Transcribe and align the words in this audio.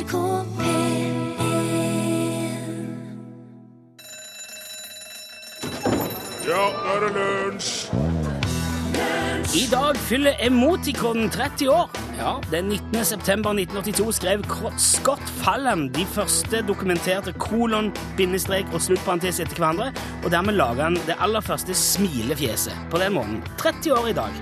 NRK 0.00 0.16
P1 0.56 1.16
Ja, 6.48 6.62
nå 6.72 6.92
er 6.94 7.02
det 7.04 7.10
lunsj! 7.16 7.72
I 9.50 9.64
dag 9.66 9.96
fyller 9.98 10.38
Emoticon 10.40 11.26
30 11.30 11.68
år. 11.72 11.90
Ja, 12.18 12.36
Den 12.52 12.68
19. 12.68 13.04
september 13.04 13.50
1982 13.50 14.12
skrev 14.20 14.44
Scott 14.78 15.32
Fallen 15.42 15.88
de 15.94 16.06
første 16.06 16.62
dokumenterte 16.68 17.32
kolon, 17.32 17.90
bindestrek 18.16 18.70
og 18.72 18.80
sluttparentes 18.84 19.40
etter 19.42 19.58
hverandre, 19.58 19.90
og 20.24 20.30
dermed 20.30 20.56
laga 20.56 20.88
han 20.88 21.00
det 21.08 21.18
aller 21.18 21.44
første 21.44 21.74
smilefjeset 21.74 22.88
på 22.90 23.02
den 23.02 23.18
måten. 23.18 23.42
30 23.58 23.92
år 23.98 24.08
i 24.14 24.16
dag. 24.22 24.32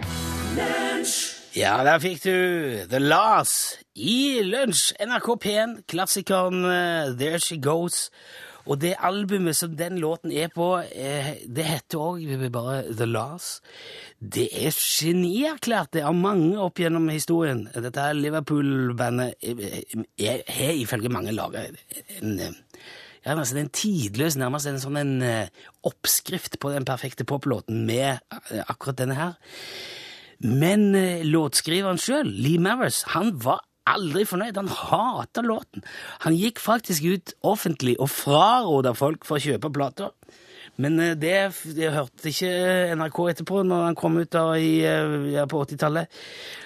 Ja, 1.58 1.80
der 1.82 1.98
fikk 1.98 2.20
du 2.22 2.34
The 2.86 3.00
Lars 3.02 3.52
i 3.98 4.44
lunsj. 4.46 4.92
NRK 5.02 5.26
P1, 5.42 5.72
klassikeren 5.90 6.60
uh, 6.62 7.08
There 7.18 7.40
She 7.42 7.56
Goes. 7.58 8.12
Og 8.68 8.78
det 8.78 8.92
albumet 9.02 9.56
som 9.58 9.74
den 9.74 9.98
låten 9.98 10.30
er 10.30 10.52
på, 10.54 10.68
eh, 10.78 11.32
det 11.48 11.64
heter 11.64 12.04
òg 12.04 12.46
bare 12.52 12.82
The 12.92 13.08
Lars. 13.08 13.48
Det 14.20 14.46
er 14.52 14.76
genierklært 14.76 15.96
det 15.96 16.04
av 16.06 16.14
mange 16.14 16.52
opp 16.62 16.78
gjennom 16.78 17.08
historien. 17.10 17.64
Dette 17.74 18.06
Liverpool-bandet 18.14 19.34
eh, 19.42 20.42
har 20.60 20.78
ifølge 20.78 21.10
mange 21.10 21.34
laga 21.34 21.64
en 22.20 22.36
ja, 22.38 23.34
altså 23.34 23.58
en 23.58 23.72
tidløs, 23.74 24.36
nærmest 24.38 24.68
en 24.68 24.78
sånn 24.78 25.00
en 25.00 25.14
oppskrift 25.88 26.60
på 26.62 26.70
den 26.76 26.86
perfekte 26.86 27.26
poplåten 27.26 27.82
med 27.88 28.20
akkurat 28.68 29.00
denne 29.00 29.16
her. 29.18 29.40
Men 30.44 30.92
eh, 30.94 31.24
låtskriveren 31.26 31.98
sjøl, 31.98 32.28
Lee 32.30 32.62
Maris, 32.62 33.02
han 33.14 33.32
var 33.42 33.64
aldri 33.88 34.24
fornøyd. 34.28 34.58
Han 34.60 34.70
hata 34.70 35.42
låten. 35.42 35.84
Han 36.26 36.36
gikk 36.38 36.60
faktisk 36.62 37.06
ut 37.08 37.34
offentlig 37.46 37.96
og 37.98 38.10
fraråda 38.12 38.94
folk 38.96 39.26
for 39.26 39.38
å 39.38 39.44
kjøpe 39.48 39.72
plater. 39.74 40.12
Men 40.78 40.98
eh, 41.02 41.16
det, 41.18 41.36
det 41.76 41.92
hørte 41.94 42.30
ikke 42.30 42.52
NRK 42.98 43.22
etterpå, 43.32 43.64
når 43.66 43.88
han 43.88 43.98
kom 43.98 44.18
ut 44.20 44.32
da 44.34 44.46
i, 44.54 44.78
eh, 44.86 45.32
ja, 45.34 45.46
på 45.50 45.64
80-tallet. 45.64 46.20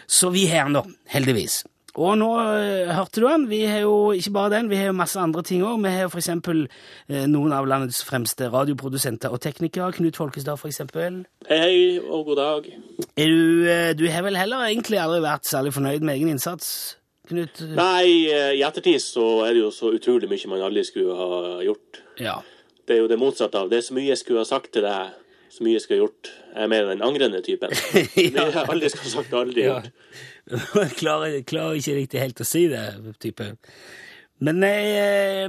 Så 0.07 0.33
vi 0.35 0.47
har 0.51 0.67
han, 0.69 0.77
da. 0.77 0.85
Heldigvis. 1.15 1.63
Og 2.01 2.15
nå 2.17 2.29
eh, 2.41 2.93
hørte 2.97 3.21
du 3.21 3.27
han. 3.29 3.45
Vi 3.51 3.61
har 3.69 3.83
jo 3.85 4.13
ikke 4.17 4.33
bare 4.33 4.55
den, 4.55 4.71
vi 4.71 4.79
har 4.81 4.89
jo 4.89 4.97
masse 4.97 5.21
andre 5.21 5.43
ting 5.45 5.61
òg. 5.67 5.83
Vi 5.85 5.93
har 5.93 6.09
eksempel 6.09 6.65
eh, 6.65 7.27
noen 7.29 7.53
av 7.53 7.69
landets 7.69 8.01
fremste 8.09 8.49
radioprodusenter 8.53 9.35
og 9.35 9.43
teknikere. 9.45 9.91
Knut 9.99 10.17
Folkestad, 10.17 10.63
eksempel. 10.71 11.21
Hei, 11.51 11.61
hei, 11.61 11.77
og 12.01 12.31
god 12.31 12.41
dag. 12.41 12.73
Er 13.13 13.29
du, 13.29 13.69
eh, 13.69 13.93
du 13.99 14.07
har 14.09 14.25
vel 14.25 14.41
heller 14.41 14.65
egentlig 14.71 15.03
aldri 15.03 15.21
vært 15.27 15.51
særlig 15.51 15.75
fornøyd 15.77 16.07
med 16.07 16.17
egen 16.17 16.33
innsats, 16.33 16.97
Knut? 17.29 17.61
Nei, 17.77 18.27
eh, 18.27 18.53
i 18.59 18.65
ettertid 18.67 18.99
så 18.99 19.25
er 19.47 19.55
det 19.55 19.63
jo 19.63 19.71
så 19.75 19.93
utrolig 19.95 20.27
mye 20.31 20.51
man 20.51 20.65
aldri 20.67 20.83
skulle 20.89 21.15
ha 21.15 21.61
gjort. 21.63 22.01
Ja. 22.19 22.41
Det 22.83 22.97
er 22.97 23.05
jo 23.05 23.11
det 23.13 23.19
motsatte 23.21 23.61
av. 23.61 23.69
Det 23.71 23.79
er 23.79 23.85
så 23.87 23.95
mye 23.95 24.09
jeg 24.09 24.19
skulle 24.19 24.43
ha 24.43 24.49
sagt 24.49 24.73
til 24.75 24.83
deg, 24.83 25.13
så 25.53 25.65
mye 25.67 25.77
jeg 25.77 25.83
skulle 25.85 25.99
ha 26.01 26.07
gjort. 26.07 26.31
Jeg 26.55 26.65
er 26.65 26.71
mer 26.73 26.87
den 26.89 27.03
angrende 27.05 27.43
typen. 27.45 27.75
Det 28.17 28.31
jeg 28.33 28.65
aldri 28.65 28.89
sagt, 28.93 29.35
aldri 29.37 29.67
Ja. 29.67 29.81
gjort. 29.83 29.91
klarer, 31.01 31.37
klarer 31.47 31.77
ikke 31.79 31.97
riktig 32.01 32.23
helt 32.23 32.41
å 32.43 32.47
si 32.49 32.65
det, 32.73 32.87
type. 33.23 33.51
Men 34.43 34.59
nei, 34.65 34.77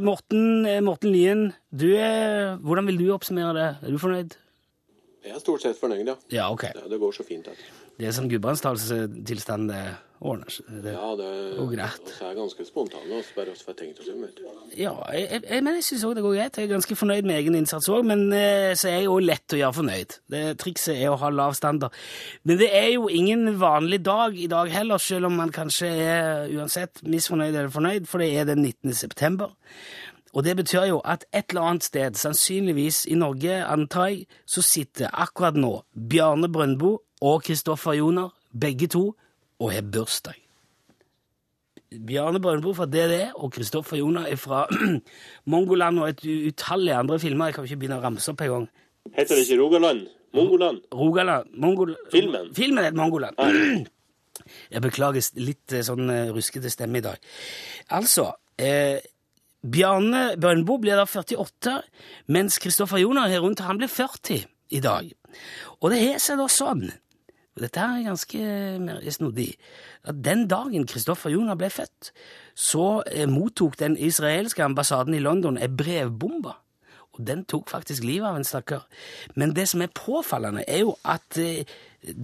Morten, 0.04 0.66
eh, 0.70 0.82
Morten 0.86 1.10
Lien, 1.16 1.48
du 1.74 1.88
er, 1.96 2.58
hvordan 2.62 2.86
vil 2.92 3.00
du 3.00 3.08
oppsummere 3.16 3.56
det? 3.58 3.70
Er 3.88 3.96
du 3.96 3.98
fornøyd? 4.02 4.36
Jeg 5.24 5.34
er 5.38 5.40
stort 5.42 5.64
sett 5.64 5.80
fornøyd, 5.80 6.04
ja. 6.12 6.18
Ja, 6.36 6.50
ok. 6.52 6.68
det, 6.76 6.84
det 6.92 7.00
går 7.02 7.16
så 7.16 7.24
fint. 7.26 7.48
At. 7.48 7.64
Det 7.98 8.10
er 8.10 8.14
sånn 8.14 8.28
gudbrandsdalstilstand 8.30 9.72
det 9.72 9.82
ordner 10.24 10.52
seg. 10.54 10.70
Det, 10.84 10.94
Ja, 10.96 11.10
det 11.20 11.30
går 11.58 11.70
greit. 11.74 12.06
Vi 12.08 12.16
så 12.16 12.30
er 12.30 12.38
ganske 12.38 12.66
spontane 12.68 13.18
også, 13.20 13.36
bare 13.36 13.54
også 13.54 13.68
for 13.68 13.80
tenkt 13.80 14.02
si, 14.04 14.16
vet. 14.18 14.42
Ja, 14.80 14.94
jeg, 15.14 15.42
jeg, 15.44 15.64
men 15.66 15.78
jeg 15.78 15.86
syns 15.90 16.06
òg 16.08 16.16
det 16.18 16.24
går 16.26 16.38
greit. 16.38 16.60
Jeg 16.60 16.70
er 16.70 16.74
ganske 16.74 16.98
fornøyd 17.00 17.28
med 17.30 17.40
egen 17.42 17.58
innsats 17.60 17.90
òg, 17.92 18.06
men 18.08 18.26
eh, 18.38 18.72
så 18.80 18.90
er 18.92 19.02
jeg 19.02 19.12
òg 19.12 19.26
lett 19.28 19.56
å 19.56 19.60
gjøre 19.60 19.78
fornøyd. 19.80 20.18
Det 20.34 20.44
Trikset 20.64 20.96
er 20.96 21.12
å 21.12 21.20
ha 21.22 21.32
lav 21.34 21.58
standard. 21.60 21.96
Men 22.48 22.62
det 22.62 22.72
er 22.76 22.90
jo 22.96 23.10
ingen 23.12 23.52
vanlig 23.62 24.04
dag 24.06 24.40
i 24.40 24.48
dag 24.52 24.72
heller, 24.74 25.02
selv 25.02 25.30
om 25.30 25.38
man 25.42 25.54
kanskje 25.54 25.92
er 25.92 26.56
uansett 26.56 27.04
misfornøyd 27.04 27.54
eller 27.54 27.74
fornøyd, 27.74 28.10
for 28.10 28.24
det 28.24 28.32
er 28.38 28.50
den 28.50 28.64
19. 28.64 28.96
september. 28.98 29.54
Og 30.34 30.44
det 30.44 30.56
betyr 30.58 30.88
jo 30.90 31.02
at 31.06 31.28
et 31.30 31.52
eller 31.54 31.68
annet 31.70 31.86
sted, 31.86 32.16
sannsynligvis 32.18 33.04
i 33.06 33.18
Norge, 33.20 33.60
antar 33.70 34.08
jeg, 34.10 34.24
så 34.50 34.64
sitter 34.66 35.12
akkurat 35.14 35.58
nå 35.60 35.84
Bjarne 35.94 36.50
Brøndbo 36.50 36.96
og 37.22 37.44
Kristoffer 37.46 37.94
Joner, 38.00 38.32
begge 38.50 38.90
to, 38.90 39.12
og 39.60 39.74
har 39.74 39.86
bursdag. 39.94 40.40
Bjarne 41.94 42.42
Brøndbo 42.42 42.74
fra 42.74 42.88
DDE 42.90 43.32
og 43.36 43.52
Kristoffer 43.54 44.00
Joner 44.00 44.26
er 44.32 44.40
fra 44.40 44.64
Mongoland 45.52 46.00
og 46.02 46.10
et 46.10 46.26
utallig 46.50 46.94
andre 46.98 47.20
filmer. 47.20 47.52
Jeg 47.52 47.58
kan 47.58 47.68
ikke 47.68 47.82
begynne 47.84 48.00
å 48.00 48.04
ramse 48.04 48.34
opp 48.34 48.42
en 48.42 48.54
gang. 48.54 48.68
Heter 49.14 49.38
det 49.38 49.46
ikke 49.46 49.60
Rogaland? 49.62 50.06
Mongoland? 50.34 50.82
Rogaland 50.94 51.50
Mongol... 51.54 51.96
Filmen? 52.12 52.50
Filmen 52.56 52.84
heter 52.84 52.98
Mongoland. 52.98 53.38
Jeg 54.74 54.82
beklager 54.82 55.26
litt 55.40 55.74
eh, 55.76 55.84
sånn 55.86 56.10
eh, 56.10 56.32
ruskete 56.34 56.72
stemme 56.74 57.00
i 57.00 57.06
dag. 57.06 57.22
Altså 57.94 58.32
eh, 58.58 58.98
Bjarne 59.64 60.34
Brøndbo 60.42 60.80
blir 60.82 60.98
da 61.00 61.06
48, 61.08 61.78
mens 62.34 62.58
Kristoffer 62.60 63.04
Joner 63.04 63.30
her 63.32 63.44
rundt 63.46 63.62
han 63.64 63.80
blir 63.80 63.92
40 63.92 64.42
i 64.74 64.82
dag. 64.84 65.14
Og 65.80 65.94
det 65.94 66.02
har 66.02 66.20
seg 66.24 66.42
da 66.42 66.50
sånn, 66.52 66.88
dette 67.62 67.80
er 67.80 68.08
ganske 68.08 68.40
mer 68.82 69.04
snodig, 69.14 69.54
den 70.10 70.48
dagen 70.50 70.88
Kristoffer 70.90 71.30
Joner 71.30 71.58
ble 71.60 71.70
født, 71.70 72.10
så 72.56 73.04
eh, 73.12 73.30
mottok 73.30 73.78
den 73.80 73.98
israelske 73.98 74.64
ambassaden 74.66 75.14
i 75.14 75.22
London 75.22 75.58
en 75.58 75.78
brevbombe. 75.78 76.56
Og 77.14 77.22
den 77.28 77.44
tok 77.46 77.70
faktisk 77.70 78.04
livet 78.04 78.26
av 78.26 78.40
en 78.40 78.48
stakkar. 78.48 78.88
Men 79.38 79.54
det 79.54 79.68
som 79.70 79.84
er 79.86 79.92
påfallende, 79.94 80.64
er 80.68 80.82
jo 80.82 80.96
at 81.06 81.38
eh, 81.38 81.70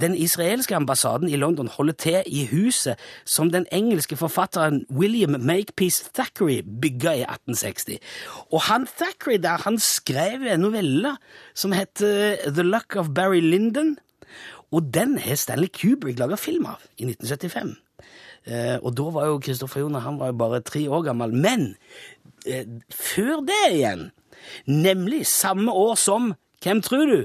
den 0.01 0.15
israelske 0.17 0.75
ambassaden 0.75 1.29
i 1.29 1.37
London 1.37 1.69
holder 1.71 1.93
til 1.93 2.23
i 2.25 2.47
huset 2.49 2.97
som 3.25 3.51
den 3.53 3.67
engelske 3.71 4.17
forfatteren 4.17 4.81
William 4.89 5.37
Makepeace 5.39 6.09
Thackeray 6.13 6.63
bygga 6.65 7.13
i 7.13 7.23
1860. 7.27 8.01
Og 8.51 8.61
han 8.61 8.87
Thackeray 8.87 9.37
der, 9.37 9.61
han 9.63 9.79
skrev 9.79 10.41
en 10.41 10.65
novelle 10.65 11.15
som 11.53 11.71
heter 11.71 12.35
The 12.49 12.63
Luck 12.63 12.95
of 12.95 13.13
Barry 13.15 13.41
Lyndon, 13.45 13.97
og 14.71 14.89
den 14.93 15.17
har 15.21 15.39
Stanley 15.39 15.71
Kubrick 15.73 16.19
laga 16.19 16.37
film 16.37 16.67
av 16.69 16.83
i 16.97 17.07
1975. 17.07 17.73
Eh, 18.49 18.77
og 18.79 18.93
da 18.97 19.07
var 19.13 19.29
jo 19.29 19.41
Kristoffer 19.43 19.83
Joner 19.83 20.03
han 20.05 20.19
var 20.19 20.31
jo 20.31 20.39
bare 20.39 20.61
tre 20.65 20.85
år 20.87 21.03
gammel. 21.09 21.33
Men 21.33 21.73
eh, 22.45 22.67
før 22.93 23.43
det 23.47 23.59
igjen, 23.71 24.05
nemlig 24.65 25.25
samme 25.29 25.73
år 25.73 25.97
som 25.99 26.33
Hvem 26.59 26.81
tror 26.83 27.05
du? 27.07 27.19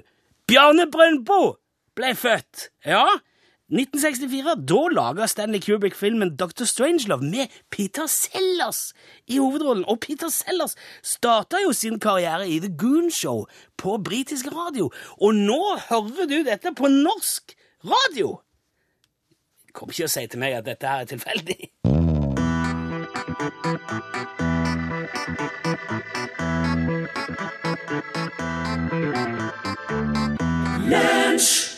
Bjarne 0.46 0.84
Brøndbo 0.86 1.56
ble 1.98 2.12
født! 2.14 2.68
Ja, 2.86 3.02
1964. 3.72 4.56
Da 4.68 4.80
laga 4.92 5.26
Stanley 5.26 5.60
Kubrick 5.60 5.94
filmen 5.96 6.36
Dr. 6.36 6.64
Strangelove 6.64 7.24
med 7.24 7.46
Peter 7.70 8.06
Sellers 8.06 8.92
i 9.26 9.38
hovedrollen. 9.38 9.84
Og 9.88 10.00
Peter 10.00 10.28
Sellers 10.28 10.76
starta 11.02 11.56
jo 11.64 11.72
sin 11.72 11.98
karriere 12.00 12.48
i 12.48 12.60
The 12.60 12.72
Goon 12.76 13.10
Show 13.10 13.46
på 13.76 13.96
britisk 14.04 14.46
radio. 14.52 14.90
Og 15.20 15.34
nå 15.34 15.62
hører 15.88 16.28
du 16.28 16.42
dette 16.44 16.74
på 16.76 16.88
norsk 16.92 17.56
radio! 17.84 18.38
Kom 19.74 19.90
ikke 19.90 20.06
og 20.06 20.12
si 20.12 20.26
til 20.30 20.38
meg 20.38 20.60
at 20.60 20.68
dette 20.68 20.86
her 20.86 21.02
er 21.02 21.08
tilfeldig. 21.10 21.60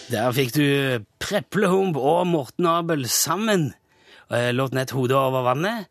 Der 0.06 0.30
fikk 0.36 0.52
du 0.54 0.66
Preplehump 1.22 1.96
og 1.98 2.26
Morten 2.30 2.66
Abel 2.70 3.06
sammen. 3.10 3.72
Eh, 4.30 4.52
Låten 4.54 4.78
het 4.78 4.90
'Hodet 4.94 5.16
over 5.16 5.42
vannet'. 5.42 5.86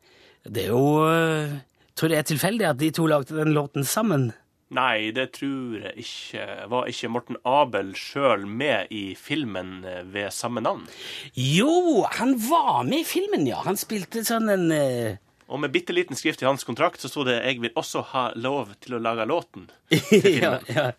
Det 0.47 0.63
er 0.63 0.67
jo 0.67 1.07
eh, 1.09 1.49
Tror 1.95 2.09
det 2.09 2.17
er 2.17 2.21
tilfeldig 2.27 2.65
at 2.69 2.77
de 2.79 2.89
to 2.91 3.05
lagde 3.07 3.35
den 3.35 3.53
låten 3.53 3.83
sammen. 3.83 4.33
Nei, 4.69 5.11
det 5.11 5.31
tror 5.31 5.79
jeg 5.83 5.93
ikke. 5.97 6.45
Var 6.69 6.85
ikke 6.91 7.09
Morten 7.09 7.37
Abel 7.45 7.93
sjøl 7.95 8.45
med 8.47 8.87
i 8.91 9.15
filmen 9.15 9.85
eh, 9.85 10.03
ved 10.03 10.31
samme 10.31 10.61
navn? 10.61 10.87
Jo, 11.35 12.03
han 12.11 12.35
var 12.49 12.83
med 12.83 12.99
i 12.99 13.03
filmen, 13.07 13.47
ja. 13.47 13.61
Han 13.63 13.77
spilte 13.77 14.23
sånn 14.27 14.49
en 14.49 14.71
uh... 14.71 15.15
Og 15.47 15.59
med 15.59 15.71
bitte 15.71 15.93
liten 15.93 16.15
skrift 16.17 16.41
i 16.41 16.45
hans 16.47 16.63
kontrakt 16.63 16.99
så 16.99 17.07
sto 17.07 17.23
det 17.23 17.43
'Jeg 17.43 17.61
vil 17.61 17.71
også 17.75 18.01
ha 18.01 18.31
lov 18.35 18.75
til 18.81 18.95
å 18.95 18.99
lage 18.99 19.25
låten'. 19.27 19.69
ja, 20.41 20.59
ja, 20.67 20.91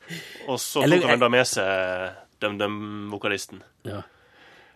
Og 0.48 0.60
så 0.60 0.82
Eller- 0.82 1.00
tok 1.00 1.10
han 1.10 1.20
da 1.20 1.28
med 1.28 1.46
seg 1.46 2.25
DumDum-vokalisten. 2.46 3.64
ja. 3.88 4.02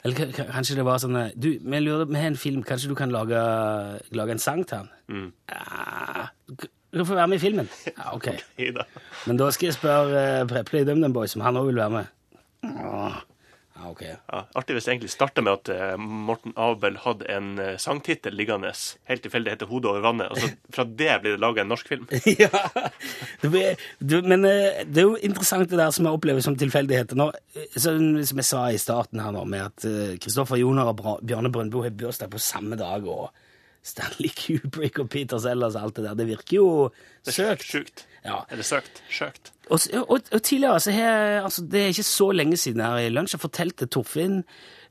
Eller 0.01 0.33
kanskje 0.33 0.79
det 0.79 0.85
var 0.87 0.97
sånn 1.03 1.17
eh, 1.21 1.33
Du, 1.37 1.51
vi 1.61 1.81
lurer 1.83 2.09
Vi 2.09 2.17
har 2.17 2.31
en 2.31 2.37
film, 2.41 2.63
kanskje 2.65 2.89
du 2.89 2.95
kan 2.97 3.11
lage, 3.13 3.41
lage 4.17 4.33
en 4.33 4.41
sang 4.41 4.63
til 4.65 4.79
han? 4.79 4.87
Mm. 5.13 5.27
Ja, 5.53 6.29
du 6.91 7.05
får 7.05 7.19
være 7.21 7.27
med 7.31 7.37
i 7.37 7.43
filmen. 7.43 7.69
Ja, 7.87 8.15
ok. 8.17 8.31
Ida. 8.65 8.87
Men 9.29 9.39
da 9.39 9.51
skal 9.55 9.69
jeg 9.69 9.77
spørre 9.77 10.23
uh, 10.41 10.47
Preple 10.49 10.81
i 10.81 10.87
DumDum 10.89 11.13
Boys 11.15 11.37
om 11.37 11.45
han 11.45 11.61
òg 11.61 11.69
vil 11.69 11.83
være 11.83 11.95
med. 11.99 12.09
Åh, 12.67 13.21
ja, 13.81 13.91
ok. 13.91 14.03
Ja, 14.05 14.41
artig 14.61 14.75
hvis 14.77 14.85
det 14.87 14.93
egentlig 14.93 15.11
starta 15.13 15.43
med 15.43 15.53
at 15.55 15.71
eh, 15.73 15.97
Morten 15.97 16.53
Abel 16.61 16.99
hadde 17.01 17.27
en 17.33 17.49
uh, 17.59 17.71
sangtittel 17.81 18.35
liggende, 18.37 18.73
helt 19.09 19.23
tilfeldig 19.25 19.55
heter 19.55 19.71
'Hodet 19.71 19.91
over 19.91 20.05
vannet', 20.05 20.31
og 20.31 20.39
så 20.39 20.51
fra 20.77 20.85
det 20.85 21.17
blir 21.23 21.37
det 21.37 21.41
laga 21.41 21.63
en 21.65 21.71
norsk 21.73 21.89
film. 21.89 22.05
ja. 22.43 22.51
Det 23.41 23.51
blir, 23.51 23.81
du, 23.99 24.21
men 24.23 24.45
eh, 24.45 24.85
det 24.85 25.03
er 25.03 25.09
jo 25.09 25.17
interessant 25.17 25.71
det 25.71 25.81
der 25.81 25.91
som 25.97 26.05
jeg 26.05 26.19
opplever 26.21 26.45
som 26.45 26.59
tilfeldigheter. 26.61 27.17
Nå, 27.17 27.31
eh, 27.57 27.69
sånn 27.81 28.21
som 28.29 28.43
jeg 28.43 28.51
sa 28.53 28.65
i 28.71 28.81
starten 28.83 29.23
her 29.25 29.33
nå, 29.33 29.47
med 29.49 29.65
at 29.71 29.89
eh, 29.89 30.17
Kristoffer 30.21 30.61
Joner 30.61 30.93
og 30.93 30.99
Bra- 31.01 31.21
Bjarne 31.25 31.51
Brøndbo 31.53 31.83
har 31.87 31.97
bursdag 31.97 32.31
på 32.31 32.43
samme 32.43 32.77
dag, 32.77 33.09
og 33.09 33.31
Stanley 33.83 34.29
Kubrick 34.37 34.99
og 35.01 35.09
Peter 35.09 35.41
Sellers 35.41 35.79
og 35.79 35.87
alt 35.89 35.97
det 35.97 36.05
der. 36.11 36.19
Det 36.19 36.27
virker 36.29 36.57
jo 36.59 36.67
Det 37.25 37.33
er 37.33 37.39
søkt. 37.39 37.65
Sjukt. 37.65 38.05
Ja. 38.25 38.43
det 38.51 38.65
søkt. 38.69 39.03
Søkt. 39.11 39.53
Og, 39.71 39.79
og, 40.09 40.21
og 40.33 40.43
tidligere, 40.43 40.81
så 40.81 40.93
har, 40.93 41.41
altså, 41.45 41.63
det 41.71 41.81
er 41.81 41.93
ikke 41.95 42.03
så 42.09 42.31
lenge 42.35 42.57
siden 42.59 42.83
her 42.85 42.99
i 42.99 43.09
lunsj, 43.13 43.37
jeg 43.37 43.41
fortalte 43.45 43.87
Torfinn 43.87 44.41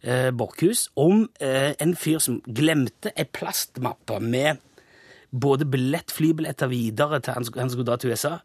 eh, 0.02 0.30
Borchhus 0.32 0.88
om 0.96 1.26
eh, 1.44 1.74
en 1.84 1.96
fyr 2.00 2.22
som 2.24 2.40
glemte 2.48 3.12
ei 3.20 3.26
plastmappe 3.28 4.20
med 4.24 4.58
både 5.30 5.68
billett, 5.70 6.10
flybilletter 6.16 6.72
videre 6.72 7.20
til 7.22 7.36
han, 7.36 7.46
han 7.60 7.70
skulle 7.70 7.86
dra 7.92 8.00
til 8.02 8.16
USA. 8.16 8.38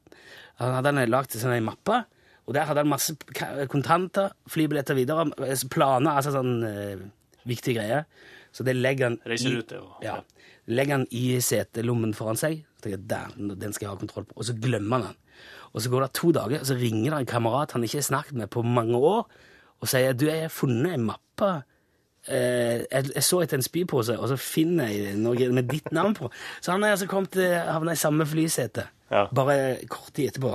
Han 0.61 0.75
hadde 0.77 0.93
han 0.93 1.09
lagd 1.11 1.37
en 1.41 1.65
mappe, 1.65 2.03
og 2.45 2.55
der 2.55 2.67
hadde 2.69 2.83
han 2.83 2.91
masse 2.91 3.15
kontanter, 3.73 4.35
flybilletter 4.53 4.99
videre, 4.99 5.31
eh, 5.47 5.65
planer, 5.73 6.19
altså 6.19 6.35
sånn 6.35 6.59
eh, 6.69 7.07
viktige 7.49 7.79
greier. 7.79 8.05
Så 8.55 8.63
det 8.67 8.77
legger 8.77 9.09
han 9.09 9.17
i- 9.25 9.31
Reiserute 9.33 9.81
og 9.81 10.03
ja. 10.05 10.19
Legger 10.66 10.99
han 10.99 11.06
i 11.12 11.40
setelommen 11.44 12.14
foran 12.16 12.38
seg. 12.40 12.64
tenker 12.81 12.99
jeg, 12.99 13.08
der, 13.11 13.34
Den 13.37 13.72
skal 13.72 13.87
jeg 13.87 13.93
ha 13.93 14.00
kontroll 14.00 14.25
på. 14.28 14.38
Og 14.38 14.49
så 14.49 14.56
glemmer 14.56 15.00
han 15.00 15.06
den. 15.11 15.20
Og 15.75 15.82
så 15.82 15.90
går 15.90 16.05
det 16.05 16.12
to 16.14 16.31
dager, 16.32 16.61
og 16.61 16.66
så 16.66 16.76
ringer 16.78 17.11
det 17.11 17.20
en 17.20 17.26
kamerat 17.26 17.72
han 17.75 17.84
ikke 17.84 17.99
har 17.99 18.06
snakket 18.06 18.37
med 18.38 18.50
på 18.55 18.62
mange 18.62 18.96
år, 18.96 19.25
og 19.82 19.88
sier 19.90 20.14
du, 20.14 20.28
jeg 20.28 20.46
har 20.46 20.52
funnet 20.55 20.94
en 20.94 21.08
mappe. 21.08 21.49
Eh, 22.28 22.84
jeg, 22.87 23.08
jeg 23.11 23.25
så 23.26 23.40
etter 23.43 23.58
en 23.58 23.66
spypose, 23.66 24.14
og 24.16 24.31
så 24.31 24.37
finner 24.40 24.93
jeg 24.93 25.16
noe 25.19 25.49
med 25.52 25.66
ditt 25.69 25.90
navn 25.93 26.14
på. 26.16 26.31
Så 26.62 26.72
han 26.72 26.87
er 26.87 26.94
altså 26.94 27.08
kommet 27.11 27.34
til 27.34 27.50
havna 27.50 27.93
i 27.93 28.00
samme 28.00 28.26
flysete. 28.26 28.87
Ja. 29.11 29.26
Bare 29.34 29.58
kort 29.90 30.14
tid 30.14 30.31
etterpå. 30.31 30.55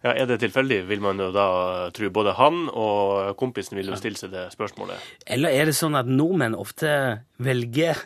Ja, 0.00 0.14
Er 0.14 0.26
det 0.30 0.38
tilfeldig, 0.40 0.88
vil 0.88 1.02
man 1.04 1.20
jo 1.20 1.28
da 1.34 1.90
tro. 1.92 2.08
Både 2.10 2.32
han 2.38 2.68
og 2.72 3.34
kompisen 3.40 3.76
vil 3.76 3.90
jo 3.92 3.98
stille 4.00 4.16
seg 4.16 4.32
det 4.32 4.46
spørsmålet. 4.54 4.96
Eller 5.28 5.52
er 5.52 5.68
det 5.68 5.76
sånn 5.76 5.98
at 5.98 6.08
nordmenn 6.08 6.56
ofte 6.56 6.88
velger 7.36 8.00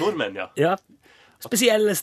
Nordmenn, 0.00 0.34
ja. 0.38 0.48
ja, 0.64 0.74
spesielle 1.44 1.94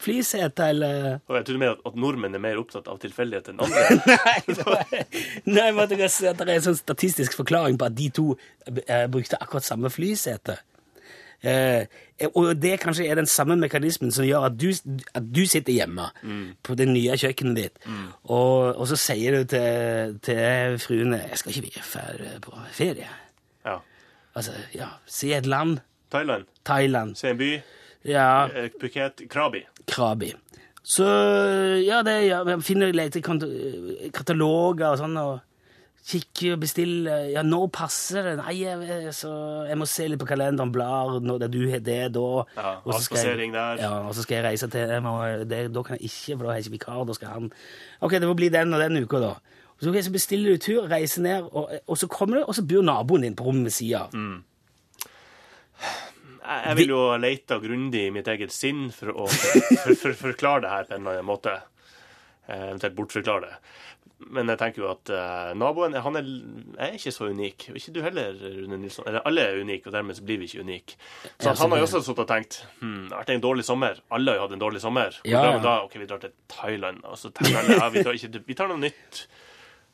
flyseter, 0.00 0.72
eller 0.72 0.94
jeg 1.16 1.46
trodde 1.48 1.60
mer 1.62 1.76
at, 1.76 1.96
nordmenn 1.98 2.36
er 2.36 2.42
mer 2.42 2.60
opptatt 2.60 2.88
av 2.90 3.00
tilfeldighet 3.02 3.52
enn 3.52 3.62
andre. 3.64 3.84
Nei, 4.18 5.02
nei 5.48 5.68
men 5.72 5.84
at 5.84 5.94
det 5.94 6.08
er 6.08 6.54
en 6.58 6.66
sånn 6.70 6.80
statistisk 6.80 7.36
forklaring 7.38 7.78
på 7.80 7.88
at 7.88 7.96
de 7.96 8.08
to 8.14 8.26
eh, 8.66 9.06
brukte 9.10 9.40
akkurat 9.40 9.66
samme 9.66 9.92
flysete. 9.92 10.58
Eh, 11.42 11.86
og 12.34 12.48
det 12.58 12.80
kanskje 12.82 13.06
er 13.06 13.14
den 13.14 13.28
samme 13.30 13.54
mekanismen 13.56 14.10
som 14.10 14.26
gjør 14.26 14.48
at 14.48 14.56
du, 14.58 14.72
at 15.14 15.22
du 15.22 15.44
sitter 15.46 15.72
hjemme 15.72 16.08
på 16.66 16.74
det 16.74 16.88
nye 16.90 17.14
kjøkkenet 17.14 17.56
ditt, 17.56 17.78
og, 18.24 18.74
og 18.74 18.88
så 18.90 18.98
sier 18.98 19.38
du 19.38 19.44
til, 19.52 20.18
til 20.26 20.78
fruen 20.82 21.14
'Jeg 21.14 21.38
skal 21.38 21.60
ikke 21.62 21.84
være 21.94 22.40
på 22.42 22.50
ferie'. 22.74 23.12
Ja. 23.64 23.78
Altså, 24.34 24.52
ja, 24.74 24.88
Si 25.06 25.32
et 25.32 25.46
land. 25.46 25.78
Thailand. 26.10 26.44
Thailand. 26.64 27.14
Se 27.16 27.30
en 27.30 27.38
by. 27.38 27.60
Ja, 28.04 28.48
Phuket. 28.80 29.22
Krabi. 29.30 29.62
Krabi. 29.86 30.32
Så 30.82 31.04
ja, 31.84 32.02
det 32.02 32.26
ja, 32.26 32.44
man 32.44 32.62
finner 32.62 32.92
leter 32.92 33.20
kataloger 33.20 34.86
og 34.88 34.98
sånn, 34.98 35.16
og 35.20 35.40
kikker 36.08 36.54
og 36.56 36.60
bestiller. 36.62 37.26
Ja, 37.34 37.42
når 37.44 37.66
passer 37.76 38.24
det? 38.30 38.34
Nei, 38.40 38.54
jeg, 38.62 39.12
så 39.16 39.30
jeg 39.68 39.76
må 39.76 39.86
se 39.90 40.06
litt 40.08 40.20
på 40.22 40.28
kalenderen, 40.30 40.72
blar, 40.72 41.18
når 41.20 41.42
det 41.44 41.50
du 41.52 41.60
har 41.68 41.82
det, 41.84 41.98
da. 42.14 42.26
Ja, 42.56 42.72
Og 42.84 42.94
så 42.94 43.02
skal 43.04 43.20
jeg- 43.26 43.52
der. 43.52 43.82
Ja, 43.82 43.90
og 44.08 44.14
så 44.16 44.24
skal 44.24 44.38
jeg 44.38 44.44
reise 44.48 44.68
til 44.72 44.94
må, 45.04 45.14
det, 45.44 45.72
Da 45.74 45.82
kan 45.82 45.98
jeg 45.98 46.08
ikke, 46.10 46.38
for 46.38 46.44
da 46.44 46.50
har 46.50 46.56
jeg 46.58 46.66
ikke 46.66 46.76
vikar. 46.78 47.04
Da 47.04 47.12
skal 47.18 47.28
han 47.28 47.52
Ok, 48.00 48.12
det 48.12 48.28
må 48.28 48.34
bli 48.38 48.48
den 48.48 48.72
og 48.74 48.80
den 48.80 49.02
uka, 49.04 49.20
da. 49.20 49.34
Og 49.78 49.84
så, 49.84 49.90
ok, 49.92 50.02
så 50.02 50.10
bestiller 50.12 50.56
du 50.56 50.58
tur, 50.58 50.88
reiser 50.90 51.22
ned, 51.22 51.42
og, 51.52 51.70
og 51.86 51.96
så 51.98 52.08
kommer 52.10 52.40
du, 52.40 52.44
og 52.48 52.54
så 52.54 52.64
bor 52.66 52.82
naboen 52.82 53.22
din 53.22 53.36
på 53.38 53.44
rommet 53.46 53.68
ved 53.68 53.70
sida. 53.76 54.08
Mm. 54.12 54.42
Jeg, 56.48 56.76
vil 56.78 56.88
jo 56.94 57.02
lete 57.20 57.58
grundig 57.60 58.06
i 58.08 58.10
mitt 58.14 58.26
eget 58.32 58.50
sinn 58.54 58.88
for 58.94 59.12
å 59.12 59.26
for, 59.28 59.92
for, 60.00 60.16
forklare 60.16 60.64
det 60.64 60.70
her 60.72 60.86
på 60.88 60.96
en 60.96 61.02
eller 61.04 61.18
annen 61.20 61.28
måte. 61.28 61.52
Eh, 62.48 62.70
Eventuelt 62.70 62.96
bortforklare 62.96 63.44
det. 63.44 63.56
Men 64.18 64.50
jeg 64.50 64.58
tenker 64.58 64.82
jo 64.82 64.88
at 64.90 65.10
uh, 65.14 65.52
naboen 65.54 65.94
han 65.94 66.18
er, 66.18 66.28
er 66.82 66.96
ikke 66.96 67.12
så 67.14 67.28
unik. 67.30 67.68
Ikke 67.78 67.92
du 67.94 68.00
heller, 68.02 68.34
Rune 68.34 68.80
Nilsson. 68.82 69.06
Eller 69.06 69.22
alle 69.28 69.44
er 69.46 69.60
unike, 69.62 69.86
og 69.86 69.94
dermed 69.94 70.18
så 70.18 70.24
blir 70.26 70.40
vi 70.42 70.48
ikke 70.50 70.64
unike. 70.66 70.96
Så 71.38 71.52
Ja, 71.52 71.54
han 71.60 71.70
har 71.70 71.78
jo 71.78 71.86
også 71.86 72.00
sittet 72.02 72.24
og 72.24 72.30
tenkt 72.32 72.58
hm, 72.80 73.04
det 73.06 73.14
har 73.14 73.22
vært 73.22 73.34
en 73.36 73.44
dårlig 73.46 73.64
sommer. 73.68 74.00
Alle 74.10 74.34
har 74.34 74.40
jo 74.40 74.46
hatt 74.48 74.56
en 74.58 74.64
dårlig 74.64 74.82
sommer. 74.82 75.20
Ja, 75.22 75.44
drar 75.44 75.58
ja. 75.60 75.60
da? 75.68 75.76
OK, 75.86 75.94
vi 76.02 76.08
drar 76.10 76.24
til 76.24 76.34
Thailand. 76.50 77.04
Og 77.06 77.20
så 77.20 77.30
tenker 77.30 77.60
alle 77.62 77.78
ja, 77.78 77.92
vi, 77.94 78.02
tar 78.08 78.18
ikke, 78.18 78.42
vi 78.50 78.58
tar 78.58 78.72
noe 78.72 78.82
nytt. 78.82 79.22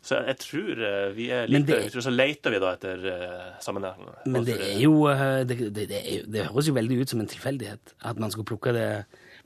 Så 0.04 0.18
jeg 0.20 0.36
tror 0.42 0.80
eh, 0.84 1.10
vi 1.16 1.30
er 1.32 1.48
litt 1.48 1.64
det- 1.68 1.86
tror 1.92 2.04
så 2.04 2.12
leter 2.12 2.52
vi 2.52 2.58
da 2.60 2.74
etter 2.76 3.04
uh, 3.08 3.52
sammenhengen. 3.64 4.10
Men 4.28 4.44
det 4.44 4.58
er 4.60 4.80
jo 4.82 5.06
eh, 5.08 5.44
det, 5.48 5.56
det, 5.72 5.86
det, 5.88 6.00
det 6.28 6.48
høres 6.50 6.68
jo 6.68 6.74
veldig 6.76 6.98
ut 7.00 7.12
som 7.14 7.22
en 7.24 7.30
tilfeldighet 7.30 7.94
at 8.04 8.20
man 8.20 8.32
skulle 8.34 8.48
plukke 8.50 8.74
det 8.76 8.88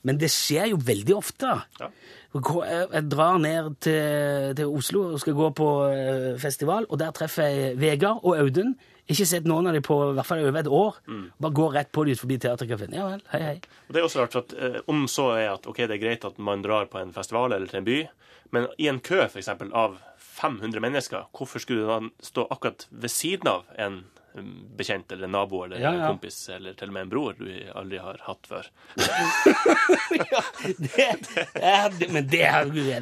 Men 0.06 0.18
det 0.20 0.30
skjer 0.30 0.70
jo 0.72 0.78
veldig 0.82 1.16
ofte. 1.16 1.54
Ja. 1.80 1.88
Jeg 2.34 2.84
jeg 2.92 3.08
drar 3.08 3.38
ned 3.40 3.72
til, 3.80 4.52
til 4.58 4.76
Oslo 4.78 5.06
og 5.14 5.20
skal 5.22 5.34
gå 5.34 5.48
på 5.56 5.68
eh, 5.88 6.36
festival, 6.38 6.86
og 6.88 7.00
der 7.00 7.14
treffer 7.16 7.48
jeg 7.48 7.78
Vegard 7.80 8.20
og 8.22 8.36
Audun. 8.38 8.74
Ikke 9.08 9.24
sett 9.24 9.46
noen 9.48 9.70
av 9.70 9.72
dem 9.72 9.84
på 9.84 9.96
i 10.10 10.16
hvert 10.18 10.28
fall 10.28 10.44
over 10.44 10.60
et 10.60 10.68
år. 10.68 10.98
Bare 11.40 11.56
går 11.56 11.72
rett 11.78 11.92
på 11.96 12.04
dem 12.04 12.12
ut 12.12 12.20
forbi 12.20 12.36
teaterkafeen. 12.44 12.92
Ja 12.98 13.06
vel, 13.08 13.22
hei, 13.32 13.40
hei. 13.46 13.54
Og 13.88 13.96
det 13.96 14.02
er 14.02 14.08
også 14.10 14.20
rart, 14.20 14.36
for 14.36 14.44
at 14.44 14.52
eh, 14.52 14.78
Om 14.92 15.06
så 15.08 15.30
er 15.38 15.48
at 15.54 15.66
ok, 15.70 15.80
det 15.86 15.96
er 15.96 16.04
greit 16.04 16.28
at 16.28 16.36
man 16.38 16.62
drar 16.64 16.90
på 16.92 17.00
en 17.00 17.14
festival 17.16 17.56
eller 17.56 17.72
til 17.72 17.80
en 17.80 17.88
by, 17.88 17.98
men 18.52 18.68
i 18.76 18.90
en 18.92 19.00
kø 19.00 19.22
eksempel, 19.24 19.72
av 19.72 19.96
500 20.38 20.80
mennesker, 20.84 21.26
hvorfor 21.34 21.64
skulle 21.64 21.84
du 21.84 21.90
da 21.90 21.98
stå 22.24 22.46
akkurat 22.52 22.86
ved 22.90 23.10
siden 23.12 23.50
av 23.50 23.64
en 23.80 24.02
bekjent 24.78 25.12
eller 25.14 25.28
en 25.28 25.34
nabo 25.36 25.64
eller 25.64 25.80
Ja, 25.82 25.92
en 25.92 26.02
ja. 26.02 26.08
kompis 26.12 26.38
eller 26.54 26.76
til 26.78 26.90
og 26.90 26.96
med 26.96 27.06
en 27.06 27.12
bror 27.12 27.36
du 27.38 27.46
aldri 27.74 28.00
har 28.02 28.20
hatt 28.26 28.50
før? 28.50 28.70
Det, 30.78 31.06
det 31.98 32.08
men 32.12 32.26
det, 32.28 32.44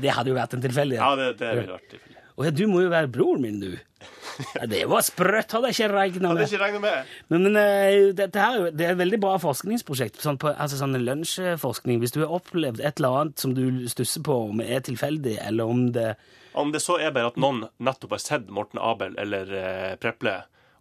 det 0.03 0.13
hadde 0.13 0.31
jo 0.31 0.37
vært 0.37 0.55
en 0.57 0.63
tilfeldighet. 0.65 1.03
Ja, 1.03 1.17
det, 1.19 1.33
det 1.41 1.53
ville 1.61 1.77
vært 1.77 1.91
tilfeldig. 1.91 2.23
Å 2.37 2.45
ja, 2.45 2.53
du 2.53 2.67
må 2.69 2.83
jo 2.85 2.91
være 2.93 3.09
broren 3.09 3.41
min, 3.47 3.61
du. 3.63 3.77
Det 4.69 4.83
var 4.91 5.05
sprøtt, 5.05 5.55
hadde 5.57 5.71
jeg 5.71 5.79
ikke 5.79 5.93
regna 5.95 6.33
med. 6.37 6.51
ikke 6.53 6.81
med. 6.83 7.13
Men, 7.33 7.47
men 7.47 7.57
eh, 7.57 8.11
dette 8.17 8.43
her 8.43 8.59
er 8.59 8.75
det 8.77 8.85
er 8.85 8.93
et 8.93 9.01
veldig 9.01 9.21
bra 9.23 9.39
forskningsprosjekt. 9.41 10.21
Sånn 10.21 10.37
på, 10.43 10.51
altså 10.53 10.77
sånn 10.77 10.99
lunsjforskning. 11.01 12.03
Hvis 12.03 12.13
du 12.13 12.21
har 12.21 12.35
opplevd 12.37 12.83
et 12.85 13.01
eller 13.01 13.23
annet 13.23 13.41
som 13.41 13.55
du 13.57 13.87
stusser 13.89 14.25
på 14.27 14.37
om 14.51 14.61
er 14.61 14.85
tilfeldig, 14.85 15.39
eller 15.49 15.73
om 15.73 15.87
det 15.97 16.11
Om 16.57 16.75
det 16.77 16.85
så 16.85 16.99
er 17.01 17.17
bare 17.17 17.33
at 17.33 17.41
noen 17.41 17.65
nettopp 17.81 18.19
har 18.19 18.23
sett 18.27 18.53
Morten 18.53 18.81
Abel 18.85 19.17
eller 19.21 19.57
eh, 19.57 19.97
Preple 20.01 20.37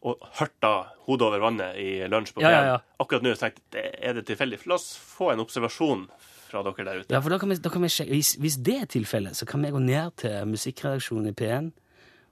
og 0.05 0.21
hørta 0.37 0.71
hodet 1.07 1.25
over 1.31 1.41
vannet 1.41 1.79
i 1.81 1.89
lunsj 2.11 2.35
på 2.35 2.43
Ja, 2.45 2.49
ja, 2.53 2.61
P1, 2.61 2.67
ja. 2.69 2.77
akkurat 3.01 3.23
nå 3.25 3.33
tenkt 3.39 3.61
det- 3.73 3.95
er 4.05 4.13
det 4.13 4.25
tilfeldig. 4.29 4.59
La 4.69 4.75
oss 4.77 4.91
få 4.97 5.31
en 5.33 5.39
observasjon 5.41 6.05
fra 6.49 6.61
dere 6.63 6.85
der 6.85 6.99
ute. 7.01 7.11
Ja, 7.15 7.19
for 7.25 7.29
da 7.33 7.39
kan 7.41 7.49
vi, 7.49 7.55
da 7.57 7.69
kan 7.73 7.81
vi 7.81 7.89
sjekke, 7.89 8.13
hvis, 8.13 8.35
hvis 8.37 8.57
det 8.61 8.75
er 8.81 8.85
tilfellet, 8.85 9.33
så 9.35 9.45
kan 9.49 9.61
vi 9.65 9.71
gå 9.73 9.81
ned 9.81 10.11
til 10.21 10.45
musikkredaksjonen 10.45 11.31
i 11.31 11.35
P1 11.41 11.71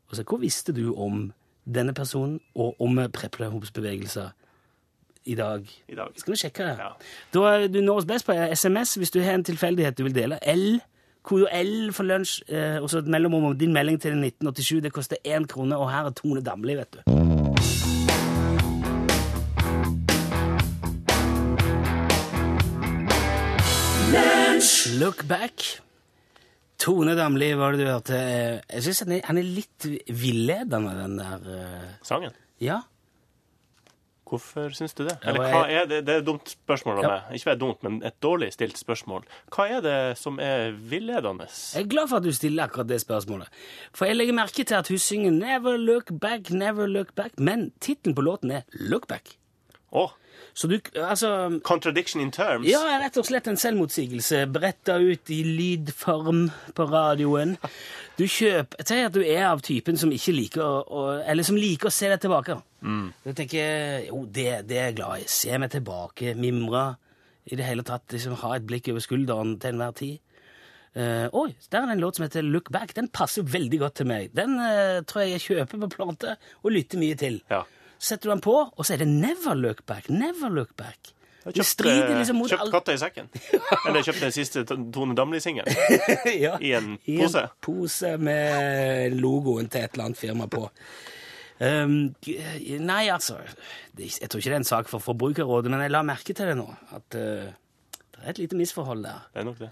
og 0.10 0.16
se 0.20 0.24
hva 0.30 0.38
visste 0.40 0.72
du 0.76 0.94
om 0.94 1.32
denne 1.66 1.94
personen 1.98 2.40
og 2.56 2.76
om 2.80 3.00
preplehopsbevegelser 3.12 4.32
i 5.26 5.36
dag. 5.36 5.66
I 5.88 5.96
dag. 5.96 6.12
Skal 6.20 6.34
vi 6.34 6.38
sjekke 6.38 6.66
det? 6.68 6.78
Ja. 6.80 6.90
Da 7.34 7.68
du 7.68 7.80
når 7.82 8.02
oss 8.04 8.06
best 8.10 8.26
på 8.28 8.36
SMS 8.56 8.96
hvis 9.00 9.12
du 9.14 9.22
har 9.24 9.34
en 9.38 9.44
tilfeldighet 9.48 9.96
du 9.98 10.04
vil 10.04 10.14
dele. 10.16 10.40
L, 10.44 10.82
kode 11.24 11.48
L 11.56 11.92
for 11.96 12.04
lunsj, 12.04 12.42
eh, 12.52 12.82
og 12.84 12.90
så 12.92 13.00
et 13.00 13.08
mellomrom 13.08 13.46
om 13.54 13.58
din 13.58 13.72
melding 13.74 14.00
til 14.04 14.12
1987. 14.20 14.82
Det 14.84 14.92
koster 14.94 15.18
én 15.26 15.48
krone, 15.48 15.78
og 15.80 15.90
her 15.92 16.10
er 16.10 16.12
Tone 16.12 16.42
Damli, 16.44 16.76
vet 16.76 16.92
du. 16.92 17.23
Look 25.00 25.24
back. 25.28 25.64
Tone 26.80 27.16
Damli, 27.16 27.52
var 27.56 27.72
det 27.76 27.84
du 27.86 27.90
hørte? 27.92 28.18
Jeg 28.70 28.84
syns 28.84 29.00
han, 29.06 29.12
er- 29.18 29.26
han 29.28 29.38
er 29.40 29.46
litt 29.48 29.86
villedende, 30.10 30.94
den 30.98 31.18
der 31.20 31.46
eh, 31.54 31.86
Sangen. 32.04 32.34
Ja. 32.64 32.82
Hvorfor 34.28 34.72
syns 34.74 34.96
du 34.98 35.04
det? 35.06 35.18
Eller 35.30 35.44
hva 35.54 35.64
er 35.70 35.86
det? 35.90 36.00
Det 36.08 36.14
er 36.16 36.22
et 36.24 36.26
dumt 36.26 36.48
spørsmål 36.50 36.98
av 36.98 37.04
Ja. 37.04 37.10
meg. 37.12 37.36
Ikke 37.38 37.50
bare 37.52 37.60
dumt, 37.62 37.84
men 37.86 38.00
et 38.08 38.16
dårlig 38.24 38.50
stilt 38.56 38.80
spørsmål. 38.80 39.28
Hva 39.54 39.68
er 39.78 39.82
det 39.86 39.98
som 40.18 40.40
er 40.42 40.72
villedende? 40.74 41.46
Jeg 41.76 41.84
er 41.84 41.92
glad 41.92 42.08
for 42.10 42.18
at 42.18 42.24
du 42.24 42.32
stiller 42.34 42.64
akkurat 42.66 42.88
det 42.90 43.02
spørsmålet. 43.04 43.48
For 43.94 44.06
jeg 44.10 44.16
legger 44.18 44.34
merke 44.34 44.64
til 44.66 44.76
at 44.80 44.88
hun 44.88 44.98
synger 44.98 45.32
'Never 45.32 45.78
Look 45.78 46.10
Back, 46.20 46.50
Never 46.52 46.88
Look 46.88 47.14
Back', 47.16 47.38
men 47.38 47.72
tittelen 47.80 48.16
på 48.16 48.22
låten 48.24 48.52
er 48.52 48.62
'Look 48.80 49.08
Back'. 49.12 49.36
Å, 49.94 50.10
Så 50.54 50.70
du 50.70 50.76
Altså 51.02 51.60
Contradiction 51.66 52.22
in 52.22 52.32
terms. 52.32 52.68
Ja, 52.70 52.84
rett 53.02 53.18
og 53.18 53.26
slett 53.26 53.48
en 53.50 53.58
selvmotsigelse 53.58 54.46
bretta 54.54 55.00
ut 55.02 55.30
i 55.34 55.42
lydform 55.48 56.48
på 56.78 56.90
radioen. 56.92 57.58
Du 58.14 58.28
kjøper 58.30 58.86
Si 58.86 59.00
at 59.02 59.16
du 59.16 59.24
er 59.26 59.48
av 59.48 59.64
typen 59.66 59.98
som 59.98 60.12
ikke 60.14 60.36
liker 60.38 60.62
å, 60.62 61.06
Eller 61.26 61.46
som 61.48 61.58
liker 61.58 61.90
å 61.90 61.94
se 61.94 62.12
deg 62.12 62.22
tilbake. 62.22 62.60
Du 63.26 63.32
tenker 63.34 64.06
jo, 64.06 64.20
det, 64.30 64.68
det 64.70 64.78
er 64.78 64.92
jeg 64.92 64.98
glad 65.00 65.24
i. 65.24 65.26
Se 65.32 65.58
meg 65.58 65.72
tilbake, 65.74 66.36
mimre. 66.38 66.84
I 67.50 67.58
det 67.58 67.66
hele 67.66 67.82
tatt 67.88 68.14
liksom 68.14 68.38
ha 68.44 68.54
et 68.56 68.68
blikk 68.70 68.92
over 68.94 69.02
skulderen 69.04 69.58
til 69.60 69.74
enhver 69.74 69.98
tid. 69.98 70.20
Uh, 70.94 71.26
Oi, 71.34 71.48
der 71.74 71.80
er 71.82 71.90
det 71.90 71.96
en 71.96 72.04
låt 72.04 72.20
som 72.20 72.28
heter 72.28 72.46
Look 72.46 72.70
Back. 72.72 72.94
Den 72.94 73.10
passer 73.10 73.48
veldig 73.50 73.80
godt 73.82 73.96
til 73.98 74.08
meg. 74.12 74.30
Den 74.38 74.60
uh, 74.62 75.02
tror 75.10 75.24
jeg 75.24 75.34
jeg 75.34 75.46
kjøper 75.48 75.82
på 75.82 75.90
plate 75.96 76.36
og 76.62 76.76
lytter 76.76 77.02
mye 77.02 77.18
til. 77.18 77.40
Ja. 77.50 77.64
Setter 78.04 78.28
du 78.30 78.34
den 78.34 78.44
på, 78.44 78.56
og 78.68 78.86
så 78.86 78.96
er 78.96 79.04
det 79.04 79.08
Never 79.08 79.56
Look 79.56 79.86
Back. 79.88 80.10
Never 80.12 80.52
Look 80.52 80.76
Back. 80.80 81.14
Jeg 81.44 81.56
Det 81.56 81.66
strider 81.68 82.14
liksom 82.16 82.38
mot 82.40 82.52
kjøpt 82.52 82.72
katta 82.72 82.94
i 82.96 83.00
sekken. 83.00 83.28
Eller 83.88 84.04
kjøpt 84.04 84.22
den 84.24 84.36
siste 84.36 84.64
Tone 84.68 85.16
Damli-singelen 85.16 85.68
ja. 86.46 86.56
i 86.60 86.72
en 86.78 86.94
pose. 87.00 87.42
I 87.42 87.48
en 87.48 87.58
pose 87.64 88.14
med 88.20 89.18
logoen 89.20 89.68
til 89.72 89.84
et 89.84 89.96
eller 89.96 90.08
annet 90.08 90.20
firma 90.20 90.48
på. 90.52 90.66
Um, 91.64 92.16
nei, 92.84 93.04
altså 93.14 93.38
Jeg 93.96 94.28
tror 94.28 94.40
ikke 94.42 94.50
det 94.50 94.56
er 94.56 94.62
en 94.64 94.68
sak 94.68 94.90
for 94.92 95.04
Forbrukerrådet, 95.04 95.72
men 95.72 95.84
jeg 95.86 95.94
la 95.94 96.02
merke 96.08 96.36
til 96.36 96.50
det 96.50 96.56
nå. 96.60 96.68
At 96.96 97.20
uh, 97.20 97.52
det 97.52 98.24
er 98.24 98.32
et 98.34 98.44
lite 98.46 98.60
misforhold 98.60 99.04
der. 99.04 99.28
Det 99.32 99.44
er 99.44 99.48
nok 99.48 99.60
det. 99.64 99.72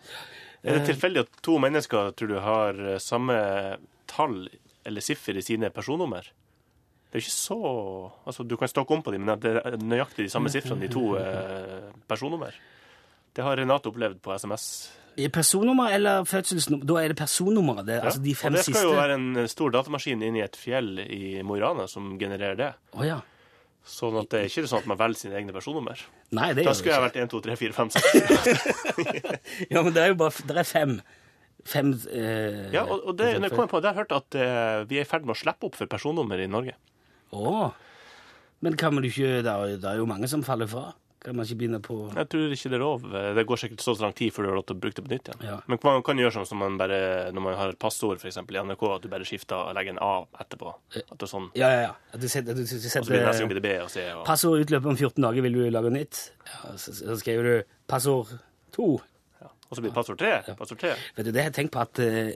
Er 0.61 0.77
det 0.77 0.91
tilfeldig 0.91 1.23
at 1.23 1.39
to 1.43 1.55
mennesker 1.59 2.11
tror 2.13 2.29
du 2.29 2.37
har 2.43 2.77
eh, 2.77 2.99
samme 3.01 3.35
tall 4.11 4.43
eller 4.85 5.01
siffer 5.01 5.39
i 5.39 5.41
sine 5.41 5.71
personnummer? 5.73 6.27
Det 7.11 7.19
er 7.19 7.25
ikke 7.25 7.35
så 7.35 7.57
Altså, 8.25 8.45
du 8.47 8.55
kan 8.55 8.71
stokke 8.71 8.95
om 8.95 9.01
på 9.03 9.11
dem, 9.11 9.25
men 9.27 9.39
det 9.43 9.57
er 9.59 9.75
nøyaktig 9.77 10.29
de 10.29 10.31
samme 10.31 10.51
sifrene 10.53 10.87
i 10.87 10.91
to 10.91 11.17
eh, 11.19 11.91
personnummer. 12.07 12.55
Det 13.35 13.43
har 13.43 13.59
Renate 13.59 13.91
opplevd 13.91 14.21
på 14.23 14.33
SMS. 14.35 14.65
I 15.19 15.27
Personnummer 15.27 15.91
eller 15.91 16.23
fødselsnummer? 16.27 16.87
Da 16.87 17.01
er 17.01 17.11
det 17.11 17.17
personnummeret. 17.19 17.85
Det, 17.87 17.97
altså 17.99 18.21
de 18.23 18.35
fem 18.35 18.55
siste. 18.55 18.55
og 18.55 18.55
det 18.55 18.63
skal 18.63 18.75
siste. 18.75 18.87
jo 18.87 18.95
være 18.95 19.17
en 19.19 19.51
stor 19.51 19.73
datamaskin 19.75 20.23
inni 20.23 20.43
et 20.43 20.55
fjell 20.55 20.99
i 21.03 21.41
Mo 21.43 21.57
i 21.59 21.63
Rana 21.63 21.87
som 21.91 22.13
genererer 22.19 22.59
det. 22.59 22.71
Oh, 22.95 23.03
ja. 23.07 23.19
Sånn 23.87 24.15
at 24.19 24.29
det 24.29 24.43
er 24.43 24.51
ikke 24.51 24.69
sånn 24.69 24.83
at 24.83 24.91
man 24.91 24.99
velger 24.99 25.23
sine 25.23 25.39
egne 25.39 25.55
personnummer. 25.55 26.03
Nei, 26.37 26.51
det 26.55 26.67
Da 26.67 26.75
skulle 26.77 26.95
jeg 26.95 27.05
vært 27.07 27.17
1, 27.23 27.31
2, 27.33 27.41
3, 27.47 27.57
4, 27.63 27.75
5, 27.79 27.89
6. 27.97 29.71
Ja, 29.73 29.81
men 29.81 29.91
det 29.95 30.03
er 30.03 30.13
jo 30.13 30.19
bare 30.21 30.45
Det 30.47 30.61
er 30.61 30.69
fem. 30.69 30.95
Fem 31.67 31.91
eh, 32.09 32.69
Ja, 32.73 32.85
og, 32.85 33.03
og 33.09 33.17
det, 33.17 33.33
når 33.39 33.49
jeg 33.49 33.57
kom 33.57 33.69
på, 33.71 33.81
det 33.83 33.91
har 33.91 34.05
jeg 34.05 34.17
at 34.17 34.37
eh, 34.37 34.77
vi 34.89 35.01
er 35.01 35.05
i 35.05 35.09
ferd 35.09 35.27
med 35.27 35.35
å 35.35 35.41
slippe 35.41 35.67
opp 35.67 35.77
for 35.77 35.89
personnummer 35.91 36.39
i 36.41 36.47
Norge. 36.49 36.77
Å. 37.31 37.71
Men 38.61 38.75
kan 38.77 38.93
man 38.93 39.05
ikke 39.07 39.39
det 39.41 39.51
er, 39.51 39.77
det 39.81 39.87
er 39.89 40.01
jo 40.01 40.09
mange 40.09 40.29
som 40.29 40.43
faller 40.45 40.69
fra. 40.69 40.91
Kan 41.21 41.35
man 41.37 41.45
ikke 41.45 41.59
begynne 41.59 41.77
på 41.85 41.95
Jeg 42.17 42.29
tror 42.33 42.53
ikke 42.55 42.69
det 42.73 42.77
er 42.79 42.81
lov. 42.81 43.03
Det 43.37 43.43
går 43.45 43.59
sikkert 43.61 43.83
så 43.85 43.93
lang 44.01 44.13
tid 44.17 44.33
før 44.33 44.45
du 44.45 44.49
har 44.49 44.55
lov 44.57 44.65
til 44.65 44.77
å 44.77 44.81
bruke 44.81 44.97
det 44.97 45.03
på 45.05 45.11
nytt 45.11 45.27
igjen. 45.29 45.43
Ja. 45.45 45.57
Men 45.69 45.77
man 45.85 46.01
kan 46.05 46.21
gjøre 46.21 46.33
sånn 46.39 46.47
som 46.49 46.61
man 46.63 46.79
bare, 46.81 46.97
når 47.35 47.45
man 47.45 47.57
har 47.59 47.73
et 47.75 47.79
passord 47.81 48.17
for 48.23 48.29
eksempel, 48.31 48.57
i 48.57 48.63
NRK, 48.65 48.85
at 48.95 49.05
du 49.05 49.09
bare 49.11 49.27
skifter 49.29 49.59
og 49.59 49.75
legger 49.77 49.93
en 49.93 50.01
A 50.01 50.15
etterpå. 50.41 50.73
At 50.97 51.13
det 51.13 51.27
er 51.27 51.29
sånn, 51.29 51.51
Ja, 51.59 51.69
ja, 51.69 51.83
ja. 51.83 51.91
At 52.09 52.23
Du 52.23 52.25
setter, 52.25 52.57
du, 52.57 52.65
du 52.65 52.73
og 52.73 52.87
så 52.89 53.03
blir 53.05 53.21
det 53.21 53.27
neste 53.27 53.27
gang 53.27 53.37
setter 53.37 53.51
blir 53.53 53.61
det 53.61 53.67
B 53.67 53.75
og 53.83 53.93
C. 53.93 54.07
Og, 54.15 54.23
Passord 54.25 54.65
utløper 54.65 54.93
om 54.95 54.97
14 54.97 55.27
dager, 55.27 55.45
vil 55.45 55.59
du 55.59 55.61
lage 55.77 55.93
nytt? 55.93 56.23
Ja, 56.49 56.73
så, 56.81 56.95
så 56.97 57.19
skriver 57.21 57.49
du 57.51 57.77
passord 57.93 58.33
2. 58.79 58.89
ja. 59.71 59.73
og 59.73 59.77
så 59.77 59.83
blir 59.83 59.91
det 59.91 59.95
passord 59.95 60.19
3. 60.19 60.55
Passord 60.59 60.81
3. 60.83 60.91
Vet 61.15 61.27
du, 61.27 61.31
det 61.31 61.41
har 61.41 61.49
jeg 61.49 61.57
tenkt 61.61 61.73
på 61.75 61.81
at 61.83 62.01
eh, 62.03 62.33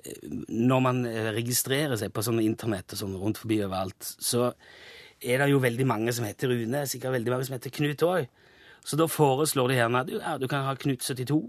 når 0.49 0.83
man 0.85 1.03
eh, 1.09 1.31
registrerer 1.35 1.99
seg 1.99 2.13
på 2.15 2.23
sånn 2.23 2.39
internett 2.43 2.95
og 2.95 3.01
sånn 3.01 3.17
rundt 3.19 3.41
forbi 3.41 3.59
overalt, 3.65 4.15
så 4.23 4.53
er 5.19 5.41
det 5.41 5.51
jo 5.51 5.61
veldig 5.63 5.87
mange 5.89 6.13
som 6.15 6.25
heter 6.27 6.51
Rune, 6.51 6.85
sikkert 6.89 7.17
veldig 7.17 7.33
mange 7.33 7.47
som 7.47 7.57
heter 7.57 7.73
Knut 7.75 8.07
òg. 8.07 8.31
Så 8.85 8.97
da 8.99 9.07
foreslår 9.09 9.71
de 9.71 9.79
gjerne 9.79 10.01
at 10.03 10.09
du, 10.09 10.17
ja, 10.19 10.35
du 10.39 10.47
kan 10.49 10.67
ha 10.67 10.75
Knut 10.79 11.03
72. 11.03 11.39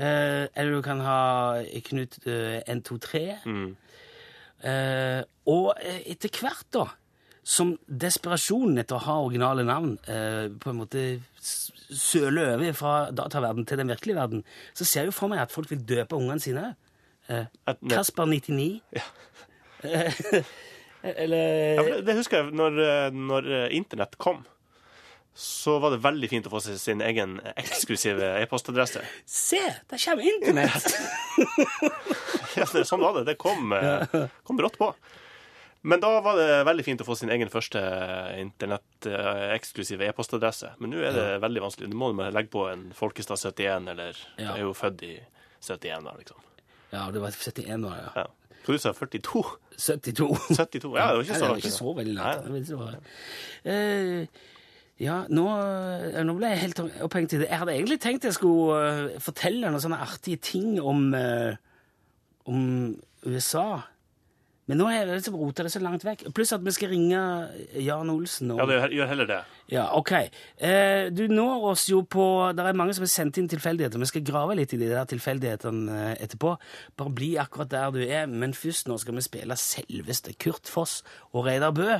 Eh, 0.00 0.46
eller 0.54 0.78
du 0.78 0.82
kan 0.84 1.02
ha 1.04 1.20
Knut 1.86 2.18
eh, 2.24 2.60
123. 2.64 3.24
Eh, 4.60 5.20
og 5.48 5.68
eh, 5.80 6.00
etter 6.12 6.32
hvert, 6.40 6.66
da, 6.74 6.86
som 7.50 7.72
desperasjonen 7.86 8.78
etter 8.78 8.94
å 8.94 9.04
ha 9.08 9.16
originale 9.24 9.64
navn 9.66 9.96
eh, 10.06 10.46
på 10.62 10.70
en 10.70 10.78
måte 10.78 11.04
søler 11.42 12.52
over 12.54 12.76
fra 12.78 12.94
dataverden 13.10 13.66
til 13.66 13.80
den 13.80 13.90
virkelige 13.90 14.20
verden, 14.20 14.44
så 14.76 14.86
ser 14.86 15.02
jeg 15.02 15.10
jo 15.10 15.16
for 15.16 15.32
meg 15.32 15.42
at 15.42 15.54
folk 15.54 15.70
vil 15.72 15.82
døpe 15.82 16.18
ungene 16.18 16.42
sine. 16.42 16.68
Eh, 17.26 17.50
Kasper 17.90 18.30
99. 18.30 18.80
Ja. 18.94 19.08
eller 21.24 21.74
Ja, 21.74 21.84
det, 21.88 22.00
det 22.06 22.16
husker 22.20 22.42
jeg 22.44 22.54
når, 22.54 22.80
eh, 22.84 23.18
når 23.18 23.50
eh, 23.50 23.68
internett 23.80 24.14
kom. 24.20 24.44
Så 25.40 25.78
var 25.82 25.94
det 25.94 26.02
veldig 26.04 26.28
fint 26.30 26.46
å 26.46 26.52
få 26.52 26.60
seg 26.62 26.78
sin 26.78 27.02
egen 27.06 27.38
eksklusive 27.54 28.34
e-postadresse. 28.42 29.02
Se, 29.26 29.62
der 29.90 30.04
kommer 30.04 30.30
internett! 30.34 30.90
Ja, 32.58 32.64
det, 32.66 32.80
sånn 32.82 32.98
var 32.98 33.14
det. 33.14 33.28
Det 33.28 33.36
kom, 33.38 33.70
eh, 33.72 34.24
kom 34.42 34.58
brått 34.58 34.74
på. 34.76 34.88
Men 35.82 36.00
da 36.02 36.10
var 36.20 36.36
det 36.36 36.48
veldig 36.68 36.84
fint 36.84 37.00
å 37.00 37.06
få 37.08 37.14
sin 37.16 37.30
egen 37.32 37.48
første 37.48 37.80
internett-eksklusive 38.42 40.04
e-postadresse. 40.10 40.74
Men 40.80 40.92
nå 40.92 41.00
er 41.06 41.14
det 41.16 41.26
veldig 41.40 41.62
vanskelig. 41.64 41.88
Nå 41.88 41.96
må 41.96 42.10
du 42.12 42.20
legge 42.34 42.52
på 42.52 42.66
en 42.70 42.90
Folkestad 42.96 43.40
71, 43.40 43.88
eller 43.94 44.18
Ja. 44.38 44.54
er 44.56 44.60
jo 44.66 44.74
født 44.76 45.02
i 45.08 45.14
71, 45.64 46.04
da, 46.04 46.12
liksom. 46.18 46.36
ja, 46.92 47.10
det 47.10 47.20
var 47.22 47.30
71 47.30 47.84
år, 47.84 47.96
ja. 47.96 48.10
Ja. 48.16 48.26
For 48.62 48.72
du 48.76 48.78
sa 48.78 48.92
42? 48.92 49.42
72. 49.78 50.28
72? 50.52 50.96
Ja, 50.98 51.06
det 51.08 51.16
var 51.16 51.22
ikke 51.24 51.38
så 51.40 51.48
langt. 51.48 51.64
ikke 51.64 51.72
så 51.72 51.94
veldig 51.96 52.14
langt. 52.14 53.02
Eh, 53.64 54.26
ja, 55.00 55.24
nå, 55.32 55.46
eh, 56.12 56.22
nå 56.28 56.34
ble 56.36 56.50
jeg 56.52 56.60
helt 56.66 56.80
opphengt 57.00 57.32
i 57.32 57.38
det. 57.40 57.48
Jeg 57.48 57.58
hadde 57.62 57.72
egentlig 57.72 58.00
tenkt 58.04 58.24
jeg 58.28 58.36
skulle 58.36 59.14
eh, 59.14 59.18
fortelle 59.24 59.70
noen 59.72 59.80
sånne 59.80 60.00
artige 60.04 60.36
ting 60.44 60.76
om, 60.80 61.08
om 62.44 62.60
USA. 63.24 63.82
Men 64.70 64.78
nå 64.78 64.86
har 64.86 65.00
jeg 65.00 65.08
liksom 65.16 65.34
rota 65.40 65.64
det 65.66 65.72
så 65.74 65.80
langt 65.82 66.04
vekk. 66.06 66.28
Pluss 66.36 66.52
at 66.54 66.62
vi 66.62 66.70
skal 66.76 66.92
ringe 66.92 67.18
Jan 67.82 68.10
Olsen. 68.12 68.52
Og, 68.54 68.60
Ja, 68.62 68.66
det 68.70 68.92
gjør 68.94 69.08
heller 69.10 69.26
det. 69.26 69.38
ja, 69.72 69.88
ok. 69.98 70.12
Eh, 70.62 71.08
du 71.10 71.24
når 71.26 71.64
oss 71.72 71.88
jo 71.90 72.04
på 72.06 72.26
Det 72.54 72.62
er 72.62 72.78
mange 72.78 72.94
som 72.94 73.02
har 73.02 73.10
sendt 73.10 73.40
inn 73.42 73.48
tilfeldigheter. 73.50 73.98
Vi 73.98 74.06
skal 74.12 74.22
grave 74.28 74.54
litt 74.54 74.70
i 74.76 74.78
de 74.78 74.92
der 74.92 75.10
tilfeldighetene 75.10 75.98
eh, 76.12 76.22
etterpå. 76.22 76.54
Bare 76.96 77.10
bli 77.10 77.32
akkurat 77.42 77.72
der 77.72 77.90
du 77.90 77.98
er. 78.06 78.30
Men 78.30 78.54
først 78.54 78.86
nå 78.86 79.00
skal 79.02 79.18
vi 79.18 79.26
spille 79.26 79.58
selveste 79.58 80.36
Kurt 80.38 80.70
Foss 80.70 81.00
og 81.32 81.50
Reidar 81.50 81.74
Bø. 81.74 81.98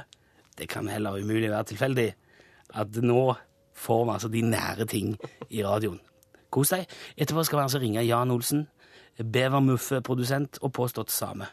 Det 0.56 0.68
kan 0.70 0.86
heller 0.86 1.18
umulig 1.18 1.50
være 1.50 1.72
tilfeldig 1.72 2.08
at 2.78 3.02
nå 3.02 3.34
får 3.74 4.04
vi 4.04 4.12
altså 4.14 4.28
de 4.30 4.42
nære 4.46 4.86
ting 4.86 5.16
i 5.50 5.64
radioen. 5.66 5.98
Kos 6.54 6.70
deg. 6.70 6.86
Etterpå 7.16 7.42
skal 7.48 7.58
vi 7.58 7.66
altså 7.66 7.82
ringe 7.82 8.06
Jan 8.06 8.30
Olsen, 8.30 8.68
Bevermuffe-produsent 9.18 10.62
og 10.62 10.72
påstått 10.76 11.10
same. 11.10 11.50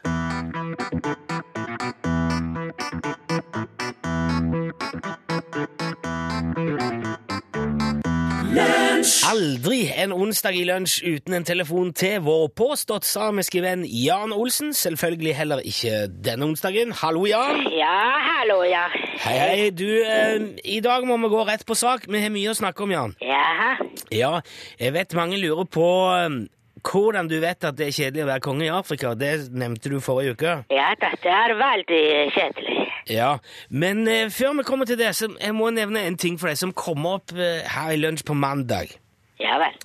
Aldri 9.28 9.90
en 9.92 10.12
onsdag 10.12 10.56
i 10.56 10.64
lunsj 10.64 11.02
uten 11.04 11.36
en 11.36 11.44
telefon 11.44 11.92
til 11.92 12.22
vår 12.24 12.48
påstått 12.56 13.04
samiske 13.04 13.60
venn 13.60 13.84
Jan 13.84 14.32
Olsen. 14.32 14.72
Selvfølgelig 14.72 15.36
heller 15.36 15.60
ikke 15.68 16.06
denne 16.08 16.48
onsdagen. 16.48 16.96
Hallo, 16.96 17.26
Jan. 17.28 17.66
Ja, 17.76 18.00
hallo, 18.30 18.62
ja. 18.64 18.86
Hei, 19.26 19.36
hei. 19.36 19.70
Du, 19.70 19.84
eh, 20.00 20.40
i 20.64 20.80
dag 20.80 21.04
må 21.04 21.20
vi 21.20 21.28
gå 21.28 21.44
rett 21.44 21.66
på 21.68 21.76
sak. 21.76 22.08
Vi 22.08 22.22
har 22.24 22.32
mye 22.32 22.54
å 22.54 22.56
snakke 22.56 22.88
om, 22.88 22.96
Jan. 22.96 23.16
Jaha. 23.20 23.74
Ja, 24.14 24.38
jeg 24.80 24.96
vet 24.96 25.12
mange 25.18 25.36
lurer 25.36 25.68
på 25.68 25.88
eh, 26.16 26.40
hvordan 26.88 27.28
du 27.28 27.36
vet 27.42 27.64
at 27.64 27.76
det 27.78 27.88
er 27.88 27.96
kjedelig 27.96 28.24
å 28.24 28.28
være 28.30 28.44
konge 28.44 28.66
i 28.66 28.72
Afrika. 28.72 29.14
Det 29.18 29.32
nevnte 29.52 29.92
du 29.92 29.98
forrige 30.04 30.36
uke. 30.36 30.54
Ja, 30.72 30.90
dette 31.00 31.32
er 31.32 31.54
veldig 31.58 32.02
kjedelig. 32.36 32.76
Ja, 33.08 33.38
Men 33.70 34.02
eh, 34.08 34.28
før 34.32 34.58
vi 34.58 34.66
kommer 34.68 34.88
til 34.88 34.98
det, 35.00 35.14
så 35.16 35.30
jeg 35.40 35.54
må 35.56 35.70
nevne 35.72 36.02
en 36.04 36.18
ting 36.20 36.36
for 36.40 36.50
deg 36.50 36.58
som 36.60 36.74
kom 36.76 37.06
opp 37.08 37.32
eh, 37.36 37.64
her 37.64 37.94
i 37.94 38.00
lunsj 38.00 38.24
på 38.28 38.36
mandag. 38.36 38.92
Ja 39.40 39.56
vel. 39.62 39.76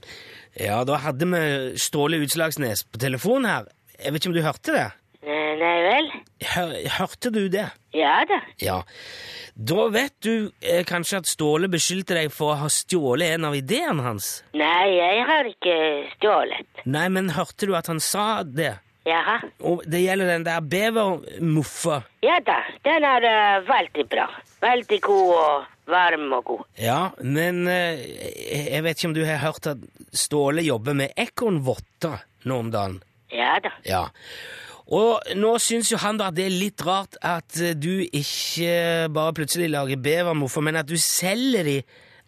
Ja, 0.59 0.81
da 0.85 0.99
hadde 1.01 1.27
vi 1.29 1.77
Ståle 1.81 2.19
Utslagsnes 2.21 2.83
på 2.85 2.99
telefon 3.01 3.47
her. 3.49 3.69
Jeg 3.97 4.13
vet 4.13 4.21
ikke 4.21 4.33
om 4.33 4.35
du 4.35 4.43
hørte 4.45 4.75
det? 4.75 4.89
Nei, 5.23 5.55
nei 5.55 5.75
vel. 5.85 6.09
Hør, 6.53 6.71
hørte 6.97 7.31
du 7.31 7.45
det? 7.51 7.69
Ja 7.95 8.23
da. 8.27 8.39
Ja. 8.59 8.79
Da 9.53 9.85
vet 9.93 10.15
du 10.25 10.49
eh, 10.59 10.81
kanskje 10.87 11.21
at 11.21 11.29
Ståle 11.29 11.69
beskyldte 11.71 12.17
deg 12.17 12.31
for 12.33 12.53
å 12.53 12.61
ha 12.63 12.69
stjålet 12.71 13.37
en 13.37 13.47
av 13.47 13.55
ideene 13.55 14.03
hans? 14.03 14.41
Nei, 14.57 14.95
jeg 14.97 15.27
har 15.29 15.47
ikke 15.51 15.75
stjålet. 16.17 16.83
Nei, 16.89 17.05
men 17.13 17.31
hørte 17.37 17.69
du 17.69 17.75
at 17.77 17.87
han 17.91 18.01
sa 18.03 18.41
det? 18.43 18.73
Jaha. 19.07 19.37
Og 19.67 19.83
det 19.87 19.99
gjelder 20.03 20.31
den 20.31 20.45
der 20.47 20.63
bevermuffa. 20.73 22.01
Ja 22.23 22.39
da, 22.43 22.61
den 22.87 23.07
er 23.07 23.27
uh, 23.27 23.63
veldig 23.67 24.05
bra. 24.11 24.27
Veldig 24.63 24.99
god 25.03 25.31
og 25.35 25.71
varm 25.91 26.29
og 26.39 26.43
god. 26.47 26.67
Ja, 26.79 26.99
men 27.19 27.65
uh, 27.67 27.99
jeg 27.99 28.83
vet 28.85 28.99
ikke 28.99 29.11
om 29.11 29.17
du 29.17 29.25
har 29.27 29.43
hørt 29.43 29.67
at 29.75 29.83
Ståle 30.15 30.63
jobber 30.63 30.95
med 30.95 31.15
ekornvotter 31.19 32.23
nå 32.47 32.59
om 32.63 32.71
dagen? 32.71 33.01
Ja 33.33 33.57
da. 33.63 33.73
Ja. 33.87 34.05
Og 34.91 35.35
nå 35.39 35.53
syns 35.63 35.91
jo 35.93 35.99
han 36.01 36.19
da 36.19 36.27
at 36.31 36.37
det 36.37 36.47
er 36.49 36.55
litt 36.55 36.83
rart 36.83 37.15
at 37.23 37.55
eh, 37.61 37.75
du 37.75 38.03
ikke 38.03 39.07
bare 39.15 39.35
plutselig 39.37 39.69
lager 39.71 40.01
bevermoffer, 40.03 40.65
men 40.65 40.81
at 40.81 40.89
du 40.89 40.97
selger 40.99 41.63
de 41.67 41.77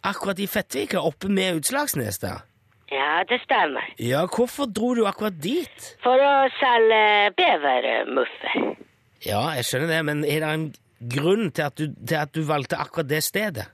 akkurat 0.05 0.39
i 0.39 0.47
Fettvika, 0.47 1.01
oppe 1.01 1.27
med 1.33 1.59
Utslagsnes 1.59 2.21
der. 2.21 2.45
Ja, 2.93 3.23
det 3.27 3.41
stemmer. 3.43 3.85
Ja, 3.99 4.23
hvorfor 4.29 4.69
dro 4.69 4.93
du 4.95 5.03
akkurat 5.09 5.35
dit? 5.41 5.91
For 6.03 6.21
å 6.21 6.33
selge 6.59 7.33
bevermuffer. 7.35 8.75
Ja, 9.25 9.41
jeg 9.57 9.65
skjønner 9.65 9.89
det, 9.89 10.01
men 10.05 10.21
er 10.23 10.43
det 10.43 10.51
en 10.53 10.67
grunn 11.15 11.49
til 11.49 11.65
at 11.65 11.79
du, 11.79 11.89
til 12.07 12.19
at 12.19 12.35
du 12.35 12.45
valgte 12.47 12.79
akkurat 12.79 13.09
det 13.09 13.23
stedet? 13.25 13.65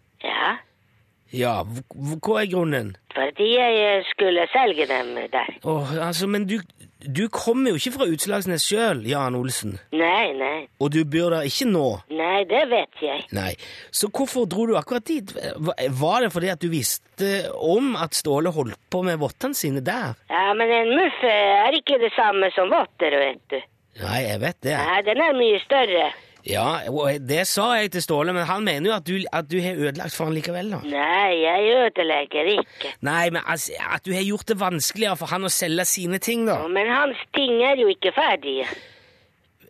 Ja, 1.32 1.62
hva 1.64 2.42
er 2.42 2.50
grunnen? 2.52 2.96
fordi 3.12 3.48
jeg 3.58 3.80
eh, 3.84 4.06
skulle 4.08 4.46
selge 4.54 4.86
dem 4.88 5.10
der. 5.34 5.50
Åh, 5.68 5.90
altså, 6.08 6.28
men 6.32 6.46
du, 6.48 6.62
du 7.04 7.26
kommer 7.28 7.74
jo 7.74 7.80
ikke 7.80 7.92
fra 7.98 8.06
Utslagsnes 8.08 8.64
sjøl, 8.70 9.02
Jan 9.08 9.36
Olsen. 9.36 9.74
Nei, 9.92 10.32
nei, 10.40 10.62
Og 10.80 10.94
du 10.96 11.02
bor 11.04 11.34
der 11.36 11.44
ikke 11.50 11.68
nå. 11.68 11.84
nei, 12.16 12.46
det 12.48 12.62
vet 12.72 13.04
jeg. 13.04 13.26
Nei. 13.36 13.52
Så 13.92 14.08
hvorfor 14.16 14.48
dro 14.48 14.64
du 14.70 14.78
akkurat 14.80 15.04
dit? 15.08 15.34
Var 15.36 16.24
det 16.24 16.32
fordi 16.32 16.54
at 16.54 16.64
du 16.64 16.70
visste 16.72 17.34
om 17.60 17.98
at 18.00 18.16
Ståle 18.16 18.54
holdt 18.56 18.80
på 18.92 19.04
med 19.04 19.20
vottene 19.20 19.60
sine 19.60 19.84
der? 19.84 20.16
Ja, 20.32 20.54
men 20.56 20.72
en 20.72 20.96
muff 20.96 21.20
er 21.28 21.76
ikke 21.76 22.00
det 22.00 22.14
samme 22.16 22.48
som 22.56 22.72
votter, 22.72 23.18
vet 23.26 23.44
du. 23.52 23.60
Nei, 24.06 24.22
jeg 24.24 24.40
vet 24.40 24.62
det. 24.64 24.78
Nei, 24.80 25.02
den 25.04 25.20
er 25.20 25.36
mye 25.36 25.60
større. 25.68 26.12
Ja, 26.48 26.82
det 27.22 27.44
sa 27.50 27.68
jeg 27.78 27.92
til 27.94 28.02
Ståle, 28.06 28.34
men 28.34 28.48
han 28.50 28.64
mener 28.66 28.90
jo 28.90 28.96
at 28.96 29.06
du, 29.08 29.18
at 29.32 29.50
du 29.52 29.58
har 29.62 29.78
ødelagt 29.78 30.16
for 30.16 30.30
han 30.30 30.34
likevel, 30.38 30.72
da. 30.74 30.80
Nei, 30.90 31.34
jeg 31.44 31.76
ødelegger 31.86 32.50
ikke. 32.56 32.94
Nei, 33.06 33.26
men 33.30 33.42
altså, 33.46 33.76
at 33.94 34.06
du 34.06 34.14
har 34.16 34.26
gjort 34.26 34.48
det 34.50 34.58
vanskeligere 34.62 35.20
for 35.20 35.30
han 35.34 35.46
å 35.46 35.52
selge 35.54 35.86
sine 35.90 36.18
ting, 36.24 36.48
da. 36.50 36.62
Men 36.72 36.90
hans 36.90 37.22
ting 37.38 37.62
er 37.62 37.78
jo 37.82 37.92
ikke 37.94 38.14
ferdige. 38.16 38.66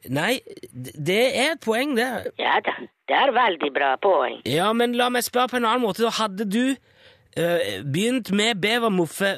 Nei, 0.10 0.40
det 0.72 1.20
er 1.38 1.52
et 1.54 1.62
poeng, 1.62 1.92
det. 2.00 2.08
Ja 2.42 2.56
da, 2.66 2.74
det 3.10 3.18
er 3.20 3.34
veldig 3.36 3.70
bra 3.76 3.92
poeng. 4.02 4.40
Ja, 4.50 4.72
men 4.74 4.96
la 4.98 5.12
meg 5.14 5.28
spørre 5.28 5.52
på 5.52 5.60
en 5.60 5.68
annen 5.68 5.84
måte. 5.84 6.02
da. 6.08 6.10
Hadde 6.18 6.48
du 6.50 6.72
eh, 6.72 7.82
begynt 7.86 8.32
med 8.34 8.62
bevermoffe 8.64 9.36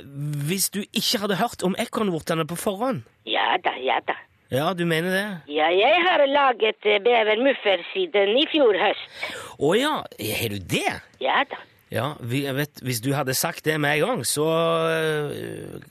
hvis 0.47 0.69
du 0.71 0.83
ikke 0.85 1.19
hadde 1.25 1.39
hørt 1.41 1.65
om 1.67 1.75
ekornvortene 1.79 2.45
på 2.47 2.55
forhånd? 2.61 3.03
Ja 3.27 3.57
da, 3.63 3.75
ja 3.83 3.99
da. 4.07 4.15
Ja, 4.51 4.73
du 4.73 4.83
mener 4.85 5.11
det? 5.13 5.27
Ja, 5.55 5.69
jeg 5.73 6.01
har 6.07 6.23
laget 6.29 6.85
eh, 6.85 6.99
bevermuffer 7.03 7.83
siden 7.93 8.35
i 8.37 8.47
fjor 8.51 8.75
høst. 8.77 9.21
Å 9.57 9.75
ja, 9.79 9.93
har 10.03 10.49
du 10.53 10.59
det? 10.59 10.89
Ja 11.23 11.43
da. 11.49 11.61
Ja, 11.93 12.07
vi, 12.25 12.39
vet, 12.57 12.79
Hvis 12.81 13.01
du 13.05 13.11
hadde 13.13 13.35
sagt 13.37 13.65
det 13.67 13.75
med 13.81 13.99
en 13.99 14.01
gang, 14.07 14.21
så 14.25 14.45
øh, 14.89 15.81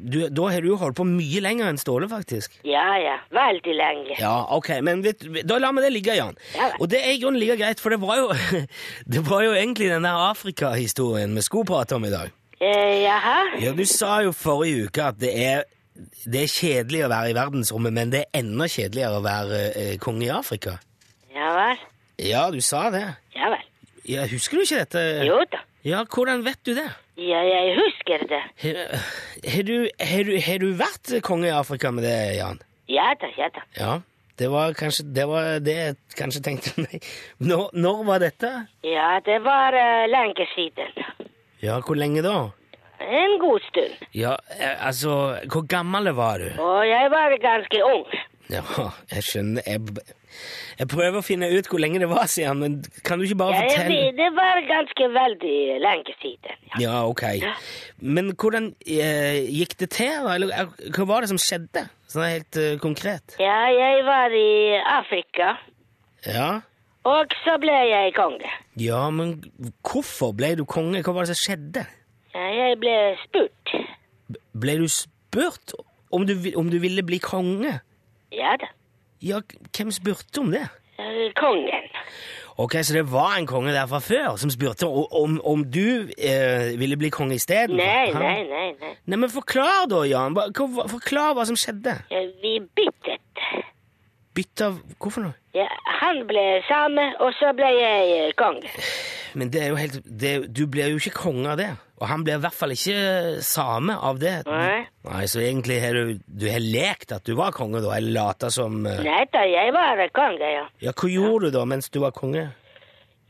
du, 0.00 0.22
Da 0.32 0.46
har 0.54 0.64
du 0.64 0.70
holdt 0.80 0.96
på 0.96 1.04
mye 1.04 1.42
lenger 1.44 1.68
enn 1.68 1.80
Ståle, 1.80 2.08
faktisk. 2.08 2.54
Ja 2.64 2.86
ja, 2.96 3.18
veldig 3.34 3.74
lenge. 3.76 4.16
Ja, 4.20 4.38
ok, 4.56 4.70
men 4.86 5.02
vet, 5.04 5.26
da 5.44 5.58
lar 5.60 5.74
vi 5.76 5.84
det 5.84 5.92
ligge, 5.92 6.16
Jan. 6.16 6.38
Ja. 6.56 6.70
Og 6.80 6.88
det 6.92 7.02
er 7.04 7.12
i 7.12 7.20
grunnen 7.20 7.40
like 7.42 7.58
greit, 7.60 7.82
for 7.82 7.92
det 7.92 8.00
var 8.00 8.22
jo 8.22 8.30
Det 9.12 9.24
var 9.28 9.44
jo 9.44 9.52
egentlig 9.52 9.90
den 9.92 10.08
der 10.08 10.22
Afrika-historien 10.30 11.36
vi 11.36 11.44
skulle 11.44 11.68
prate 11.68 11.98
om 11.98 12.08
i 12.08 12.14
dag. 12.14 12.32
Eh, 12.60 13.02
jaha? 13.04 13.36
Ja, 13.60 13.76
Du 13.76 13.84
sa 13.88 14.22
jo 14.24 14.32
forrige 14.36 14.88
uke 14.88 15.04
at 15.12 15.20
det 15.20 15.34
er 15.44 15.62
det 16.24 16.44
er 16.44 16.52
kjedelig 16.52 17.04
å 17.06 17.10
være 17.12 17.32
i 17.32 17.36
verdensrommet, 17.36 17.94
men 17.96 18.12
det 18.12 18.24
er 18.24 18.40
enda 18.42 18.68
kjedeligere 18.70 19.18
å 19.20 19.24
være 19.24 19.60
eh, 19.70 19.94
konge 20.02 20.26
i 20.26 20.32
Afrika. 20.34 20.76
Ja 21.34 21.50
vel. 21.56 21.84
Ja, 22.20 22.44
du 22.52 22.60
sa 22.64 22.88
det. 22.94 23.06
Ja 23.36 23.52
vel. 23.54 23.66
Ja, 24.08 24.26
Husker 24.30 24.58
du 24.58 24.64
ikke 24.64 24.82
dette? 24.82 25.04
Jo 25.28 25.40
da. 25.52 25.62
Ja, 25.86 26.04
Hvordan 26.04 26.44
vet 26.44 26.60
du 26.66 26.74
det? 26.76 26.88
Ja, 27.20 27.40
jeg 27.44 27.76
husker 27.78 28.24
det. 28.28 28.40
Har 28.62 28.78
har 29.54 29.66
du, 29.68 29.88
du, 29.88 30.34
du 30.64 30.70
vært 30.76 31.12
konge 31.24 31.48
i 31.48 31.54
Afrika 31.54 31.92
med 31.92 32.04
det, 32.04 32.16
Jan? 32.36 32.60
Ja 32.90 33.12
da, 33.20 33.28
ja 33.38 33.48
da. 33.54 33.66
Ja. 33.76 33.98
Det 34.40 34.48
var 34.48 34.72
kanskje 34.72 35.04
det, 35.12 35.26
var 35.28 35.58
det 35.60 35.74
jeg 35.76 35.96
kanskje 36.16 36.40
tenkte 36.44 36.72
meg. 36.80 37.04
Når, 37.44 37.74
når 37.76 38.04
var 38.08 38.22
dette? 38.22 38.48
Ja, 38.88 39.18
det 39.24 39.36
var 39.44 39.76
uh, 39.76 40.06
lenge 40.08 40.46
siden. 40.54 40.96
Ja, 41.60 41.76
hvor 41.84 41.98
lenge 42.00 42.22
da? 42.24 42.38
En 43.00 43.38
god 43.40 43.60
stund. 43.68 43.94
Ja, 44.14 44.36
eh, 44.58 44.86
altså 44.86 45.36
Hvor 45.52 45.64
gammel 45.66 46.10
var 46.16 46.38
du? 46.42 46.50
Å, 46.60 46.72
jeg 46.84 47.10
var 47.12 47.36
ganske 47.42 47.80
ung. 47.86 48.04
Ja, 48.50 48.62
jeg 49.14 49.22
skjønner 49.22 49.62
Jeg, 49.62 49.80
jeg 50.80 50.88
prøver 50.90 51.20
å 51.20 51.22
finne 51.22 51.46
ut 51.54 51.68
hvor 51.70 51.78
lenge 51.78 52.00
det 52.02 52.08
var 52.10 52.26
siden, 52.30 52.58
men 52.58 52.72
kan 53.06 53.18
du 53.20 53.24
ikke 53.28 53.36
bare 53.38 53.54
Ja, 53.60 53.62
fortelle? 53.68 54.00
vet, 54.08 54.16
det 54.18 54.28
var 54.34 54.58
ganske 54.66 55.06
veldig 55.14 55.58
lenge 55.84 56.14
siden. 56.22 56.56
Ja. 56.72 56.80
Ja, 56.82 56.96
ok. 57.06 57.22
Men 58.02 58.32
hvordan 58.34 58.72
eh, 58.86 59.38
gikk 59.54 59.76
det 59.84 59.90
til. 59.96 60.26
Eller 60.34 60.50
eh, 60.56 60.74
hva 60.96 61.06
var 61.12 61.22
det 61.26 61.30
som 61.32 61.38
skjedde? 61.40 61.86
Sånn 62.10 62.26
helt 62.26 62.58
eh, 62.58 62.74
konkret. 62.82 63.36
ja, 63.38 63.60
jeg 63.70 64.02
var 64.08 64.34
i 64.34 64.50
Afrika, 64.98 65.52
Ja. 66.26 66.48
og 67.06 67.32
så 67.46 67.54
ble 67.62 67.72
jeg 67.90 68.12
konge. 68.18 68.50
Ja, 68.82 69.06
men 69.14 69.38
hvorfor 69.86 70.34
ble 70.36 70.56
du 70.58 70.64
konge? 70.66 71.00
Hva 71.06 71.14
var 71.16 71.24
det 71.30 71.36
som 71.36 71.42
skjedde? 71.54 71.86
Ja, 72.34 72.46
jeg 72.54 72.80
ble 72.82 72.96
spurt. 73.24 73.72
Ble 74.60 74.76
du 74.80 74.88
spurt 74.92 75.74
om 76.14 76.26
du, 76.26 76.34
om 76.56 76.70
du 76.70 76.78
ville 76.82 77.02
bli 77.06 77.18
konge? 77.22 77.80
Ja 78.34 78.54
da. 78.60 78.70
Ja, 79.22 79.40
hvem 79.76 79.90
spurte 79.92 80.40
om 80.40 80.52
det? 80.54 80.66
Kongen. 81.36 81.88
Ok, 82.60 82.74
Så 82.82 82.94
det 82.94 83.12
var 83.12 83.38
en 83.38 83.46
konge 83.46 83.72
der 83.72 83.86
fra 83.86 83.98
før 83.98 84.36
som 84.36 84.50
spurte 84.50 84.86
om, 84.86 85.40
om, 85.44 85.64
du 85.64 86.10
eh, 86.18 86.78
ville 86.78 86.96
bli 86.96 87.08
konge 87.08 87.34
isteden? 87.34 87.76
Nei, 87.76 88.12
nei, 88.12 88.42
nei, 88.44 88.66
nei. 88.80 88.94
Nei, 89.06 89.16
men 89.16 89.30
Forklar 89.32 89.88
da, 89.88 90.02
Jan. 90.04 90.36
Forklar 90.92 91.34
hva 91.36 91.46
som 91.48 91.56
skjedde. 91.56 91.96
Ja, 92.12 92.24
Vi 92.42 92.58
byttet. 92.60 93.40
Bytte 94.40 94.70
av 94.70 94.80
Hvorfor 94.96 95.26
noe? 95.26 95.36
Ja, 95.52 95.66
han 96.00 96.22
ble 96.28 96.42
same, 96.68 97.10
og 97.20 97.34
så 97.36 97.50
ble 97.58 97.68
jeg 97.74 98.12
eh, 98.14 98.34
konge. 98.38 98.70
Men 99.36 99.50
det 99.52 99.64
er 99.64 99.68
jo 99.72 99.78
helt 99.78 99.98
det, 100.06 100.32
Du 100.56 100.62
blir 100.70 100.92
jo 100.94 101.00
ikke 101.00 101.12
konge 101.18 101.50
av 101.52 101.58
det. 101.60 101.68
Og 102.00 102.06
han 102.08 102.24
blir 102.24 102.38
i 102.38 102.42
hvert 102.42 102.56
fall 102.56 102.72
ikke 102.72 103.42
same 103.44 103.96
av 104.08 104.20
det. 104.22 104.38
Nei. 104.48 104.86
Nei, 105.04 105.24
Så 105.28 105.42
egentlig 105.44 105.80
har 105.82 105.98
du, 105.98 106.16
du 106.24 106.46
har 106.48 106.62
lekt 106.64 107.12
at 107.12 107.26
du 107.28 107.34
var 107.36 107.52
konge, 107.52 107.82
da? 107.84 107.92
Eller 107.98 108.16
lata 108.16 108.48
som 108.54 108.80
uh... 108.86 108.96
Nei 109.04 109.24
da, 109.34 109.44
jeg 109.44 109.74
var 109.76 110.00
konge, 110.16 110.52
ja. 110.54 110.64
Ja, 110.80 110.96
hva 110.96 111.12
gjorde 111.12 111.50
du 111.50 111.58
da 111.58 111.66
mens 111.68 111.92
du 111.92 112.00
var 112.00 112.16
konge? 112.16 112.48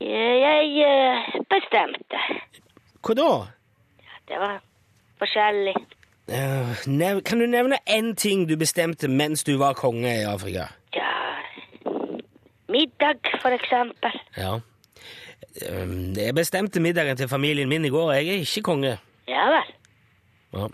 Jeg 0.01 0.85
eh, 0.87 1.31
bestemte. 1.51 2.21
Hva 3.03 3.17
da? 3.19 3.31
Det 4.31 4.39
var 4.39 4.61
forskjellig. 5.19 5.75
Eh, 6.31 7.19
kan 7.27 7.41
du 7.43 7.49
nevne 7.49 7.81
én 7.89 8.13
ting 8.15 8.47
du 8.47 8.55
bestemte 8.55 9.11
mens 9.11 9.43
du 9.43 9.57
var 9.59 9.75
konge 9.75 10.21
i 10.21 10.23
Afrika? 10.29 10.69
Ja 10.95 11.11
Middag, 12.71 13.19
for 13.41 13.51
eksempel. 13.51 14.13
Ja. 14.37 14.53
Eh, 15.61 15.87
Jeg 16.15 16.35
bestemte 16.35 16.79
middagen 16.79 17.17
til 17.17 17.27
familien 17.27 17.67
min 17.69 17.85
i 17.85 17.89
går. 17.91 18.13
Jeg 18.13 18.27
er 18.27 18.45
ikke 18.45 18.61
konge. 18.69 18.93
Ja 19.27 19.49
vel. 19.51 19.73
Ja. 20.53 20.67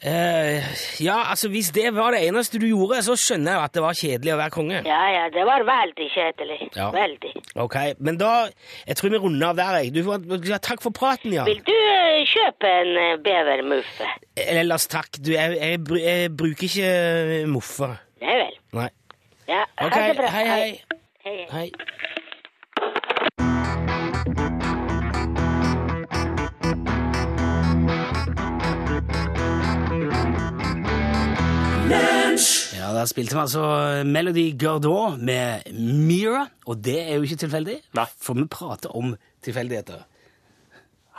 Uh, 0.00 0.64
ja, 1.04 1.16
altså 1.28 1.48
Hvis 1.52 1.68
det 1.76 1.90
var 1.92 2.14
det 2.14 2.22
eneste 2.24 2.56
du 2.58 2.64
gjorde, 2.70 3.02
så 3.04 3.12
skjønner 3.20 3.52
jeg 3.52 3.64
at 3.66 3.74
det 3.76 3.82
var 3.84 3.98
kjedelig 3.98 4.32
å 4.32 4.38
være 4.40 4.52
konge. 4.54 4.78
Ja, 4.88 5.00
ja, 5.12 5.26
det 5.34 5.42
var 5.44 5.60
veldig 5.68 6.06
kjedelig. 6.14 6.56
Ja. 6.72 6.86
Veldig. 6.94 7.32
Ok, 7.60 7.76
Men 7.98 8.16
da 8.16 8.30
Jeg 8.88 8.96
tror 8.96 9.12
vi 9.12 9.20
runder 9.20 9.50
av 9.52 9.56
der. 9.60 9.76
jeg. 9.82 9.92
Du 9.92 10.48
ja, 10.48 10.56
takk 10.56 10.80
for 10.80 10.90
praten, 10.90 11.34
Jan. 11.36 11.44
Vil 11.46 11.60
du 11.68 11.76
uh, 11.76 12.24
kjøpe 12.24 12.70
en 12.80 12.94
uh, 12.96 13.18
bevermuffe? 13.26 14.08
Ellers 14.40 14.88
takk. 14.88 15.20
Du, 15.20 15.34
jeg, 15.36 15.58
jeg, 15.60 15.84
jeg 16.00 16.32
bruker 16.36 16.64
ikke 16.70 17.46
moffer. 17.52 18.00
Nei 18.20 18.36
vel. 18.42 18.56
Nei. 18.72 18.88
Ja, 19.48 19.62
Ok, 19.80 19.92
ha 19.94 20.06
det 20.08 20.16
bra. 20.16 20.28
hei, 20.30 20.46
hei. 20.48 20.82
Hei, 21.24 21.36
hei. 21.36 21.46
Hei. 21.50 21.70
Ja, 32.76 32.92
Da 32.94 33.02
spilte 33.08 33.34
vi 33.36 33.40
altså 33.42 33.62
Melody 34.06 34.46
Gardot 34.58 35.18
med 35.20 35.66
Mira, 36.06 36.46
og 36.66 36.78
det 36.84 36.96
er 37.02 37.16
jo 37.18 37.26
ikke 37.26 37.40
tilfeldig, 37.44 37.76
Nei. 37.98 38.06
for 38.22 38.38
vi 38.38 38.46
prater 38.50 38.94
om 38.96 39.14
tilfeldigheter. 39.44 40.04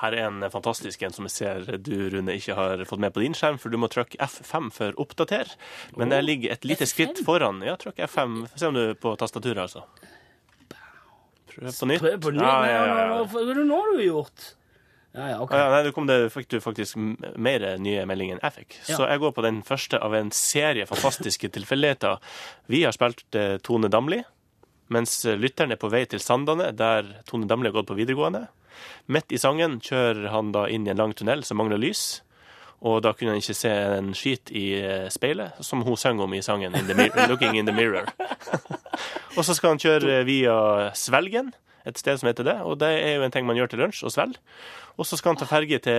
Her 0.02 0.16
er 0.18 0.28
en 0.28 0.46
fantastisk 0.50 1.04
en 1.06 1.14
som 1.14 1.28
jeg 1.28 1.34
ser 1.36 1.82
du, 1.86 1.94
Rune, 2.14 2.34
ikke 2.34 2.56
har 2.58 2.82
fått 2.90 3.04
med 3.04 3.14
på 3.14 3.22
din 3.22 3.36
skjerm, 3.38 3.60
for 3.62 3.74
du 3.74 3.78
må 3.82 3.90
trykke 3.92 4.18
F5 4.26 4.72
for 4.74 4.98
oppdater. 5.02 5.52
Men 6.00 6.14
jeg 6.16 6.26
ligger 6.26 6.56
et 6.56 6.66
lite 6.66 6.88
F5? 6.88 6.94
skritt 6.94 7.22
foran. 7.28 7.62
Ja, 7.66 7.78
trykk 7.82 8.02
F5. 8.08 8.40
Se 8.56 8.72
om 8.72 8.78
du 8.78 8.96
på 8.98 9.14
tastaturet, 9.22 9.62
altså. 9.68 9.86
Prøv 11.52 11.70
på 11.70 11.92
nytt. 11.92 12.02
Prøv 12.02 12.18
på 12.26 12.34
nytt. 12.34 12.48
Ja, 12.48 12.58
ja, 12.66 12.82
ja, 12.88 13.22
ja. 13.22 13.62
Nå 13.62 13.78
har 13.78 13.94
du 13.98 14.04
gjort? 14.06 14.50
Ja, 15.14 15.26
ja, 15.28 15.40
ok. 15.44 15.52
Ah, 15.52 15.60
ja, 15.60 15.84
nei, 15.84 16.06
det, 16.08 16.18
fikk 16.32 16.48
du 16.54 16.62
faktisk 16.64 16.96
mer 16.96 17.66
nye 17.84 18.06
meldinger 18.08 18.38
enn 18.38 18.46
jeg 18.46 18.56
fikk. 18.62 18.78
Så 18.88 19.04
jeg 19.04 19.20
går 19.20 19.34
på 19.36 19.44
den 19.44 19.60
første 19.68 20.00
av 20.00 20.16
en 20.16 20.32
serie 20.36 20.88
fantastiske 20.88 21.50
tilfeldigheter. 21.52 22.22
Vi 22.72 22.86
har 22.86 22.96
spilt 22.96 23.36
eh, 23.36 23.58
Tone 23.60 23.92
Damli, 23.92 24.22
mens 24.96 25.18
eh, 25.28 25.36
lytteren 25.36 25.76
er 25.76 25.82
på 25.82 25.92
vei 25.92 26.06
til 26.08 26.24
Sandane, 26.24 26.70
der 26.72 27.12
Tone 27.28 27.50
Damli 27.50 27.68
har 27.68 27.76
gått 27.82 27.92
på 27.92 28.00
videregående. 28.00 28.46
Midt 29.12 29.32
i 29.32 29.40
sangen 29.42 29.80
kjører 29.84 30.30
han 30.34 30.52
da 30.56 30.68
inn 30.72 30.88
i 30.88 30.94
en 30.94 31.02
lang 31.02 31.16
tunnel 31.18 31.46
som 31.48 31.60
mangler 31.62 31.82
lys. 31.82 32.22
Og 32.82 33.04
da 33.06 33.14
kunne 33.14 33.36
han 33.36 33.42
ikke 33.42 33.58
se 33.58 33.72
en 33.72 34.14
skit 34.18 34.50
i 34.58 34.66
eh, 34.80 35.08
speilet, 35.14 35.60
som 35.62 35.84
hun 35.86 35.98
sang 36.00 36.22
om 36.24 36.34
i 36.34 36.42
sangen 36.42 36.74
in 36.76 36.88
'Looking 37.30 37.58
in 37.60 37.70
the 37.70 37.76
Mirror'. 37.76 38.10
og 39.38 39.46
så 39.46 39.54
skal 39.54 39.76
han 39.76 39.82
kjøre 39.82 40.24
via 40.26 40.90
Svelgen, 40.98 41.54
et 41.88 41.98
sted 41.98 42.18
som 42.22 42.28
heter 42.30 42.46
det. 42.48 42.56
Og 42.68 42.78
det 42.82 42.90
er 43.02 43.16
jo 43.18 43.24
en 43.26 43.32
ting 43.34 43.46
man 43.48 43.58
gjør 43.58 43.72
til 43.72 43.80
lunsj, 43.84 44.04
og 44.06 44.12
svelger. 44.14 44.38
Og 45.00 45.08
så 45.08 45.18
skal 45.18 45.32
han 45.34 45.40
ta 45.40 45.48
ferge 45.50 45.80
til, 45.82 45.94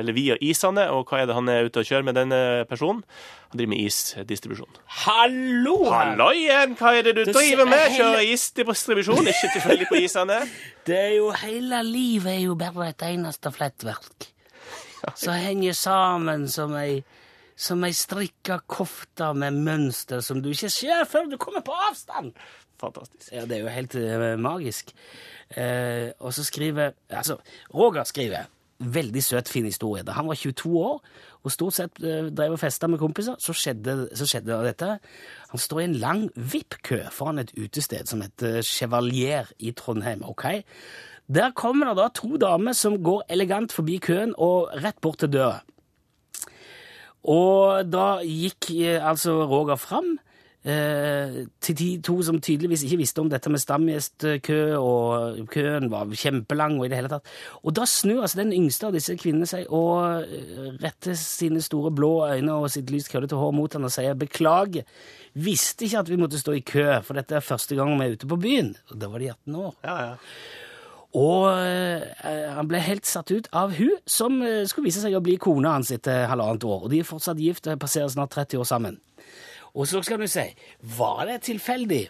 eller 0.00 0.12
via 0.16 0.34
Isane, 0.44 0.88
og 0.92 1.06
hva 1.08 1.22
er 1.22 1.28
det 1.30 1.36
han 1.38 1.48
er 1.48 1.68
ute 1.70 1.80
og 1.80 1.86
kjører 1.88 2.04
med 2.08 2.16
denne 2.18 2.40
personen? 2.68 3.04
Han 3.52 3.60
driver 3.60 3.70
med 3.72 3.84
isdistribusjon. 3.86 4.76
Hallo! 5.06 5.76
Halloien, 5.92 6.74
hva 6.80 6.92
er 6.98 7.06
det 7.08 7.14
du 7.16 7.22
du 7.24 7.32
driver 7.32 7.64
med? 7.70 7.86
hele- 7.86 7.96
Kjører 8.00 8.26
isdistribusjon, 8.34 9.30
ikke 9.32 9.52
tilfeldig 9.56 9.88
på 9.92 10.00
Isane? 10.02 10.40
Det 10.88 10.98
er 10.98 11.12
jo 11.20 11.30
Hele 11.44 11.82
livet 11.86 12.32
er 12.34 12.44
jo 12.48 12.54
bare 12.58 12.88
et 12.90 13.02
eneste 13.12 13.52
flettverk. 13.54 14.28
Som 15.22 15.34
henger 15.38 15.72
sammen 15.78 16.48
som 16.50 16.74
ei 16.78 17.02
som 17.62 17.82
ei 17.84 17.92
strikka 17.94 18.56
kofte 18.66 19.28
med 19.38 19.54
mønster 19.62 20.22
som 20.24 20.40
du 20.42 20.48
ikke 20.50 20.70
ser 20.72 21.04
før 21.06 21.28
du 21.30 21.36
kommer 21.38 21.60
på 21.62 21.74
avstand. 21.90 22.32
Fantastisk. 22.82 23.30
Ja, 23.32 23.44
det 23.46 23.58
er 23.58 23.62
jo 23.62 23.70
helt 23.72 23.94
eh, 24.00 24.32
magisk. 24.40 24.90
Eh, 25.56 26.10
og 26.18 26.34
så 26.34 26.44
skriver 26.44 26.96
Altså, 27.08 27.38
Roger 27.74 28.04
skriver 28.08 28.50
veldig 28.82 29.22
søt, 29.22 29.48
fin 29.48 29.64
historie. 29.64 30.02
Da 30.02 30.16
han 30.16 30.26
var 30.28 30.34
22 30.34 30.78
år 30.78 30.98
og 31.42 31.52
stort 31.54 31.76
sett 31.76 32.02
eh, 32.02 32.30
drev 32.34 32.56
og 32.56 32.60
festa 32.62 32.88
med 32.90 33.00
kompiser, 33.02 33.38
så 33.38 33.54
skjedde, 33.54 34.08
så 34.18 34.26
skjedde 34.28 34.58
dette. 34.66 34.96
Han 35.52 35.62
står 35.62 35.80
i 35.80 35.86
en 35.90 35.98
lang 36.02 36.24
VIP-kø 36.36 37.04
foran 37.14 37.42
et 37.42 37.52
utested 37.58 38.10
som 38.10 38.22
heter 38.24 38.62
Chevalier 38.66 39.50
i 39.58 39.72
Trondheim. 39.76 40.24
ok? 40.26 40.64
Der 41.32 41.52
kommer 41.54 41.92
det 41.92 41.96
da 42.02 42.08
to 42.14 42.36
damer 42.36 42.74
som 42.76 42.98
går 43.02 43.22
elegant 43.30 43.72
forbi 43.72 43.98
køen 44.02 44.34
og 44.36 44.72
rett 44.82 45.00
bort 45.00 45.22
til 45.22 45.32
døra. 45.32 45.62
Og 47.22 47.86
da 47.86 48.18
gikk 48.26 48.72
eh, 48.74 48.98
altså 48.98 49.44
Roger 49.46 49.78
fram 49.78 50.16
til 50.62 51.74
de 51.74 51.88
to 52.06 52.14
som 52.22 52.36
tydeligvis 52.38 52.84
ikke 52.86 53.00
visste 53.00 53.18
om 53.18 53.30
dette 53.30 53.50
med 53.50 53.58
stamgjestkø, 53.58 54.60
og 54.78 55.40
køen 55.50 55.88
var 55.90 56.12
kjempelang 56.14 56.76
og 56.78 56.86
i 56.86 56.92
det 56.92 57.00
hele 57.00 57.10
tatt. 57.10 57.26
Og 57.66 57.74
da 57.74 57.86
snur 57.88 58.22
altså 58.22 58.42
den 58.42 58.54
yngste 58.54 58.88
av 58.88 58.94
disse 58.94 59.16
kvinnene 59.18 59.48
seg 59.48 59.66
og 59.74 60.22
eh, 60.22 60.70
retter 60.82 61.18
sine 61.18 61.62
store 61.64 61.92
blå 61.94 62.12
øyne 62.30 62.60
og 62.60 62.70
sitt 62.72 62.90
lyst 62.94 63.10
køllete 63.12 63.38
hår 63.38 63.54
mot 63.56 63.74
han 63.74 63.88
og 63.88 63.94
sier 63.94 64.18
beklager, 64.18 64.86
visste 65.32 65.86
ikke 65.86 66.02
at 66.02 66.10
vi 66.12 66.20
måtte 66.20 66.40
stå 66.40 66.56
i 66.58 66.66
kø, 66.66 66.88
for 67.06 67.18
dette 67.18 67.38
er 67.38 67.44
første 67.44 67.78
gang 67.78 67.94
vi 67.98 68.06
er 68.06 68.18
ute 68.18 68.28
på 68.28 68.40
byen. 68.40 68.74
Og 68.92 69.00
da 69.00 69.10
var 69.10 69.22
de 69.22 69.32
18 69.32 69.62
år. 69.64 69.72
Ja, 69.86 69.96
ja. 70.10 70.18
Og 71.12 71.44
eh, 71.60 72.52
han 72.56 72.68
ble 72.70 72.80
helt 72.80 73.04
satt 73.08 73.28
ut 73.34 73.48
av 73.52 73.74
hun, 73.76 73.92
som 74.08 74.38
eh, 74.46 74.62
skulle 74.68 74.88
vise 74.88 75.02
seg 75.02 75.16
å 75.16 75.24
bli 75.24 75.36
kona 75.40 75.74
hans 75.76 75.92
etter 75.92 76.24
halvannet 76.30 76.64
år. 76.64 76.86
Og 76.86 76.92
de 76.92 77.02
er 77.02 77.08
fortsatt 77.08 77.40
gift 77.40 77.68
og 77.68 77.82
passerer 77.82 78.12
snart 78.12 78.32
30 78.32 78.62
år 78.62 78.68
sammen. 78.68 78.96
Og 79.74 79.86
så 79.88 80.02
skal 80.04 80.20
du 80.20 80.26
si, 80.28 80.42
var 80.98 81.24
det 81.24 81.38
tilfeldig 81.46 82.02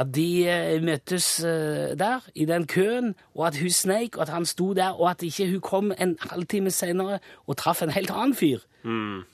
at 0.00 0.08
de 0.14 0.26
eh, 0.48 0.78
møttes 0.80 1.26
eh, 1.44 1.92
der, 1.98 2.24
i 2.34 2.46
den 2.48 2.64
køen, 2.70 3.14
og 3.36 3.46
at 3.50 3.58
hun 3.60 3.70
sneik, 3.70 4.16
og 4.16 4.22
at 4.22 4.28
han 4.32 4.46
sto 4.46 4.70
der, 4.72 4.94
og 4.96 5.10
at 5.10 5.22
ikke 5.26 5.50
hun 5.50 5.60
kom 5.60 5.92
en 5.98 6.16
halvtime 6.30 6.70
senere 6.72 7.18
og 7.46 7.56
traff 7.60 7.82
en 7.82 7.90
helt 7.92 8.10
annen 8.10 8.32
fyr, 8.34 8.62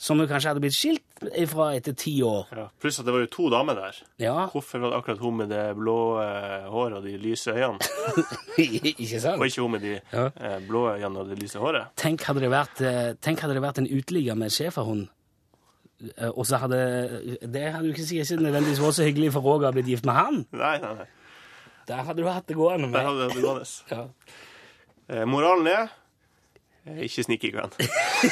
som 0.03 0.18
hun 0.18 0.27
kanskje 0.27 0.49
hadde 0.51 0.61
blitt 0.64 0.75
skilt 0.75 1.03
fra 1.53 1.68
etter 1.77 1.94
ti 1.94 2.16
år. 2.27 2.49
ja. 2.57 2.64
Pluss 2.83 2.99
at 2.99 3.07
det 3.07 3.12
var 3.14 3.20
jo 3.22 3.29
to 3.31 3.46
damer 3.55 3.75
der. 3.79 4.01
Ja, 4.18 4.46
Hvorfor 4.51 4.79
var 4.83 4.90
det 4.90 4.96
akkurat 4.99 5.18
hun 5.22 5.37
med 5.37 5.49
det 5.55 5.62
blå 5.79 5.96
eh, 6.25 6.66
håret 6.72 6.99
og 6.99 7.05
de 7.07 7.14
lyse 7.22 7.55
øynene, 7.55 7.79
ikke 8.59 9.20
sant? 9.20 9.38
og 9.40 9.46
ikke 9.46 9.62
hun 9.62 9.70
med 9.77 9.81
de 9.87 10.01
Ja. 10.12 10.27
eh, 10.40 10.59
blå 10.66 10.88
øynene 10.96 11.18
og 11.22 11.29
det 11.31 11.38
lyse 11.42 11.59
håret? 11.62 11.87
Tenk 11.96 12.22
hadde 12.27 12.40
det 12.42 12.51
vært, 12.51 12.81
eh, 12.83 13.12
tenk 13.22 13.40
hadde 13.40 13.55
det 13.55 13.62
vært 13.62 13.79
en 13.79 13.87
uteligger 13.87 14.35
med 14.35 14.51
schæferhund. 14.51 15.07
Eh, 16.16 16.28
Og 16.37 16.46
så 16.46 16.56
hadde 16.61 16.78
Det 17.52 17.62
hadde 17.72 17.87
jo 17.88 17.92
ikke 17.94 18.04
sikkert 18.06 18.30
ikke 18.30 18.42
nødvendigvis 18.42 18.80
vært 18.82 18.94
så 18.98 19.04
hyggelig 19.06 19.30
for 19.32 19.40
Roger 19.46 19.70
å 19.70 19.76
blitt 19.76 19.88
gift 19.88 20.04
med 20.09 20.14
han. 20.18 20.42
Nei, 20.52 20.74
nei, 20.82 20.94
nei. 21.02 21.06
Der 21.88 22.02
hadde 22.02 22.22
du 22.22 22.28
hatt 22.28 22.48
det 22.50 22.56
gående 22.59 22.88
Der 22.90 22.92
med. 22.92 23.06
hadde 23.06 23.28
det 23.35 23.42
gående. 23.42 23.64
Ja. 23.94 24.06
Eh, 25.09 25.24
moralen 25.24 25.66
er 25.70 25.88
eh, 26.87 27.04
ikke 27.06 27.22
snik 27.22 27.44
i 27.46 27.52
køen. 27.54 27.70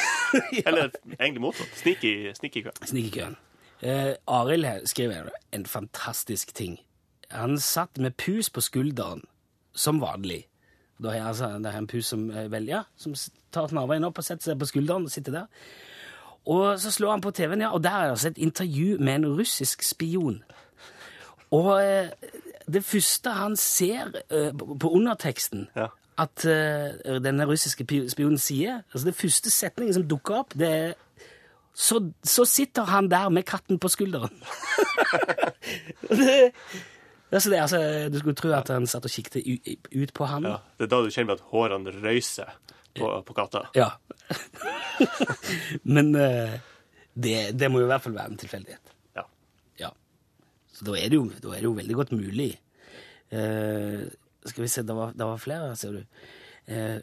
Eller 0.67 0.89
egentlig 1.19 1.41
motsatt. 1.41 1.71
Snik 1.79 2.03
i, 2.03 2.15
snik 2.35 2.57
i 2.59 2.65
køen. 2.65 2.81
Snikekøen. 2.89 3.37
Eh, 3.81 4.13
Arild 4.27 4.85
skriver 4.91 5.29
en 5.55 5.65
fantastisk 5.65 6.53
ting. 6.55 6.77
Han 7.31 7.57
satt 7.59 7.97
med 7.97 8.15
pus 8.17 8.49
på 8.49 8.61
skulderen, 8.61 9.23
som 9.75 10.01
vanlig. 10.03 10.45
Da 11.01 11.11
er 11.15 11.25
altså, 11.27 11.49
det 11.59 11.71
er 11.73 11.77
en 11.81 11.87
pus 11.91 12.07
som 12.11 12.29
eh, 12.31 12.45
velger, 12.51 12.83
som 12.99 13.15
tar 13.51 13.67
snarveien 13.71 14.03
opp 14.07 14.19
og 14.21 14.23
setter 14.27 14.51
seg 14.51 14.59
på 14.61 14.67
skulderen 14.69 15.07
og 15.07 15.11
sitter 15.11 15.31
der. 15.41 15.47
Og 16.45 16.79
så 16.79 16.91
slår 16.91 17.11
han 17.15 17.21
på 17.21 17.31
TV-en, 17.31 17.61
ja, 17.61 17.71
og 17.73 17.83
der 17.83 17.89
er 17.89 18.03
det 18.03 18.15
altså 18.15 18.27
et 18.27 18.37
intervju 18.37 18.97
med 18.99 19.15
en 19.15 19.25
russisk 19.39 19.83
spion. 19.83 20.43
Og 21.51 21.71
eh, 21.81 22.09
det 22.71 22.83
første 22.85 23.29
han 23.33 23.55
ser 23.55 24.11
eh, 24.29 24.51
på 24.79 24.89
underteksten 24.91 25.67
Ja. 25.75 25.87
at 26.17 26.45
eh, 26.45 27.17
denne 27.23 27.45
russiske 27.45 27.85
spionen 28.09 28.37
sier, 28.37 28.81
altså 28.93 29.05
det 29.07 29.15
første 29.15 29.49
setningen 29.49 29.93
som 29.93 30.07
dukker 30.07 30.35
opp, 30.43 30.53
det 30.53 30.69
er 30.69 30.93
så, 31.75 31.99
så 32.23 32.45
sitter 32.47 32.85
han 32.87 33.09
der 33.11 33.29
med 33.29 33.43
katten 33.43 33.79
på 33.79 33.89
skulderen. 33.91 34.31
det, 36.09 36.51
altså 37.31 37.49
det, 37.49 37.57
altså, 37.57 37.79
du 38.13 38.19
skulle 38.19 38.35
tro 38.35 38.53
at 38.55 38.69
han 38.71 38.87
satt 38.87 39.05
og 39.05 39.11
kikket 39.11 39.43
ut 39.95 40.13
på 40.15 40.25
han. 40.29 40.45
Ja, 40.47 40.61
det 40.79 40.87
er 40.87 40.93
da 40.93 41.01
du 41.03 41.11
kjenner 41.11 41.35
at 41.35 41.43
hårene 41.51 41.91
røyser 41.99 42.53
på, 42.95 43.09
på 43.27 43.35
katta. 43.37 43.65
Ja. 43.77 43.91
Men 45.95 46.13
eh, 46.15 46.59
det, 47.13 47.37
det 47.59 47.69
må 47.71 47.81
jo 47.81 47.87
i 47.87 47.91
hvert 47.91 48.05
fall 48.05 48.15
være 48.17 48.33
en 48.33 48.39
tilfeldighet. 48.41 48.93
Ja. 49.17 49.25
Ja. 49.81 49.91
Så 50.73 50.87
da 50.87 50.95
er 50.99 51.11
det 51.11 51.19
jo, 51.19 51.25
da 51.43 51.53
er 51.53 51.63
det 51.63 51.69
jo 51.69 51.75
veldig 51.79 51.97
godt 52.01 52.15
mulig. 52.15 52.53
Eh, 53.33 54.05
skal 54.45 54.65
vi 54.65 54.71
se, 54.71 54.85
det 54.85 54.95
var, 54.95 55.13
det 55.17 55.27
var 55.27 55.41
flere 55.41 55.75
ser 55.79 55.99
du. 55.99 56.23
Eh, 56.71 56.97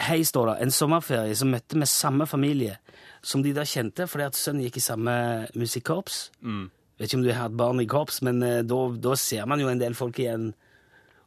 Hei, 0.00 0.22
står 0.24 0.46
det. 0.48 0.52
En 0.64 0.70
sommerferie 0.72 1.34
som 1.36 1.50
møtte 1.52 1.76
med 1.76 1.88
samme 1.90 2.24
familie 2.24 2.78
som 3.20 3.42
de 3.44 3.50
da 3.52 3.66
kjente 3.68 4.06
fordi 4.08 4.24
at 4.30 4.38
sønnen 4.38 4.64
gikk 4.64 4.78
i 4.80 4.84
samme 4.84 5.14
musikkorps. 5.60 6.30
Vet 6.40 7.10
ikke 7.10 7.18
om 7.18 7.24
du 7.26 7.28
har 7.34 7.42
hatt 7.42 7.56
barn 7.58 7.82
i 7.82 7.88
korps, 7.90 8.22
men 8.24 8.40
eh, 8.46 8.62
da, 8.64 8.78
da 8.96 9.16
ser 9.20 9.44
man 9.50 9.60
jo 9.60 9.68
en 9.68 9.80
del 9.82 9.96
folk 9.98 10.18
igjen. 10.22 10.50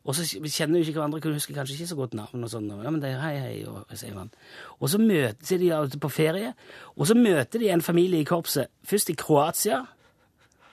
Og 0.03 0.15
så 0.17 0.25
kjenner 0.27 0.81
jo 0.81 0.83
ikke 0.83 0.97
hverandre, 0.97 1.21
kunne 1.23 1.39
huske 1.39 1.55
kanskje 1.55 1.77
ikke 1.77 1.87
så 1.93 1.95
godt 1.95 2.15
navn 2.19 2.43
og 2.43 2.49
sånn. 2.51 2.67
Ja, 2.67 2.91
men 2.91 2.99
det 2.99 3.13
er 3.13 3.21
hei, 3.23 3.35
hei, 3.39 3.53
og, 3.71 3.91
sier 3.95 4.15
man. 4.17 4.33
Og 4.81 4.91
så 4.91 4.99
møter 4.99 5.61
de 5.61 5.69
ute 5.71 5.99
på 6.03 6.11
ferie, 6.11 6.51
og 6.97 7.07
så 7.07 7.15
møter 7.15 7.63
de 7.63 7.69
en 7.71 7.83
familie 7.85 8.19
i 8.19 8.27
korpset. 8.27 8.67
Først 8.83 9.13
i 9.13 9.15
Kroatia. 9.19 9.85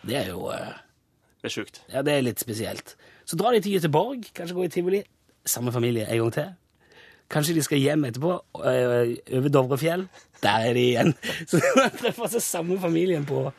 Det 0.03 0.17
er 0.19 0.33
jo 0.33 0.49
eh, 0.51 0.73
Det 1.43 1.51
er 1.51 1.55
sjukt. 1.55 1.83
ja, 1.93 2.03
det 2.03 2.17
er 2.17 2.27
litt 2.27 2.43
spesielt. 2.43 2.97
Så 3.25 3.39
drar 3.39 3.55
de 3.55 3.61
til 3.63 3.77
Göteborg, 3.79 4.27
kanskje 4.35 4.57
går 4.57 4.67
i 4.67 4.73
tivoli. 4.75 5.03
Samme 5.47 5.73
familie 5.73 6.09
en 6.11 6.25
gang 6.25 6.33
til. 6.35 6.51
Kanskje 7.31 7.55
de 7.55 7.63
skal 7.63 7.79
hjem 7.79 8.05
etterpå, 8.09 8.33
øh, 8.59 9.17
over 9.39 9.49
Dovrefjell. 9.49 10.09
Der 10.43 10.67
er 10.67 10.75
de 10.75 10.81
igjen. 10.89 11.15
Så 11.49 11.63
de 11.63 11.87
treffer 12.01 12.27
altså 12.27 12.41
samme 12.41 12.81
familien 12.81 13.27
på, 13.27 13.53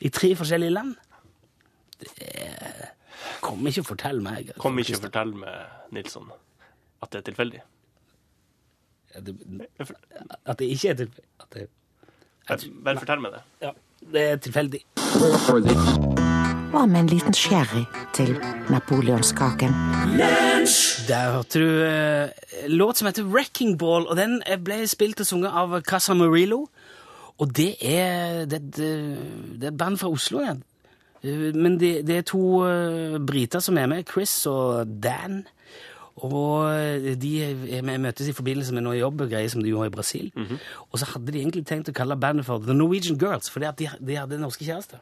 i 0.00 0.08
tre 0.08 0.34
forskjellige 0.36 0.70
land. 0.70 0.94
Det 2.00 2.10
er, 2.18 2.92
Kom 3.42 3.66
ikke 3.66 3.84
og 3.84 3.90
fortell 3.94 4.20
meg. 4.24 4.52
Kom 4.58 4.78
ikke 4.78 4.96
og 4.98 5.08
fortell 5.08 5.34
meg, 5.38 5.64
Nilsson 5.94 6.30
at 7.02 7.12
det 7.12 7.18
er 7.18 7.22
tilfeldig. 7.30 7.60
At 9.14 9.26
det, 9.26 9.36
at 10.44 10.58
det 10.58 10.64
ikke 10.64 10.88
er 10.88 10.94
tilfeldig. 10.94 11.24
At 11.40 11.54
det, 11.54 11.68
Bare, 12.48 12.58
bare 12.84 12.98
fortell 12.98 13.20
meg 13.20 13.32
det. 13.32 13.40
ja, 13.62 13.70
det 14.12 14.22
er 14.30 14.36
tilfeldig. 14.36 14.80
Hva 16.72 16.84
med 16.88 17.00
en 17.00 17.10
liten 17.10 17.34
sherry 17.36 17.82
til 18.16 18.34
napoleonskaken? 18.72 19.74
Der 21.08 21.32
hørte 21.32 21.60
du 21.60 21.68
uh, 21.84 22.68
låt 22.72 22.98
som 22.98 23.06
heter 23.08 23.24
Wrecking 23.24 23.78
Ball, 23.78 24.06
og 24.08 24.16
den 24.16 24.42
eh, 24.46 24.56
ble 24.60 24.86
spilt 24.88 25.20
og 25.20 25.26
sunget 25.28 25.52
av 25.52 25.76
Casa 25.82 26.14
Murillo. 26.14 26.66
Og 27.38 27.52
det 27.56 27.74
er, 27.84 28.44
det, 28.44 28.62
det, 28.76 28.90
det 29.60 29.68
er 29.68 29.72
et 29.72 29.78
band 29.78 30.00
fra 30.00 30.08
Oslo 30.10 30.40
igjen. 30.42 30.64
Eh, 31.24 31.52
Men 31.54 31.78
det, 31.80 32.06
det 32.08 32.16
er 32.22 32.26
to 32.28 32.42
eh, 32.68 33.18
briter 33.18 33.60
som 33.64 33.78
er 33.78 33.86
med, 33.90 34.04
Chris 34.10 34.40
og 34.50 34.86
Dan. 35.02 35.44
Og 36.18 36.64
eh, 36.74 37.12
de 37.14 37.30
er 37.46 37.82
med, 37.86 38.00
møtes 38.02 38.26
i 38.26 38.34
forbindelse 38.34 38.74
med 38.74 38.82
noe 38.82 39.10
greier 39.30 39.50
som 39.52 39.62
de 39.62 39.70
gjorde 39.70 39.86
i 39.92 39.94
Brasil. 39.94 40.30
Og 40.90 40.98
så 40.98 41.06
hadde 41.12 41.30
de 41.30 41.38
egentlig 41.44 41.62
tenkt 41.68 41.90
å 41.92 41.94
kalle 41.94 42.16
bandet 42.18 42.46
for 42.48 42.58
The 42.58 42.74
Norwegian 42.74 43.18
Girls, 43.20 43.46
fordi 43.54 43.68
at 43.68 43.78
de, 43.78 43.86
de 44.02 44.16
hadde 44.18 44.40
norske 44.42 44.66
kjærester. 44.66 44.98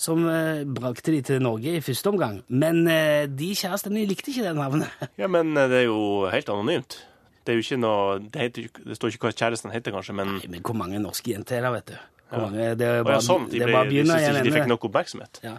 Som 0.00 0.24
eh, 0.28 0.64
brakte 0.64 1.12
de 1.12 1.20
til 1.22 1.42
Norge 1.44 1.76
i 1.76 1.84
første 1.84 2.08
omgang. 2.08 2.40
Men 2.48 2.86
eh, 2.88 3.26
de 3.28 3.52
kjærestene 3.60 4.06
likte 4.08 4.32
ikke 4.32 4.48
det 4.48 4.56
navnet. 4.56 4.88
Ja, 5.20 5.28
men 5.28 5.52
det 5.56 5.82
er 5.82 5.88
jo 5.90 6.28
helt 6.32 6.48
anonymt. 6.48 7.02
Det 7.44 7.52
er 7.54 7.58
jo 7.58 7.64
ikke 7.64 7.78
noe 7.80 8.18
Det, 8.20 8.40
heter, 8.42 8.66
det 8.84 8.96
står 8.98 9.14
ikke 9.14 9.28
hva 9.28 9.36
kjæresten 9.36 9.72
heter, 9.72 9.92
kanskje, 9.94 10.14
men 10.16 10.34
Nei, 10.38 10.48
men 10.52 10.64
hvor 10.64 10.76
mange 10.76 11.00
norske 11.00 11.32
jenter 11.32 11.58
er 11.58 11.64
det, 11.68 11.74
vet 11.78 11.92
du? 11.92 12.17
Hvor 12.28 12.52
Ja. 12.52 12.74
det 12.74 12.88
bare, 13.04 13.14
ja, 13.16 13.24
sånn. 13.24 13.48
De, 13.48 13.58
det 13.58 13.66
ble, 13.66 13.72
bare 13.72 13.88
syntes 13.88 14.20
igjen 14.22 14.44
de 14.44 14.52
fikk 14.52 14.68
nok 14.68 14.84
oppmerksomhet. 14.90 15.40
Ja. 15.42 15.56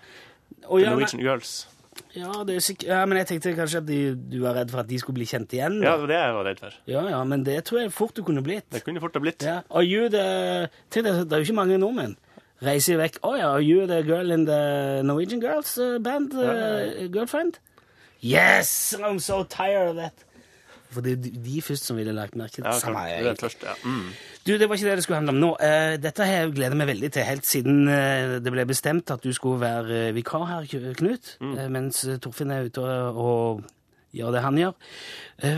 Og 0.70 0.80
The 0.80 0.86
ja, 0.86 0.96
men, 0.96 1.22
Girls. 1.24 1.54
ja, 2.14 2.32
det 2.46 2.58
ja, 2.86 3.00
men 3.10 3.18
jeg 3.18 3.28
tenkte 3.28 3.56
kanskje 3.58 3.78
at 3.82 3.86
de, 3.88 4.00
du 4.16 4.40
var 4.44 4.54
redd 4.60 4.70
for 4.72 4.80
at 4.84 4.88
de 4.88 5.00
skulle 5.02 5.18
bli 5.18 5.26
kjent 5.26 5.52
igjen. 5.58 5.80
Ja, 5.82 5.96
det 5.98 6.06
var 6.06 6.08
det 6.14 6.20
jeg 6.20 6.34
var 6.38 6.46
redd 6.46 6.60
for. 6.60 6.74
ja, 6.88 7.04
ja, 7.10 7.24
men 7.24 7.44
det 7.44 7.64
tror 7.66 7.82
jeg 7.82 7.92
fort 7.92 8.14
du 8.16 8.24
kunne 8.24 8.44
blitt. 8.46 8.70
Det 8.70 8.84
kunne 8.86 9.02
fort 9.02 9.14
ha 9.18 9.20
blitt. 9.24 9.42
Ja. 9.42 9.62
Are 9.72 9.84
you 9.84 10.10
the 10.10 10.70
Tenk 10.90 11.06
det 11.06 11.32
er 11.34 11.42
jo 11.42 11.50
ikke 11.50 11.58
mange 11.58 11.78
nordmenn. 11.82 12.18
Reiser 12.62 12.98
vekk. 13.00 13.22
Å 13.24 13.38
ja, 13.40 13.50
are 13.56 13.64
you 13.64 13.88
the 13.88 14.02
girl 14.04 14.32
in 14.32 14.46
the 14.46 15.02
Norwegian 15.04 15.40
Girls 15.40 15.78
uh, 15.80 15.98
band? 15.98 16.34
Uh, 16.36 17.08
Girlfriend? 17.08 17.60
Yes! 18.20 18.94
I'm 19.02 19.20
so 19.20 19.44
tired 19.44 19.90
of 19.90 19.96
that. 19.96 20.14
For 20.90 21.02
det 21.06 21.12
er 21.14 21.32
de- 21.46 21.62
først 21.62 21.86
som 21.86 21.98
ville 22.00 22.14
lagt 22.18 22.36
merke 22.36 22.56
til 22.56 22.64
Ja, 22.66 22.72
Samme 22.80 23.04
jeg. 23.06 23.38
først, 23.38 23.62
ja. 23.64 23.76
Mm. 23.86 24.08
Du, 24.46 24.54
det 24.58 24.68
var 24.70 24.76
ikke 24.76 24.88
det 24.90 24.96
det 24.98 25.04
skulle 25.04 25.20
handle 25.20 25.36
om 25.36 25.40
nå. 25.44 25.50
Eh, 25.62 25.98
dette 26.02 26.26
har 26.26 26.32
jeg 26.46 26.54
gledet 26.56 26.78
meg 26.78 26.88
veldig 26.90 27.12
til 27.14 27.24
helt 27.28 27.46
siden 27.46 27.88
eh, 27.88 28.40
det 28.42 28.52
ble 28.52 28.66
bestemt 28.66 29.12
at 29.12 29.22
du 29.22 29.30
skulle 29.34 29.60
være 29.62 30.08
eh, 30.10 30.14
vikar 30.16 30.46
her, 30.50 30.66
Knut, 30.98 31.36
mm. 31.40 31.58
mens 31.72 32.02
Torfinn 32.22 32.52
er 32.52 32.66
ute 32.72 32.82
og, 32.82 33.62
gjør 34.12 34.32
det 34.34 34.42
han 34.42 34.56
gjør. 34.58 34.74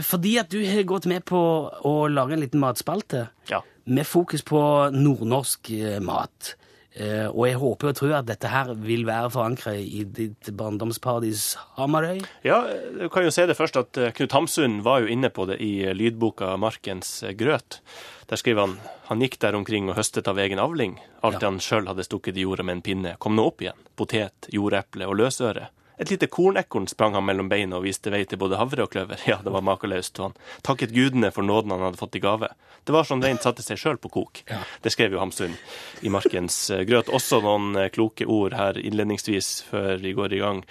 Fordi 0.04 0.34
at 0.42 0.50
du 0.52 0.58
har 0.68 0.84
gått 0.84 1.06
med 1.08 1.24
på 1.24 1.40
å 1.88 1.94
lage 2.12 2.34
en 2.36 2.42
liten 2.44 2.60
matspalte 2.60 3.30
Ja. 3.50 3.62
med 3.88 4.04
fokus 4.06 4.44
på 4.44 4.60
nordnorsk 4.92 5.72
mat. 6.04 6.56
Eh, 6.92 7.28
og 7.30 7.46
jeg 7.48 7.60
håper 7.62 7.92
og 7.92 7.96
tror 7.96 8.14
at 8.18 8.28
dette 8.28 8.50
her 8.52 8.74
vil 8.76 9.06
være 9.08 9.30
forankret 9.32 9.80
i 9.80 10.04
ditt 10.04 10.50
barndomsparadis 10.60 11.54
Hamarøy. 11.78 12.20
Ja, 12.44 12.66
du 12.98 13.06
kan 13.14 13.24
jo 13.24 13.32
se 13.32 13.46
det 13.48 13.56
først 13.56 13.80
at 13.80 14.00
eh, 14.00 14.12
Knut 14.18 14.36
Hamsun 14.36 14.82
var 14.84 15.06
jo 15.06 15.12
inne 15.14 15.32
på 15.32 15.48
det 15.48 15.62
i 15.64 15.86
eh, 15.86 15.96
lydboka 15.96 16.58
'Markens 16.60 17.22
grøt'. 17.40 17.80
Der 18.28 18.40
skriver 18.40 18.68
han 18.68 18.76
han 19.12 19.20
gikk 19.20 19.40
der 19.44 19.56
omkring 19.56 19.90
og 19.92 19.98
høstet 19.98 20.28
av 20.32 20.40
egen 20.40 20.60
avling. 20.60 20.94
Alt 21.20 21.42
det 21.42 21.48
han 21.48 21.60
sjøl 21.60 21.88
hadde 21.88 22.06
stukket 22.08 22.38
i 22.40 22.46
jorda 22.46 22.64
med 22.64 22.78
en 22.78 22.84
pinne, 22.86 23.16
kom 23.20 23.36
nå 23.36 23.44
opp 23.50 23.64
igjen. 23.64 23.80
Potet, 24.00 24.48
jordeple 24.56 25.04
og 25.04 25.18
løsøre. 25.20 25.68
Et 26.02 26.10
lite 26.10 26.26
kornekorn 26.34 26.88
sprang 26.90 27.14
han 27.14 27.26
mellom 27.28 27.50
beina 27.50 27.78
og 27.78 27.86
viste 27.86 28.10
vei 28.10 28.24
til 28.26 28.40
både 28.42 28.58
havre 28.58 28.88
og 28.88 28.94
kløver. 28.94 29.22
Ja, 29.30 29.38
det 29.46 29.54
var 29.54 29.62
makeløst, 29.62 30.18
og 30.18 30.32
han 30.32 30.40
takket 30.66 30.96
gudene 30.96 31.30
for 31.36 31.46
nåden 31.46 31.76
han 31.76 31.84
hadde 31.86 32.02
fått 32.02 32.18
i 32.18 32.24
gave. 32.24 32.50
Det 32.90 32.96
var 32.96 33.06
som 33.06 33.22
reint 33.22 33.46
satte 33.46 33.62
seg 33.62 33.78
sjøl 33.78 34.00
på 34.02 34.10
kok. 34.10 34.42
Det 34.82 34.90
skrev 34.90 35.14
jo 35.14 35.22
Hamsun 35.22 35.54
i 36.02 36.10
Markens 36.10 36.58
eh, 36.74 36.82
grøt. 36.90 37.12
Også 37.14 37.44
noen 37.46 37.78
eh, 37.78 37.92
kloke 37.94 38.26
ord 38.26 38.58
her 38.58 38.80
innledningsvis 38.82 39.52
før 39.70 40.02
vi 40.02 40.16
går 40.18 40.34
i 40.34 40.42
gang 40.42 40.66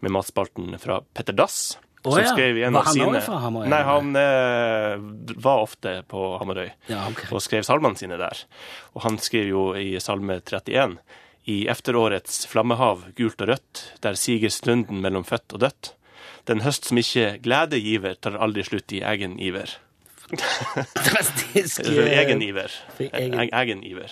med 0.00 0.16
matspalten 0.16 0.72
fra 0.80 1.02
Petter 1.12 1.36
Dass. 1.36 1.76
Oh, 2.00 2.14
som 2.14 2.22
ja. 2.24 2.30
skrev 2.32 2.56
i 2.56 2.62
en 2.64 2.72
Var 2.72 2.80
av 2.80 2.86
han 2.86 2.96
sine 2.96 3.20
fra 3.20 3.38
Hamarøy, 3.42 3.66
Nei, 3.68 3.80
han 3.84 4.14
eh, 4.16 5.34
var 5.44 5.66
ofte 5.66 5.98
på 6.08 6.30
Hamarøy 6.40 6.70
Ja, 6.88 7.02
okay. 7.10 7.28
og 7.28 7.44
skrev 7.44 7.66
salmene 7.68 8.00
sine 8.00 8.16
der. 8.16 8.46
Og 8.96 9.04
han 9.04 9.20
skriver 9.20 9.50
jo 9.52 9.64
i 9.76 9.90
Salme 10.00 10.38
31 10.40 10.96
i 11.46 11.66
efterårets 11.72 12.46
flammehav, 12.50 13.06
gult 13.16 13.40
og 13.40 13.48
rødt, 13.54 13.84
der 14.04 14.14
siger 14.14 14.50
stunden 14.52 15.00
mellom 15.00 15.24
født 15.24 15.54
og 15.56 15.60
dødt. 15.60 15.94
Den 16.48 16.60
høst 16.64 16.84
som 16.88 16.98
ikke 17.00 17.38
glede 17.44 17.80
giver, 17.80 18.14
tar 18.20 18.36
aldri 18.40 18.62
slutt 18.64 18.92
i 18.92 19.00
egen 19.06 19.38
iver. 19.40 19.76
Fantastisk. 20.30 21.80
Eh, 21.86 22.18
egen 22.20 22.42
iver. 22.42 22.70
egen- 23.00 23.84
iver. 23.84 24.10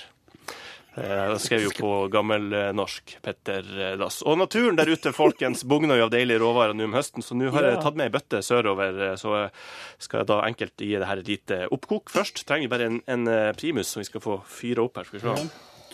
Eh, 0.98 1.28
Det 1.32 1.40
skrev 1.40 1.62
jo 1.62 1.70
på 1.78 1.90
gammelnorsk 2.10 3.18
Petter 3.22 3.62
Lass. 3.96 3.98
Dass. 4.18 4.22
Og 4.26 4.38
naturen 4.38 4.76
der 4.76 4.88
ute, 4.90 5.12
folkens, 5.12 5.62
bugner 5.64 5.96
jo 5.96 6.04
av 6.08 6.10
deilige 6.10 6.40
råvarer 6.42 6.74
nå 6.74 6.84
om 6.88 6.92
høsten, 6.96 7.22
så 7.22 7.36
nå 7.38 7.52
har 7.54 7.62
jeg 7.62 7.80
tatt 7.82 7.94
med 7.94 8.08
ei 8.08 8.14
bøtte 8.18 8.42
sørover, 8.42 8.98
eh, 9.12 9.16
så 9.16 9.50
skal 9.98 10.20
jeg 10.20 10.26
da 10.26 10.40
enkelt 10.48 10.76
gi 10.76 10.96
det 10.98 11.06
her 11.06 11.18
et 11.22 11.28
lite 11.28 11.68
oppkok. 11.70 12.10
Først 12.10 12.44
trenger 12.46 12.68
bare 12.68 12.86
en, 12.90 13.02
en 13.06 13.28
eh, 13.28 13.52
primus 13.52 13.86
som 13.94 14.00
vi 14.00 14.08
skal 14.10 14.20
få 14.24 14.40
fyre 14.44 14.82
opp 14.88 14.96
her. 14.96 15.04
Skal 15.04 15.20
vi 15.20 15.36
se. 15.36 15.48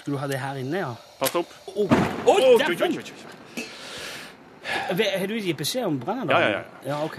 Skulle 0.05 0.19
du 0.19 0.21
ha 0.21 0.27
det 0.29 0.37
her 0.37 0.59
inne, 0.61 0.81
ja? 0.83 0.91
Pass 1.17 1.33
opp. 1.41 1.53
Oh. 1.73 1.89
Oh, 2.29 2.37
oh. 2.37 2.59
Har 5.01 5.27
du 5.31 5.39
gitt 5.41 5.57
beskjed 5.57 5.87
om 5.89 5.97
brannen? 6.01 6.29
Ja, 6.29 6.41
ja, 6.45 6.51
ja. 6.59 6.65
ja 6.91 6.99
ok. 7.07 7.17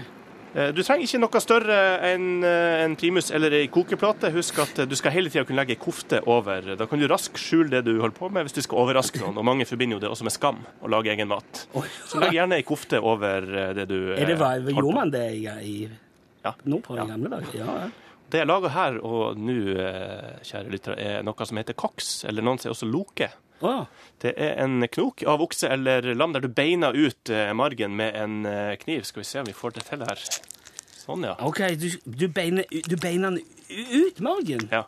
Eh, 0.54 0.70
Du 0.70 0.78
trenger 0.86 1.02
ikke 1.02 1.18
noe 1.18 1.40
større 1.42 1.78
enn 2.12 2.44
eh, 2.46 2.84
en 2.84 2.94
primus 2.94 3.32
eller 3.34 3.56
ei 3.58 3.66
kokeplate. 3.74 4.30
Husk 4.36 4.62
at 4.62 4.78
eh, 4.84 4.86
du 4.86 4.94
skal 4.94 5.16
hele 5.16 5.34
tida 5.34 5.42
kunne 5.48 5.58
legge 5.64 5.74
ei 5.74 5.80
kofte 5.82 6.22
over. 6.30 6.76
Da 6.78 6.86
kan 6.86 7.02
du 7.02 7.08
raskt 7.10 7.42
skjule 7.42 7.74
det 7.74 7.82
du 7.90 7.96
holder 7.98 8.14
på 8.20 8.30
med 8.30 8.46
hvis 8.46 8.54
du 8.54 8.62
skal 8.62 8.84
overraske 8.86 9.18
noen. 9.24 9.34
Og 9.42 9.48
mange 9.50 9.66
forbinder 9.66 9.98
jo 9.98 10.04
det 10.06 10.12
også 10.14 10.28
med 10.30 10.36
skam, 10.38 10.62
å 10.86 10.94
lage 10.94 11.10
egen 11.10 11.26
mat. 11.34 11.66
Så 12.06 12.22
legg 12.22 12.38
gjerne 12.38 12.60
ei 12.62 12.66
kofte 12.70 13.02
over 13.02 13.50
det 13.82 13.88
du 13.90 13.98
Er 14.14 14.30
det 14.30 14.38
på 14.38 14.78
gjorde 14.78 14.94
man 15.02 15.10
det 15.18 15.26
i, 15.42 15.44
i 15.44 15.76
Ja. 16.46 16.54
nordpå 16.62 16.94
Ja. 17.02 17.10
gamle 17.10 17.34
dager? 17.34 17.58
Ja, 17.58 17.80
ja. 17.88 17.94
Det 18.30 18.40
jeg 18.42 18.48
lager 18.50 18.72
her 18.74 18.96
og 19.06 19.38
nå, 19.38 19.56
eh, 19.78 20.38
kjære 20.46 20.72
lyttere, 20.72 20.96
er 20.98 21.26
noe 21.26 21.46
som 21.46 21.60
heter 21.60 21.76
koks, 21.78 22.24
eller 22.26 22.42
noen 22.42 22.58
sier 22.58 22.74
også 22.74 22.88
loke. 22.90 23.30
Å, 23.64 23.86
Det 24.20 24.34
er 24.36 24.58
en 24.64 24.82
knok 24.92 25.22
av 25.24 25.40
okse 25.40 25.70
eller 25.72 26.10
lam 26.14 26.34
der 26.34 26.42
du 26.44 26.48
beiner 26.52 26.92
ut 26.92 27.30
eh, 27.32 27.52
margen 27.56 27.94
med 27.96 28.16
en 28.18 28.34
eh, 28.44 28.74
kniv. 28.82 29.06
Skal 29.08 29.22
vi 29.22 29.28
se 29.30 29.40
om 29.40 29.46
vi 29.48 29.54
får 29.56 29.78
det 29.78 29.86
til 29.88 30.02
her. 30.04 30.20
Sånn, 31.06 31.22
ja. 31.24 31.36
OK, 31.46 31.62
du, 31.78 31.86
du, 32.04 32.26
beiner, 32.28 32.66
du 32.68 32.96
beiner 32.98 33.38
ut 33.38 34.20
margen? 34.20 34.66
Ja. 34.74 34.82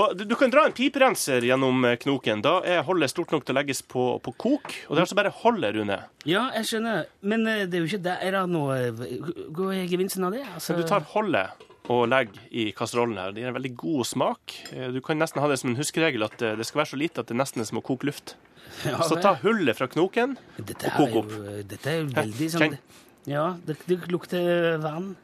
Og 0.00 0.16
du, 0.16 0.24
du 0.24 0.34
kan 0.40 0.50
dra 0.50 0.64
en 0.66 0.74
piperenser 0.74 1.44
gjennom 1.44 1.84
knoken. 2.00 2.40
Da 2.42 2.56
er 2.64 2.82
holdet 2.88 3.12
stort 3.12 3.36
nok 3.36 3.44
til 3.44 3.52
å 3.54 3.58
legges 3.60 3.84
på, 3.84 4.08
på 4.24 4.32
kok. 4.34 4.72
Og 4.88 4.96
det 4.96 5.02
er 5.02 5.04
altså 5.04 5.20
bare 5.20 5.34
holdet, 5.44 5.76
Rune. 5.76 6.00
Ja, 6.24 6.48
jeg 6.56 6.72
skjønner. 6.72 7.04
Men 7.20 7.44
det 7.44 7.68
er 7.68 7.84
jo 7.84 7.90
ikke 7.92 8.02
der. 8.08 8.18
Er 8.24 8.38
det 8.40 8.44
noe 8.50 8.80
Hva 8.96 9.70
er 9.76 9.86
gevinsten 9.92 10.24
av 10.24 10.34
det? 10.34 10.46
Altså, 10.56 10.74
Du 10.80 10.86
tar 10.88 11.04
holdet 11.12 11.67
og 11.88 12.04
legg 12.10 12.34
i 12.52 12.68
kasserollen 12.76 13.16
her. 13.20 13.32
Det 13.32 13.42
gir 13.42 13.50
en 13.50 13.56
veldig 13.56 13.72
god 13.80 14.06
smak. 14.10 14.54
Eh, 14.72 14.90
Du 14.92 15.00
kan 15.04 15.18
nesten 15.20 15.40
ha 15.42 15.48
det 15.48 15.58
som 15.60 15.70
en 15.72 15.78
huskeregel 15.80 16.26
at 16.26 16.42
eh, 16.44 16.56
det 16.58 16.66
skal 16.68 16.82
være 16.82 16.92
så 16.92 17.00
lite 17.00 17.24
at 17.24 17.30
det 17.32 17.38
nesten 17.38 17.64
er 17.64 17.68
som 17.70 17.80
å 17.80 17.84
koke 17.84 18.08
luft. 18.08 18.36
ja, 18.84 19.00
Så 19.08 19.16
ta 19.24 19.34
hullet 19.42 19.76
fra 19.78 19.88
knoken 19.88 20.36
dette 20.58 20.90
og 20.90 20.98
koke 20.98 21.12
kok 21.12 21.18
opp. 21.22 21.32
jo, 21.32 21.62
dette 21.72 21.92
er 21.92 22.02
jo 22.02 22.08
veldig 22.12 22.50
sånn. 22.54 22.78
Ja, 23.28 23.46
det, 23.64 23.78
det 23.88 24.02
lukter 24.12 24.78
vann. 24.84 25.14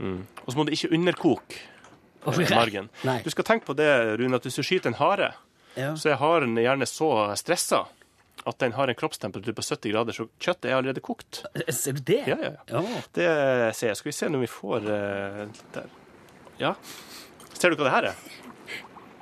Og 0.00 0.48
så 0.52 0.56
må 0.58 0.64
du 0.68 0.72
ikke 0.76 0.92
underkoke 0.92 1.60
oh, 2.28 2.40
margen. 2.52 2.88
Nei. 3.06 3.20
Du 3.24 3.30
skal 3.32 3.46
tenke 3.48 3.68
på 3.68 3.76
det, 3.78 3.88
Rune, 4.20 4.36
at 4.36 4.44
hvis 4.44 4.58
du 4.60 4.64
skyter 4.66 4.92
en 4.92 5.00
hare, 5.00 5.34
Ja. 5.76 5.90
så 5.96 6.08
er 6.12 6.20
haren 6.20 6.56
gjerne 6.56 6.86
så 6.88 7.10
stressa 7.36 7.82
at 8.46 8.58
den 8.62 8.72
har 8.76 8.88
en 8.88 8.96
kroppstemperatur 8.96 9.52
på 9.56 9.64
70 9.64 9.92
grader, 9.92 10.14
så 10.16 10.28
kjøttet 10.40 10.70
er 10.70 10.76
allerede 10.78 11.02
kokt. 11.04 11.42
Ser 11.72 11.96
du 11.96 12.02
det? 12.06 12.22
Ja, 12.30 12.36
ja, 12.40 12.50
ja. 12.70 12.80
Oh. 12.80 12.98
Det 13.16 13.26
ser 13.76 13.90
jeg. 13.90 13.98
Skal 13.98 14.10
vi 14.12 14.16
se 14.16 14.28
når 14.30 14.44
vi 14.44 14.50
får 14.52 14.86
uh, 14.86 15.40
der. 15.74 15.88
Ja. 16.60 16.74
Ser 17.56 17.72
du 17.72 17.80
hva 17.80 17.88
det 17.88 17.94
her 17.94 18.10
er? 18.12 18.24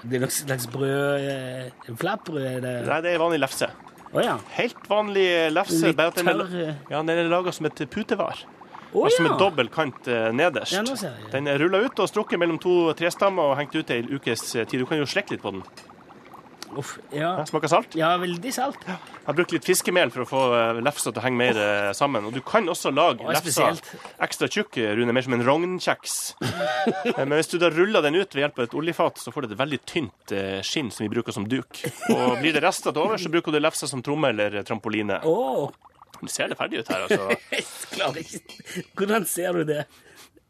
Det 0.04 0.18
er 0.18 0.24
noe 0.26 0.34
slags 0.34 0.66
brød 0.68 1.28
eh, 1.30 1.94
Flatbrød? 1.96 2.44
Er 2.44 2.60
det 2.64 2.74
Nei, 2.88 2.98
det 3.04 3.14
er 3.14 3.22
vanlig 3.22 3.40
lefse. 3.40 3.70
Å 4.14 4.22
ja. 4.22 4.34
Helt 4.58 4.84
vanlig 4.90 5.24
lefse. 5.54 5.80
Litt 5.88 5.98
bare 5.98 6.12
at 6.12 6.20
den 6.20 6.30
er, 6.30 6.42
tørr, 6.42 6.60
eh. 6.68 6.82
ja, 6.92 7.00
den 7.00 7.22
er 7.22 7.30
laga 7.32 7.54
som 7.54 7.66
et 7.70 7.80
putevar. 7.90 8.44
Å 8.94 9.08
som 9.10 9.24
ja. 9.24 9.32
med 9.32 9.40
dobbel 9.40 9.70
kant 9.74 10.06
eh, 10.06 10.28
nederst. 10.36 10.76
Ja, 10.76 10.84
nå 10.86 10.94
ser 10.98 11.16
jeg. 11.18 11.32
Den 11.32 11.50
er 11.50 11.58
rulla 11.58 11.80
ut 11.82 11.98
og 11.98 12.10
strukket 12.10 12.38
mellom 12.38 12.60
to 12.62 12.92
trestammer 12.98 13.50
og 13.50 13.58
hengt 13.58 13.74
ut 13.74 13.90
i 13.90 13.98
en 14.04 14.12
ukes 14.12 14.44
eh, 14.54 14.68
tid. 14.68 14.84
Du 14.84 14.90
kan 14.90 15.00
jo 15.00 15.08
slekke 15.08 15.34
litt 15.34 15.42
på 15.42 15.54
den. 15.56 15.64
Uff, 16.80 16.96
ja. 17.12 17.30
Ja, 17.38 17.44
Smaker 17.46 17.70
salt. 17.70 17.94
ja, 17.98 18.10
veldig 18.18 18.52
salt. 18.54 18.80
Jeg 18.88 18.96
har 19.28 19.36
brukt 19.38 19.52
litt 19.54 19.64
fiskemel 19.68 20.10
for 20.14 20.24
å 20.24 20.28
få 20.28 20.40
eh, 20.58 20.80
lefsa 20.84 21.12
til 21.12 21.20
å 21.22 21.24
henge 21.24 21.38
mer 21.40 21.60
eh, 21.60 21.90
sammen. 21.96 22.26
Og 22.28 22.34
du 22.34 22.40
kan 22.44 22.66
også 22.68 22.90
lage 22.94 23.22
Å, 23.24 23.30
lefsa 23.32 23.44
spesielt. 23.46 23.92
ekstra 24.26 24.48
tjukk, 24.50 24.76
Rune, 24.98 25.14
mer 25.16 25.22
som 25.26 25.36
en 25.38 25.44
rognkjeks. 25.46 26.18
Eh, 26.84 27.22
Men 27.24 27.38
hvis 27.38 27.48
du 27.52 27.56
da 27.60 27.68
ruller 27.72 28.02
den 28.04 28.16
ut 28.18 28.34
ved 28.34 28.42
hjelp 28.44 28.58
av 28.60 28.64
et 28.66 28.74
oljefat, 28.76 29.18
så 29.22 29.32
får 29.32 29.46
du 29.46 29.52
et 29.54 29.58
veldig 29.60 29.78
tynt 29.88 30.32
eh, 30.36 30.58
skinn 30.66 30.90
som 30.92 31.04
vi 31.06 31.10
bruker 31.14 31.32
som 31.32 31.46
duk. 31.48 31.80
Og 32.12 32.38
blir 32.42 32.52
det 32.56 32.62
rester 32.64 32.92
til 32.92 33.02
over, 33.06 33.16
så 33.20 33.30
bruker 33.32 33.54
du 33.54 33.60
lefsa 33.62 33.88
som 33.88 34.02
tromme 34.04 34.30
eller 34.34 34.60
trampoline. 34.68 35.20
Å, 35.24 35.70
Du 36.20 36.28
ser 36.30 36.48
det 36.52 36.56
ferdig 36.58 36.80
ut 36.84 36.90
her, 36.92 37.06
altså. 37.06 37.38
jeg 37.54 37.64
klarer 37.94 38.20
ikke 38.22 38.84
Hvordan 39.00 39.26
ser 39.28 39.56
du 39.58 39.64
det? 39.72 39.80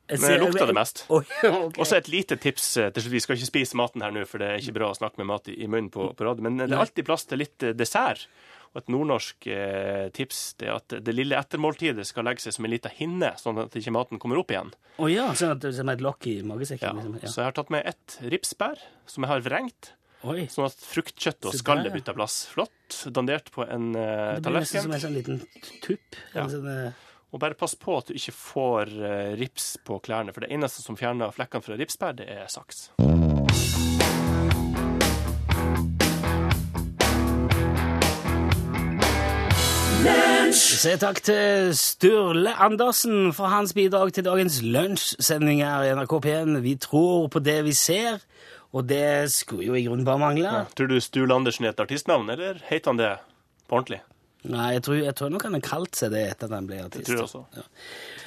Men 0.08 0.40
lukter 0.42 0.66
det 0.68 0.74
mest. 0.76 1.04
Oh, 1.10 1.22
okay. 1.22 1.50
Og 1.50 1.78
Også 1.80 1.96
et 1.96 2.08
lite 2.12 2.36
tips 2.36 2.76
eh, 2.76 2.90
til 2.92 3.02
slutt. 3.06 3.14
Vi 3.14 3.22
skal 3.24 3.38
ikke 3.38 3.48
spise 3.52 3.78
maten 3.80 4.02
her 4.04 4.12
nå, 4.12 4.24
for 4.28 4.42
det 4.42 4.50
er 4.50 4.60
ikke 4.60 4.74
bra 4.76 4.90
å 4.92 4.98
snakke 4.98 5.20
med 5.22 5.30
mat 5.30 5.48
i, 5.48 5.64
munnen 5.66 5.88
på, 5.94 6.10
på 6.16 6.26
rad. 6.26 6.42
Men 6.44 6.58
det 6.60 6.68
er 6.70 6.82
alltid 6.82 7.06
plass 7.08 7.24
til 7.30 7.40
litt 7.40 7.62
eh, 7.64 7.72
dessert. 7.76 8.26
Og 8.74 8.80
et 8.82 8.88
nordnorsk 8.90 9.46
eh, 9.54 10.08
tips 10.16 10.38
det 10.58 10.66
er 10.66 10.74
at 10.80 10.94
det 11.06 11.12
lille 11.14 11.38
ettermåltidet 11.38 12.04
skal 12.08 12.26
legge 12.26 12.42
seg 12.42 12.56
som 12.56 12.66
en 12.66 12.72
liten 12.74 12.90
hinne, 12.96 13.30
sånn 13.38 13.60
at 13.62 13.76
ikke 13.78 13.92
maten 13.94 14.18
kommer 14.22 14.40
opp 14.40 14.50
igjen. 14.50 14.72
Å 14.98 15.08
ja, 15.12 15.28
sånn 15.38 15.52
at 15.54 15.62
det 15.62 15.70
er 15.78 15.92
et 15.94 16.02
lokk 16.02 16.26
i 16.26 16.40
Ja. 16.40 16.46
magesekken? 16.50 17.04
ja. 17.22 17.28
Så 17.30 17.40
jeg 17.40 17.48
har 17.52 17.54
tatt 17.60 17.70
med 17.70 17.86
ett 17.86 18.18
ripsbær 18.34 18.82
som 19.06 19.22
jeg 19.24 19.30
har 19.30 19.44
vrengt, 19.46 19.92
Oi. 20.26 20.48
sånn 20.50 20.66
at 20.66 20.74
fruktkjøttet 20.90 21.48
og 21.52 21.54
skallet 21.54 21.94
bytter 21.94 22.18
plass. 22.18 22.40
Flott. 22.50 22.98
Dandert 23.14 23.52
på 23.54 23.62
en 23.62 23.94
eh, 23.94 24.40
Det 24.40 24.50
blir 24.50 24.60
nesten 24.66 24.82
som 24.88 24.92
en 24.98 25.04
sånn 25.06 25.16
liten 25.20 25.40
tupp. 25.84 26.18
Ja. 26.34 26.42
En 26.48 26.50
sånn, 26.50 26.66
eh, 26.74 27.02
Og 27.34 27.40
bare 27.42 27.56
pass 27.58 27.74
på 27.74 27.96
at 27.98 28.06
du 28.06 28.14
ikke 28.14 28.32
får 28.38 28.90
eh, 28.94 29.32
rips 29.40 29.72
på 29.82 29.98
klærne, 29.98 30.30
for 30.30 30.44
det 30.44 30.52
eneste 30.54 30.84
som 30.84 30.94
fjerner 30.94 31.34
flekkene 31.34 31.66
fra 31.66 31.74
ripspær, 31.80 32.14
det 32.14 32.28
er 32.30 32.46
saks. 32.46 32.92
Se 40.54 40.94
takk 41.00 41.18
til 41.26 41.74
Sturle 41.74 42.54
Andersen 42.54 43.32
for 43.34 43.50
hans 43.50 43.74
bidrag 43.74 44.14
til 44.14 44.28
dagens 44.28 44.60
lunsjsending 44.62 45.64
her 45.66 45.88
i 45.88 45.92
NRK 45.98 46.18
P1. 46.22 46.54
Vi 46.62 46.78
tror 46.78 47.26
på 47.34 47.42
det 47.42 47.64
vi 47.66 47.74
ser, 47.74 48.22
og 48.70 48.86
det 48.86 49.32
skulle 49.34 49.72
jo 49.72 49.74
i 49.74 49.86
grunnen 49.88 50.06
bare 50.06 50.22
mangle. 50.22 50.56
Tror 50.78 50.92
du 50.92 51.00
Sturle 51.02 51.34
Andersen 51.34 51.66
er 51.66 51.74
et 51.74 51.82
artistnavn, 51.82 52.30
eller 52.30 52.62
heter 52.70 52.94
han 52.94 53.02
det 53.02 53.14
på 53.66 53.80
ordentlig? 53.80 54.04
Nei, 54.52 54.66
jeg 54.76 54.84
tror, 54.84 54.98
jeg 55.00 55.16
tror 55.16 55.32
nok 55.32 55.46
han 55.48 55.56
har 55.56 55.64
kalt 55.64 55.96
seg 55.96 56.12
det 56.12 56.26
etter 56.34 56.50
at 56.50 56.56
han 56.58 56.68
ble 56.68 56.82
artist. 56.84 57.06
Det 57.08 57.14
tror 57.14 57.22
jeg 57.22 57.28
også. 57.28 57.44
Ja. 57.56 57.64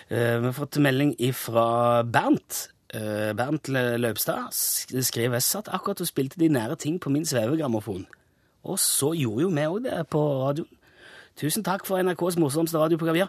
Uh, 0.09 0.33
vi 0.41 0.49
har 0.49 0.57
fått 0.57 0.79
melding 0.81 1.13
fra 1.37 1.67
Bernt. 2.07 2.63
Uh, 2.95 3.33
Bernt 3.37 3.69
Løpstad 3.69 4.49
skriver 4.55 5.43
satt 5.43 5.69
akkurat 5.75 6.01
og 6.01 6.09
spilte 6.09 6.39
de 6.41 6.49
nære 6.49 6.79
ting 6.81 6.97
på 7.03 7.11
min 7.13 7.27
svevegrammofon. 7.27 8.07
Og 8.67 8.79
så 8.81 9.13
gjorde 9.15 9.45
jo 9.45 9.53
vi 9.53 9.67
òg 9.67 9.83
det 9.85 10.01
på 10.11 10.23
radioen. 10.41 10.76
Tusen 11.37 11.63
takk 11.65 11.85
for 11.85 12.01
NRKs 12.01 12.37
morsomste 12.41 12.79
radioprogram. 12.81 13.19
Ja. 13.19 13.27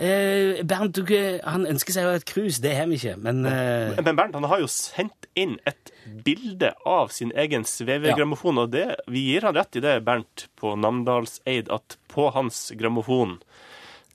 Eh, 0.00 0.62
Bernt, 0.64 0.96
du, 0.96 1.04
han 1.44 1.66
ønsker 1.68 1.92
seg 1.96 2.06
jo 2.06 2.14
et 2.16 2.24
cruise. 2.28 2.62
Det 2.64 2.72
har 2.76 2.88
vi 2.88 2.96
ikke, 3.00 3.16
men 3.20 3.44
eh, 3.48 4.00
Men 4.00 4.16
Bernt 4.16 4.38
han 4.38 4.48
har 4.48 4.62
jo 4.62 4.70
sendt 4.72 5.28
inn 5.38 5.58
et 5.68 5.92
bilde 6.24 6.72
av 6.88 7.12
sin 7.14 7.32
egen 7.36 7.66
svevegrammofon, 7.68 8.62
og 8.64 8.72
det, 8.72 8.86
vi 9.12 9.26
gir 9.28 9.44
han 9.46 9.56
rett 9.58 9.76
i 9.76 9.84
det, 9.84 9.98
Bernt, 10.06 10.48
på 10.60 10.72
Namdalseid, 10.80 11.68
at 11.70 11.98
på 12.10 12.30
hans 12.34 12.70
grammofon 12.80 13.38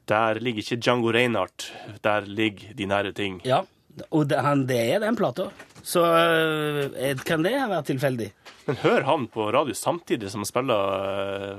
der 0.09 0.37
ligger 0.37 0.61
ikke 0.61 0.77
Django 0.81 1.09
Reinhardt, 1.13 1.71
der 2.05 2.27
ligger 2.29 2.73
de 2.77 2.85
nære 2.85 3.13
ting. 3.17 3.39
ja. 3.45 3.63
Og 4.11 4.25
det, 4.29 4.41
han, 4.43 4.65
det 4.67 4.79
er 4.95 4.99
den 5.05 5.15
plata. 5.15 5.49
Så 5.85 6.01
øh, 6.01 7.21
kan 7.25 7.43
det 7.45 7.53
ha 7.59 7.67
vært 7.69 7.85
tilfeldig? 7.91 8.31
Men 8.65 8.79
hører 8.81 9.03
han 9.05 9.27
på 9.29 9.43
radio 9.53 9.75
samtidig 9.77 10.31
som 10.33 10.41
han 10.41 10.49
spiller 10.49 10.95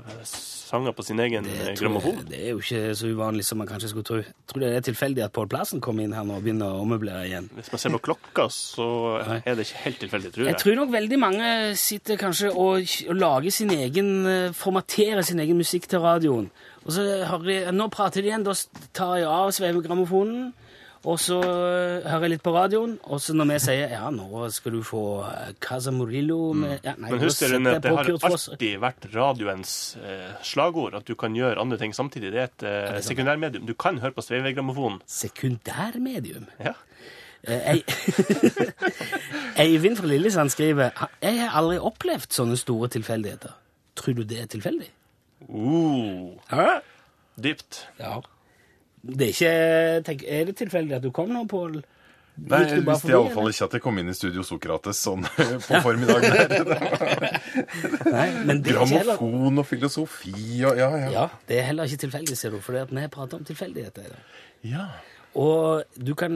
øh, 0.02 0.24
sanger 0.26 0.90
på 0.96 1.04
sin 1.06 1.20
egen 1.22 1.46
eh, 1.46 1.68
grammofon? 1.78 2.18
Det 2.26 2.40
er 2.40 2.50
jo 2.50 2.58
ikke 2.58 2.90
så 2.98 3.12
uvanlig 3.14 3.44
som 3.46 3.60
man 3.62 3.68
kanskje 3.70 3.92
skulle 3.92 4.08
tro. 4.08 4.18
Tror 4.50 4.64
det 4.64 4.72
er 4.74 4.84
tilfeldig 4.88 5.22
at 5.28 5.32
Pål 5.38 5.48
Plassen 5.54 5.80
kommer 5.84 6.02
inn 6.02 6.12
her 6.16 6.26
nå 6.26 6.40
og 6.40 6.42
begynner 6.44 6.74
å 6.74 6.82
ommøblere 6.82 7.22
igjen. 7.28 7.46
Hvis 7.54 7.70
man 7.72 7.82
ser 7.84 7.94
på 7.94 8.02
klokka, 8.10 8.48
så 8.52 8.88
er 9.38 9.54
det 9.54 9.68
ikke 9.68 9.84
helt 9.86 10.02
tilfeldig, 10.02 10.34
tror 10.34 10.48
Jeg 10.48 10.56
jeg. 10.56 10.62
tror 10.64 10.78
nok 10.82 10.92
veldig 10.98 11.20
mange 11.22 11.54
sitter 11.78 12.18
kanskje 12.20 12.50
og, 12.52 12.82
og 13.06 13.20
lager 13.22 13.54
sin 13.54 13.70
egen 13.78 14.12
Formaterer 14.58 15.22
sin 15.24 15.40
egen 15.46 15.56
musikk 15.62 15.86
til 15.88 16.02
radioen. 16.02 16.50
Og 16.84 16.92
så 16.98 17.06
hører 17.30 17.46
de, 17.52 17.56
Nå 17.78 17.86
prater 17.94 18.26
de 18.26 18.34
igjen, 18.34 18.44
da 18.46 18.52
tar 18.94 19.20
jeg 19.22 19.30
av 19.30 19.54
svevegrammofonen. 19.54 20.50
Og 21.06 21.20
så 21.22 21.36
eh, 21.38 22.06
hører 22.08 22.24
jeg 22.26 22.32
litt 22.32 22.42
på 22.42 22.52
radioen, 22.54 22.96
og 23.06 23.20
så 23.22 23.34
når 23.36 23.50
vi 23.52 23.58
sier 23.62 23.92
ja, 23.94 24.08
nå 24.10 24.48
skal 24.50 24.74
du 24.74 24.80
få 24.86 25.02
eh, 25.28 25.52
Casa 25.62 25.92
Murillo 25.94 26.50
med 26.58 26.80
ja, 26.82 26.96
nei, 26.98 27.12
Men 27.12 27.22
husk 27.22 27.44
dere 27.44 27.60
at 27.76 27.84
det 27.84 27.92
har 27.94 28.10
alltid 28.10 28.80
vært 28.82 29.06
radioens 29.14 29.74
eh, 30.00 30.32
slagord, 30.46 30.96
at 30.98 31.06
du 31.06 31.14
kan 31.18 31.36
gjøre 31.38 31.62
andre 31.62 31.78
ting 31.78 31.94
samtidig. 31.94 32.34
Det 32.34 32.42
er 32.42 32.50
et 32.50 32.66
eh, 32.66 32.98
sekundærmedium. 33.06 33.68
Du 33.70 33.76
kan 33.78 34.00
høre 34.02 34.16
på 34.16 34.26
sveivegrammofonen. 34.26 34.98
Sekundærmedium. 35.06 36.50
Ja. 36.58 36.74
Eh, 37.46 37.78
Eivind 39.62 40.00
fra 40.00 40.10
Lillesand 40.10 40.50
skriver 40.50 40.90
Jeg 41.22 41.38
har 41.38 41.54
aldri 41.54 41.78
opplevd 41.78 42.34
sånne 42.34 42.58
store 42.58 42.90
tilfeldigheter. 42.96 43.54
Tror 43.96 44.18
du 44.18 44.24
det 44.26 44.42
er 44.42 44.48
tilfeldig? 44.50 44.90
Uh, 45.46 46.34
dypt. 47.38 47.84
Ja. 48.00 48.18
Det 49.06 49.28
er 49.28 49.34
ikke 49.34 49.52
tenk, 50.08 50.24
Er 50.26 50.48
det 50.48 50.56
tilfeldig 50.58 50.96
at 50.98 51.04
du 51.04 51.12
kom 51.14 51.30
nå, 51.34 51.44
Pål? 51.50 51.78
Nei, 52.36 52.58
jeg 52.68 52.82
visste 52.84 53.08
iallfall 53.08 53.48
ikke 53.48 53.64
at 53.64 53.74
jeg 53.78 53.82
kom 53.86 53.96
inn 54.00 54.10
i 54.12 54.14
Studio 54.16 54.42
Sokrates 54.44 54.98
sånn 55.06 55.24
på 55.66 55.78
formiddagen. 55.80 56.34
her. 58.12 58.34
Er 58.52 58.60
Grammofon 58.66 59.62
og 59.62 59.64
filosofi 59.64 60.34
og 60.68 60.76
ja, 60.76 60.90
ja. 61.00 61.12
Ja, 61.14 61.24
det 61.48 61.62
er 61.62 61.70
heller 61.70 61.88
ikke 61.88 62.02
tilfeldig, 62.04 62.36
ser 62.36 62.52
du, 62.52 62.60
for 62.60 62.76
vi 62.76 63.06
prater 63.12 63.40
om 63.40 63.46
tilfeldigheter 63.48 64.10
i 64.10 64.12
dag. 64.12 64.34
ja. 64.74 64.88
Og 65.36 65.82
du 66.00 66.14
kan 66.16 66.32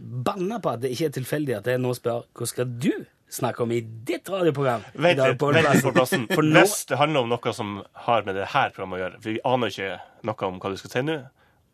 banne 0.00 0.56
på 0.64 0.70
at 0.72 0.80
det 0.80 0.94
ikke 0.94 1.10
er 1.10 1.16
tilfeldig 1.18 1.56
at 1.58 1.66
jeg 1.68 1.80
nå 1.82 1.90
spør 1.92 2.22
hva 2.32 2.46
skal 2.48 2.70
du 2.80 2.92
snakke 3.30 3.66
om 3.66 3.74
i 3.76 3.82
ditt 3.84 4.30
radioprogram? 4.32 4.86
Vent 4.94 5.20
litt, 5.20 5.20
vent 5.20 5.34
litt 5.34 5.42
på 5.42 5.50
Plassen? 5.52 5.92
plassen. 5.92 6.24
For 6.30 6.46
nå 6.46 6.62
Hvis 6.64 6.86
det 6.88 6.96
handler 7.02 7.26
om 7.26 7.28
noe 7.34 7.52
som 7.52 7.74
har 8.06 8.24
med 8.24 8.38
det 8.40 8.48
her 8.54 8.72
programmet 8.72 8.96
å 8.96 9.02
gjøre, 9.02 9.20
for 9.20 9.28
vi 9.28 9.42
aner 9.52 9.74
ikke 9.74 9.90
noe 10.30 10.48
om 10.48 10.56
hva 10.62 10.72
du 10.72 10.80
skal 10.80 10.94
si 10.94 11.02
nå 11.04 11.18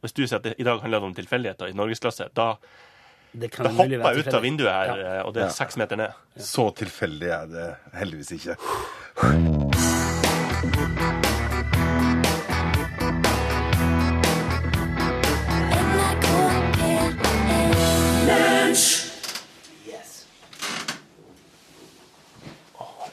Hvis 0.07 0.14
du 0.14 0.23
sier 0.23 0.38
at 0.38 0.45
det 0.47 0.53
i 0.62 0.66
dag 0.66 0.79
handler 0.85 1.03
det 1.03 1.09
om 1.09 1.14
tilfeldigheter 1.16 1.73
i 1.73 1.75
norgesklasse, 1.75 2.29
da, 2.35 2.53
Det 3.37 3.51
kan 3.51 3.66
da 3.66 3.73
hopper 3.75 3.90
jeg 4.14 4.23
ut 4.29 4.35
av 4.38 4.42
vinduet 4.45 4.71
her, 4.73 4.87
Ja. 5.03 5.16
eh, 5.19 5.27
og 5.27 5.35
det 5.35 5.42
er 5.42 5.47
Ja. 5.47 5.53
seks 5.53 5.77
meter 5.77 5.97
ned. 5.97 6.12
Så 6.38 6.71
tilfeldig 6.75 7.29
er 7.29 7.47
det 7.47 7.77
heldigvis 7.92 8.31
ikke. 8.38 8.57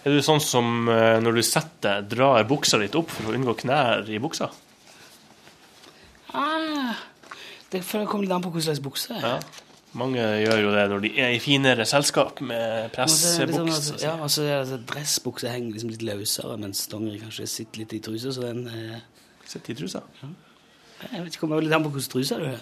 Er 0.04 0.12
du 0.12 0.20
sånn 0.20 0.42
som 0.44 0.90
eh, 0.92 1.20
når 1.24 1.38
du 1.40 1.42
setter, 1.48 2.02
drar 2.04 2.44
buksa 2.44 2.78
litt 2.78 2.96
opp 3.00 3.10
for 3.10 3.32
å 3.32 3.36
unngå 3.38 3.56
knær 3.64 4.10
i 4.12 4.20
buksa? 4.20 4.50
Ah, 6.34 6.96
det 7.72 7.84
kommer 7.88 8.24
litt 8.26 8.34
an 8.36 8.42
på 8.46 8.52
hva 8.54 8.62
slags 8.66 8.82
bukse. 8.84 9.14
Ja. 9.22 9.38
Mange 9.94 10.18
gjør 10.42 10.58
jo 10.64 10.70
det 10.74 10.84
når 10.90 11.02
de 11.04 11.10
er 11.22 11.36
i 11.36 11.40
finere 11.42 11.86
selskap 11.86 12.40
med 12.42 12.90
det 12.96 13.06
sånn 13.14 13.52
pressebukse. 13.52 14.00
ja, 14.02 14.16
altså, 14.18 14.46
ja, 14.48 14.56
altså, 14.64 14.80
Dressbukse 14.90 15.52
henger 15.54 15.76
liksom 15.76 15.92
litt 15.94 16.06
løsere, 16.08 16.56
mens 16.58 16.88
dongeri 16.90 17.20
kanskje 17.22 17.46
sitter 17.52 17.84
litt 17.84 17.94
i 17.94 18.00
trusa. 18.02 18.34
Så 18.34 18.42
den 18.48 18.64
eh, 18.68 19.02
Sitter 19.46 19.76
i 19.76 19.78
trusa. 19.78 20.02
Jeg 21.04 21.20
vet 21.20 21.28
ikke, 21.34 21.42
kommer 21.44 21.62
litt 21.62 21.74
an 21.76 21.84
på 21.86 21.92
hvilken 21.94 22.14
truse 22.16 22.38
du 22.40 22.46
har. 22.48 22.62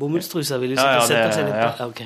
Bomullstrusa 0.00 0.58
vil 0.62 0.76
jo 0.76 0.78
Ja, 0.78 1.00
ja, 1.00 1.06
sette 1.06 1.32
seg 1.34 1.46
litt 1.48 1.56
ja. 1.58 1.70
på. 1.74 1.86
Ok. 1.90 2.02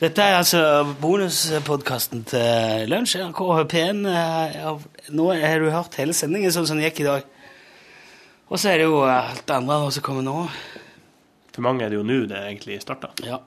Dette 0.00 0.22
er 0.22 0.36
altså 0.38 0.60
bonuspodkasten 1.02 2.22
til 2.30 2.88
Lunsj. 2.90 3.16
NRK 3.26 3.40
P1. 3.72 4.04
eh, 4.06 4.84
Nå 5.14 5.28
har 5.34 5.62
du 5.62 5.70
hørt 5.74 5.98
hele 5.98 6.14
sendingen 6.14 6.54
sånn 6.54 6.66
som 6.66 6.78
den 6.78 6.86
gikk 6.86 7.02
i 7.02 7.08
dag. 7.08 7.26
Og 8.50 8.60
så 8.60 8.74
er 8.74 8.82
det 8.82 8.86
jo 8.88 9.00
alt 9.08 9.44
det 9.46 9.56
andre 9.56 9.80
som 9.94 10.04
kommer 10.04 10.24
nå. 10.26 10.36
For 11.54 11.64
mange 11.64 11.84
er 11.84 11.92
det 11.92 12.00
jo 12.00 12.06
nå 12.06 12.24
det 12.30 12.40
egentlig 12.40 12.80
starta. 12.82 13.12
Ja. 13.24 13.40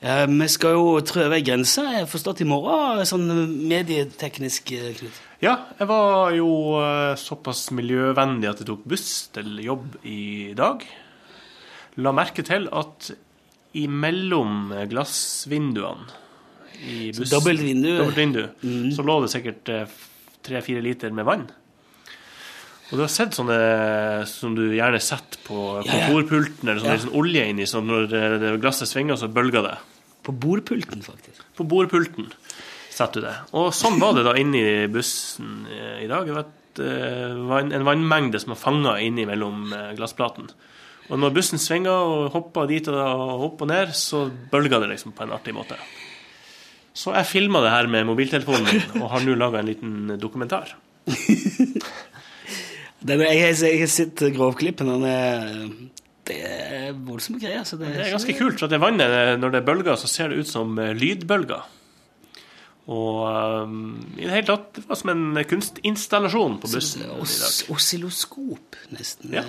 Eh, 0.00 0.24
vi 0.30 0.48
skal 0.52 0.76
jo 0.76 0.98
trø 1.06 1.24
over 1.26 1.38
ei 1.38 1.44
grense, 1.46 1.82
jeg 1.96 2.08
forstått, 2.10 2.42
i 2.44 2.48
morgen. 2.48 3.02
Sånn 3.08 3.26
medieteknisk, 3.70 4.72
eh, 4.76 4.92
Knut. 4.98 5.20
Ja, 5.42 5.56
jeg 5.78 5.88
var 5.90 6.34
jo 6.36 6.48
eh, 6.80 7.14
såpass 7.20 7.66
miljøvennlig 7.74 8.50
at 8.50 8.62
jeg 8.62 8.70
tok 8.70 8.84
buss 8.88 9.08
til 9.34 9.58
jobb 9.64 9.98
i 10.06 10.52
dag. 10.56 10.84
La 12.04 12.12
merke 12.14 12.44
til 12.46 12.68
at 12.74 13.10
imellom 13.74 14.70
glassvinduene 14.90 16.22
i 16.84 17.10
bussen 17.14 17.30
dobbelt 17.30 17.62
vindu. 17.62 17.90
dobbelt 17.98 18.18
vindu, 18.18 18.42
så 18.94 19.02
lå 19.06 19.20
det 19.22 19.30
sikkert 19.32 19.70
tre-fire 20.44 20.82
liter 20.84 21.14
med 21.14 21.26
vann. 21.26 21.46
Og 22.94 23.00
du 23.00 23.02
har 23.02 23.10
sett 23.10 23.34
sånne 23.34 23.54
som 24.30 24.52
du 24.54 24.68
gjerne 24.70 25.00
setter 25.02 25.40
på 25.42 25.56
kontorpulten, 25.82 26.68
eller 26.68 26.78
sånn, 26.78 26.92
Ja. 26.92 27.00
sånn 27.02 27.16
olje 27.18 27.46
inni, 27.50 27.64
sånn 27.66 27.88
når 27.90 28.04
eh, 28.14 28.34
det 28.38 28.52
glasset 28.62 28.86
svinger, 28.86 29.18
så 29.18 29.26
bølger 29.26 29.66
det. 29.66 29.72
På 30.22 30.30
bordpulten, 30.30 31.02
faktisk. 31.02 31.42
På 31.58 31.66
bordpulten 31.66 32.28
setter 32.94 33.18
du 33.20 33.26
det. 33.26 33.34
Og 33.58 33.72
sånn 33.74 33.98
var 33.98 34.14
det 34.14 34.22
da 34.28 34.36
inni 34.38 34.86
bussen 34.94 35.66
eh, 35.66 36.04
i 36.04 36.06
dag. 36.06 36.22
Det 36.30 36.36
var 36.36 36.46
et, 36.46 36.78
eh, 36.86 37.74
en 37.80 37.88
vannmengde 37.90 38.38
som 38.38 38.54
var 38.54 38.62
fanga 38.62 38.94
innimellom 39.02 39.66
mellom 39.74 39.98
glassplaten. 39.98 40.46
Og 41.10 41.18
når 41.18 41.34
bussen 41.34 41.58
svinga 41.58 41.90
og 41.98 42.30
hoppa 42.30 42.68
dit 42.70 42.86
og, 42.86 42.94
og 42.94 43.42
opp 43.50 43.66
og 43.66 43.72
ned, 43.74 43.90
så 43.98 44.28
bølga 44.30 44.78
det 44.84 44.94
liksom 44.94 45.18
på 45.18 45.26
en 45.26 45.34
artig 45.34 45.52
måte. 45.58 45.74
Så 46.94 47.10
jeg 47.10 47.26
filma 47.26 47.58
det 47.60 47.74
her 47.74 47.90
med 47.90 48.06
mobiltelefonen 48.06 48.70
min 48.70 49.02
og 49.02 49.10
har 49.10 49.26
nå 49.26 49.34
laga 49.34 49.58
en 49.58 49.66
liten 49.66 50.14
dokumentar. 50.22 50.76
Den, 53.04 53.20
jeg, 53.26 53.56
jeg 53.60 53.82
har 53.82 53.90
sett 53.92 54.24
grovklippen, 54.34 54.88
og 54.88 55.04
det, 55.04 55.16
det 56.30 56.38
er 56.48 56.92
voldsomme 56.96 57.40
greier. 57.42 57.60
Altså 57.60 57.76
det, 57.80 57.92
Det 57.92 58.06
er 58.06 58.14
ganske 58.16 58.36
kult, 58.38 58.60
for 58.62 58.72
det 58.72 58.80
vannet, 58.80 59.16
når 59.40 59.58
det 59.58 59.64
bølger, 59.66 59.96
så 60.00 60.08
ser 60.10 60.32
det 60.32 60.44
ut 60.44 60.50
som 60.50 60.78
eh, 60.80 60.94
lydbølger. 60.96 61.66
Og 62.84 63.20
um, 63.64 63.76
i 64.18 64.26
det 64.26 64.32
hele 64.32 64.48
tatt, 64.48 64.66
det 64.76 64.84
var 64.88 64.98
som 65.00 65.12
en 65.14 65.38
kunstinstallasjon 65.48 66.58
på 66.60 66.68
bussen. 66.74 67.06
Os 67.16 67.62
oscilloskop, 67.72 68.76
nesten. 68.92 69.32
Ja. 69.32 69.44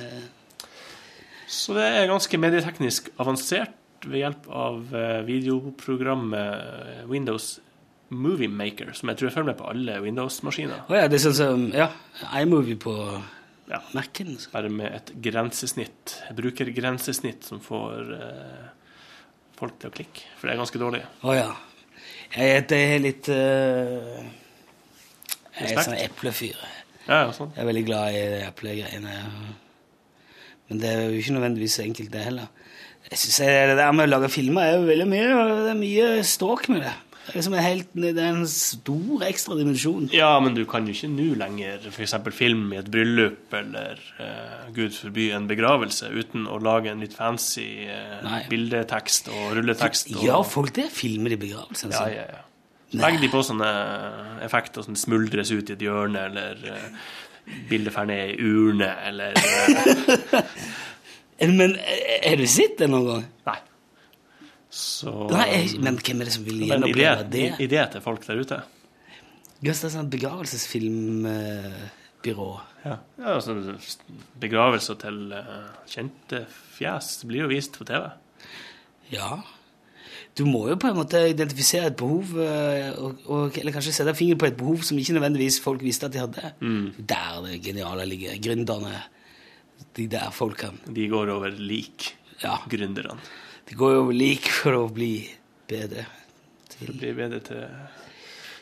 Så 1.51 1.75
det 1.75 1.83
er 1.83 2.07
ganske 2.09 2.39
medieteknisk 2.39 3.11
avansert 3.21 3.75
ved 4.05 4.21
hjelp 4.21 4.47
av 4.51 4.95
eh, 4.95 5.19
videoprogrammet 5.27 7.07
Windows 7.11 7.57
Movie 8.09 8.51
Maker, 8.51 8.91
som 8.93 9.09
jeg 9.09 9.19
tror 9.19 9.29
jeg 9.29 9.35
følger 9.35 9.51
med 9.51 9.59
på 9.59 9.69
alle 9.71 9.97
Windows-maskiner. 10.03 10.85
Å 10.87 10.99
ja, 10.99 11.07
det 11.09 11.17
er 11.17 11.23
sånn 11.25 11.37
som 11.37 11.63
ja, 11.73 11.89
iMovie 12.37 12.77
på 12.79 12.93
Ja. 13.69 13.81
Mac-en. 13.97 14.37
Bare 14.53 14.69
med 14.69 14.93
et 14.93 15.11
grensesnitt, 15.25 16.19
brukergrensesnitt, 16.37 17.47
som 17.47 17.61
får 17.63 18.11
eh, 18.17 18.65
folk 19.57 19.79
til 19.81 19.89
å 19.89 19.95
klikke. 19.95 20.27
For 20.37 20.47
det 20.47 20.55
er 20.55 20.61
ganske 20.61 20.81
dårlig. 20.81 21.01
Å 21.25 21.35
ja. 21.35 21.51
Jeg, 22.35 22.65
det 22.69 22.79
er 22.81 23.01
litt 23.01 23.27
uh, 23.31 24.17
Jeg 25.55 25.71
er 25.71 25.85
sånn 25.85 25.97
eplefyr. 25.97 26.57
Ja, 27.05 27.21
ja, 27.23 27.31
sånn. 27.33 27.53
Jeg 27.55 27.63
er 27.63 27.69
veldig 27.69 27.85
glad 27.87 28.17
i 28.17 28.23
eplegreiene. 28.43 29.15
Men 30.69 30.81
det 30.81 30.91
er 30.91 31.03
jo 31.05 31.21
ikke 31.21 31.35
nødvendigvis 31.37 31.79
enkelt, 31.85 32.11
det 32.13 32.25
heller. 32.25 32.49
Jeg 33.05 33.21
synes 33.21 33.37
Det 33.69 33.77
der 33.77 33.91
med 33.93 34.07
å 34.07 34.11
lage 34.15 34.31
filmer 34.33 34.65
er 34.65 34.79
jo 34.79 34.87
veldig 34.87 35.05
mye 35.05 35.25
Det 35.61 35.69
er 35.69 35.77
mye 35.77 36.07
stråk 36.25 36.69
med 36.73 36.81
det. 36.81 36.93
Det 37.25 37.31
er, 37.33 37.37
liksom 37.39 37.55
helt, 37.57 37.87
det 37.97 38.11
er 38.21 38.35
en 38.35 38.47
stor 38.49 39.23
ekstra 39.25 39.55
dimensjon. 39.57 40.03
Ja, 40.13 40.35
men 40.43 40.53
du 40.53 40.61
kan 40.69 40.85
jo 40.85 40.93
ikke 40.93 41.09
nå 41.09 41.31
lenger 41.39 41.87
f.eks. 41.89 42.13
film 42.37 42.67
i 42.75 42.77
et 42.77 42.91
bryllup 42.93 43.55
eller 43.57 43.97
uh, 44.19 44.67
gud 44.75 44.93
forby 44.93 45.31
en 45.33 45.47
begravelse 45.49 46.11
uten 46.13 46.45
å 46.45 46.59
lage 46.61 46.93
en 46.93 47.01
litt 47.01 47.17
fancy 47.17 47.87
uh, 47.89 48.29
bildetekst 48.51 49.31
og 49.33 49.55
rulletekst. 49.57 50.13
Og, 50.13 50.21
Gjør 50.27 50.45
folk 50.45 50.75
det? 50.77 50.85
Filmer 50.93 51.33
i 51.33 51.39
begravelsen 51.41 51.93
Ja, 51.95 52.05
sin? 52.05 52.17
ja, 52.19 52.27
ja. 52.37 52.43
Legg 52.95 53.17
de 53.19 53.27
på 53.33 53.41
sånne 53.43 53.67
effekter 54.45 54.85
som 54.85 54.95
smuldres 54.95 55.49
ut 55.51 55.67
i 55.67 55.73
et 55.73 55.81
hjørne, 55.83 56.27
eller 56.29 56.61
uh, 56.69 57.13
bildet 57.71 57.93
fer 57.97 58.05
ned 58.07 58.35
i 58.37 58.51
urne, 58.53 58.91
eller 59.09 59.33
uh... 59.33 60.41
Men 61.59 61.73
eh, 61.75 62.21
har 62.29 62.37
du 62.39 62.45
sett 62.47 62.77
det 62.79 62.87
noen 62.87 63.09
gang? 63.09 63.25
Nei. 63.49 63.57
Så 64.75 65.11
Nei, 65.31 65.45
jeg- 65.53 65.79
men 65.79 65.95
hvem 66.03 66.19
er 66.21 66.25
det 66.27 66.33
som 66.35 66.43
vil 66.43 66.59
Det 66.59 66.67
er 66.69 66.75
en 66.75 66.83
idé, 66.83 66.99
gjenoppleve 66.99 67.69
det? 67.69 67.91
til 67.91 68.01
folk 68.03 68.25
der 68.27 68.39
ute. 68.41 68.57
Det 69.63 69.69
er 69.71 69.89
sånn 69.89 70.09
begravelsesfilmbyrå. 70.11 72.49
Ja, 72.85 72.97
ja 73.17 73.35
altså, 73.37 73.55
Begravelser 74.41 74.95
til 75.01 75.31
eh, 75.33 75.69
kjente 75.89 76.43
fjes 76.75 77.21
blir 77.25 77.41
jo 77.45 77.49
vist 77.53 77.77
på 77.79 77.85
TV. 77.87 78.09
Ja. 79.13 79.37
Du 80.35 80.43
må 80.45 80.65
jo 80.67 80.75
på 80.75 80.89
en 80.91 80.97
måte 80.99 81.21
identifisere 81.31 81.85
et 81.87 81.95
behov, 81.97 82.33
eh, 82.43 82.91
og, 82.99 83.15
og, 83.31 83.55
eller 83.57 83.71
kanskje 83.71 83.93
sette 83.95 84.11
fingeren 84.17 84.37
på 84.41 84.47
et 84.49 84.57
behov 84.59 84.83
som 84.83 84.97
ikke 84.99 85.13
nødvendigvis 85.15 85.61
folk 85.63 85.81
visste 85.85 86.05
at 86.09 86.13
de 86.17 86.19
hadde. 86.19 86.51
Der 87.07 87.39
det 87.47 87.61
geniale 87.63 88.03
ligger. 88.09 88.35
Gründerne. 88.43 88.97
De 89.95 90.07
der 90.11 90.29
folkene. 90.35 90.77
De 90.93 91.07
går 91.11 91.29
over 91.31 91.49
lik, 91.55 92.11
Ja. 92.43 92.57
gründerne. 92.67 93.15
De 93.69 93.75
går 93.75 93.93
jo 93.95 94.09
like 94.13 94.51
for 94.53 94.77
å 94.77 94.87
bli 94.93 95.13
bedre. 95.69 96.05
Det 96.75 96.91
blir 96.91 97.15
bedre 97.17 97.39
til, 97.45 97.63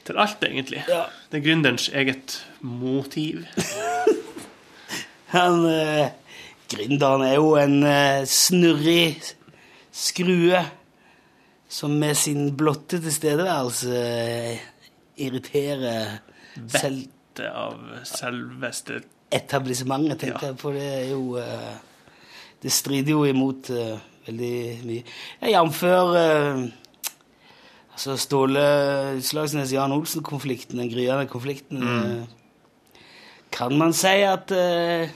til 0.08 0.20
alt, 0.22 0.44
egentlig. 0.48 0.84
Ja. 0.88 1.06
Det 1.32 1.40
er 1.40 1.46
gründerens 1.48 1.90
eget 1.92 2.38
motiv. 2.62 3.44
Han 5.34 5.66
eh, 5.66 6.12
Gründeren 6.74 7.22
er 7.26 7.36
jo 7.36 7.56
en 7.60 7.84
eh, 7.86 8.24
snurrig 8.30 9.18
skrue 9.94 10.62
som 11.74 11.94
med 12.00 12.16
sin 12.18 12.48
blotte 12.58 13.00
tilstedeværelse 13.02 13.98
eh, 13.98 14.64
irriterer 15.22 16.20
selv 16.70 17.10
Det 17.34 17.50
av 17.50 17.80
selveste 18.06 19.00
etablissementet, 19.34 20.20
tenkte 20.22 20.46
Ja. 20.46 20.52
jeg, 20.52 20.60
for 20.62 20.78
det 20.78 20.86
er 20.86 21.08
jo 21.12 21.38
eh, 21.42 21.78
Det 22.62 22.72
strider 22.72 23.12
jo 23.16 23.24
imot 23.26 23.70
eh, 23.74 23.98
veldig 24.28 24.54
mye. 24.88 25.04
Jf. 25.54 25.82
Uh, 25.84 26.64
altså 27.94 28.16
Ståle 28.18 28.64
Utslagsnes-Jan 29.20 29.92
Olsen-konflikten, 29.94 30.80
den 30.82 30.90
gryende 30.90 31.28
konflikten. 31.30 31.84
eh, 31.84 32.24
kan 33.54 33.76
man 33.78 33.94
si 33.94 34.08
at 34.26 34.50
eh, 34.52 35.10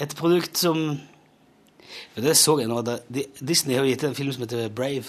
et 0.00 0.14
produkt 0.18 0.56
som 0.58 0.98
Det 2.16 2.36
så 2.36 2.58
jeg 2.60 2.68
nå. 2.68 2.82
da- 2.84 2.98
Disney 3.40 3.74
har 3.76 3.84
gitt 3.84 4.04
en 4.04 4.14
film 4.14 4.32
som 4.32 4.42
heter 4.42 4.68
Brave. 4.68 5.04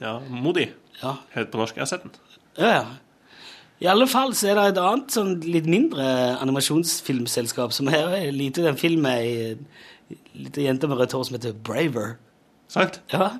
Ja, 0.00 0.18
modig. 0.20 0.70
Ja, 1.02 1.16
Helt 1.34 1.50
på 1.50 1.58
norsk. 1.58 1.74
Jeg 1.76 1.80
har 1.82 1.86
sett 1.86 2.02
den. 2.02 2.12
ja, 2.58 2.68
ja. 2.72 2.84
I 3.80 3.86
alle 3.90 4.06
fall 4.06 4.32
så 4.34 4.48
er 4.48 4.54
det 4.54 4.64
et 4.72 4.78
annet 4.78 5.10
sånn 5.10 5.40
litt 5.42 5.66
mindre 5.66 6.38
animasjonsfilmselskap 6.40 7.72
som 7.72 7.88
er 7.88 8.30
lite 8.32 8.62
den 8.62 8.76
filmen 8.78 9.10
ei 9.12 9.56
lita 10.34 10.62
jente 10.64 10.88
med 10.90 11.00
rødt 11.00 11.14
hår 11.16 11.26
som 11.28 11.36
heter 11.38 11.56
Braver. 11.66 12.16
Sagt? 12.68 13.00
Ja. 13.12 13.36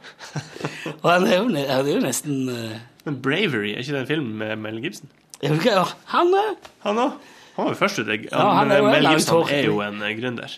Og 1.03 1.07
han 1.11 1.27
er 1.27 1.39
jo, 1.39 1.49
han 1.49 1.87
er 1.87 1.93
jo 1.95 2.03
nesten 2.05 2.49
uh... 2.49 2.77
Men 3.05 3.21
Bravery, 3.23 3.73
er 3.75 3.83
ikke 3.83 3.97
det 3.97 4.03
en 4.05 4.11
film 4.11 4.29
med 4.41 4.57
Mel 4.57 4.81
Gibson? 4.83 5.11
ja, 5.43 5.85
Han 6.13 6.31
er 6.35 6.55
Han 6.85 7.01
òg. 7.01 7.17
Han 7.55 7.67
var 7.67 7.73
jo 7.75 7.79
først 7.79 7.99
ute. 7.99 8.17
Ja, 8.31 8.45
jo 8.65 8.87
Mel 8.91 9.09
Gibson 9.11 9.51
er 9.51 9.67
jo 9.67 9.81
en 9.85 10.01
eh, 10.03 10.15
gründer. 10.19 10.55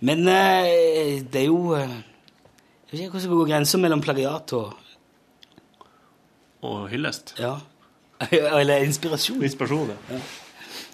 Men 0.00 0.24
uh, 0.26 0.70
det 1.32 1.42
er 1.42 1.46
jo 1.46 1.58
uh, 1.76 1.82
Jeg 1.82 2.92
vet 2.92 3.00
ikke 3.00 3.10
hvordan 3.10 3.28
det 3.28 3.36
går 3.40 3.50
grensa 3.52 3.78
mellom 3.78 4.00
plagiat 4.02 4.54
og 4.58 4.72
Og 6.62 6.88
hyllest. 6.92 7.34
Ja. 7.38 7.56
Eller 8.30 8.86
inspirasjon. 8.86 9.42
Inspirasjon, 9.42 9.90
ja. 9.90 10.18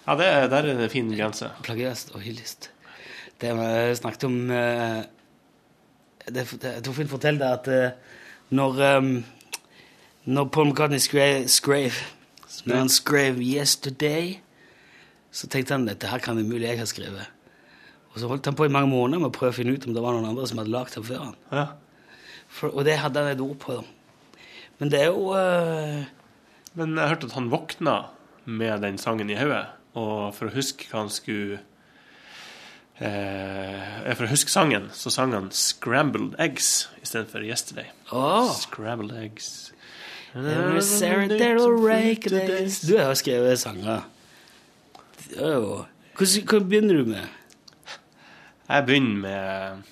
Ja, 0.06 0.14
det 0.16 0.26
er, 0.26 0.46
der 0.48 0.56
er 0.56 0.78
det 0.78 0.84
en 0.86 0.90
fin 0.90 1.10
grense. 1.12 1.50
Plagiat 1.62 2.08
og 2.14 2.22
hyllest. 2.24 2.70
Det 3.40 3.54
vi 3.54 3.94
snakket 3.94 4.24
om 4.26 4.50
eh, 4.50 5.00
det, 6.28 6.44
det, 6.60 6.72
Torfinn 6.84 7.10
fortalte 7.10 7.50
at 7.54 7.68
eh, 7.70 8.14
når 8.50 8.80
um, 8.98 9.24
Når 10.24 10.44
Paul 10.52 10.70
McCartney 10.70 10.98
skrev, 10.98 11.48
skrev 11.48 11.92
Når 12.64 12.76
han 12.76 12.88
skrev 12.88 13.38
'Yesterday', 13.38 14.40
så 15.30 15.46
tenkte 15.46 15.74
han 15.74 15.86
dette 15.86 16.08
her 16.08 16.18
kan 16.18 16.38
umulig 16.38 16.68
jeg 16.68 16.78
ha 16.78 16.84
skrevet. 16.84 17.30
Og 18.12 18.20
så 18.20 18.28
holdt 18.28 18.46
han 18.46 18.54
på 18.54 18.64
i 18.64 18.72
mange 18.72 18.88
måneder 18.88 19.20
med 19.20 19.28
å 19.28 19.36
prøve 19.36 19.52
å 19.52 19.56
finne 19.56 19.76
ut 19.76 19.86
om 19.86 19.94
det 19.94 20.02
var 20.02 20.16
noen 20.16 20.30
andre 20.30 20.46
som 20.48 20.58
hadde 20.58 20.72
lagd 20.72 20.96
det 20.96 21.04
før 21.06 21.20
han. 21.22 21.36
Ja. 21.52 21.66
For, 22.48 22.72
og 22.72 22.84
det 22.88 22.96
hadde 22.98 23.20
han 23.20 23.30
et 23.36 23.44
ord 23.44 23.58
på. 23.60 23.76
da. 23.76 24.40
Men 24.78 24.90
det 24.90 25.02
er 25.02 25.12
jo 25.12 25.30
uh... 25.36 26.08
Men 26.74 26.96
jeg 26.96 27.12
hørte 27.12 27.28
at 27.28 27.36
han 27.36 27.50
våkna 27.52 27.96
med 28.44 28.80
den 28.82 28.98
sangen 28.98 29.30
i 29.30 29.36
hodet, 29.38 29.66
og 29.94 30.34
for 30.34 30.48
å 30.48 30.56
huske 30.56 30.88
hva 30.88 31.04
han 31.04 31.12
skulle 31.12 31.60
eh, 33.00 34.14
For 34.14 34.26
å 34.26 34.30
huske 34.32 34.50
sangen, 34.50 34.90
så 34.92 35.10
sang 35.10 35.32
han 35.32 35.50
'Scrambled 35.50 36.36
Eggs' 36.38 36.88
istedenfor 37.02 37.44
'Yesterday'. 37.44 37.90
Oh. 38.12 38.52
Scrambled 38.54 39.12
eggs. 39.16 39.72
Du 42.88 42.98
har 42.98 43.14
skrevet 43.14 43.58
sanger. 43.58 44.04
Er 45.36 45.86
hva 46.18 46.58
begynner 46.60 47.00
du 47.00 47.04
med? 47.08 47.28
Jeg 48.68 48.86
begynner 48.86 49.16
med 49.22 49.82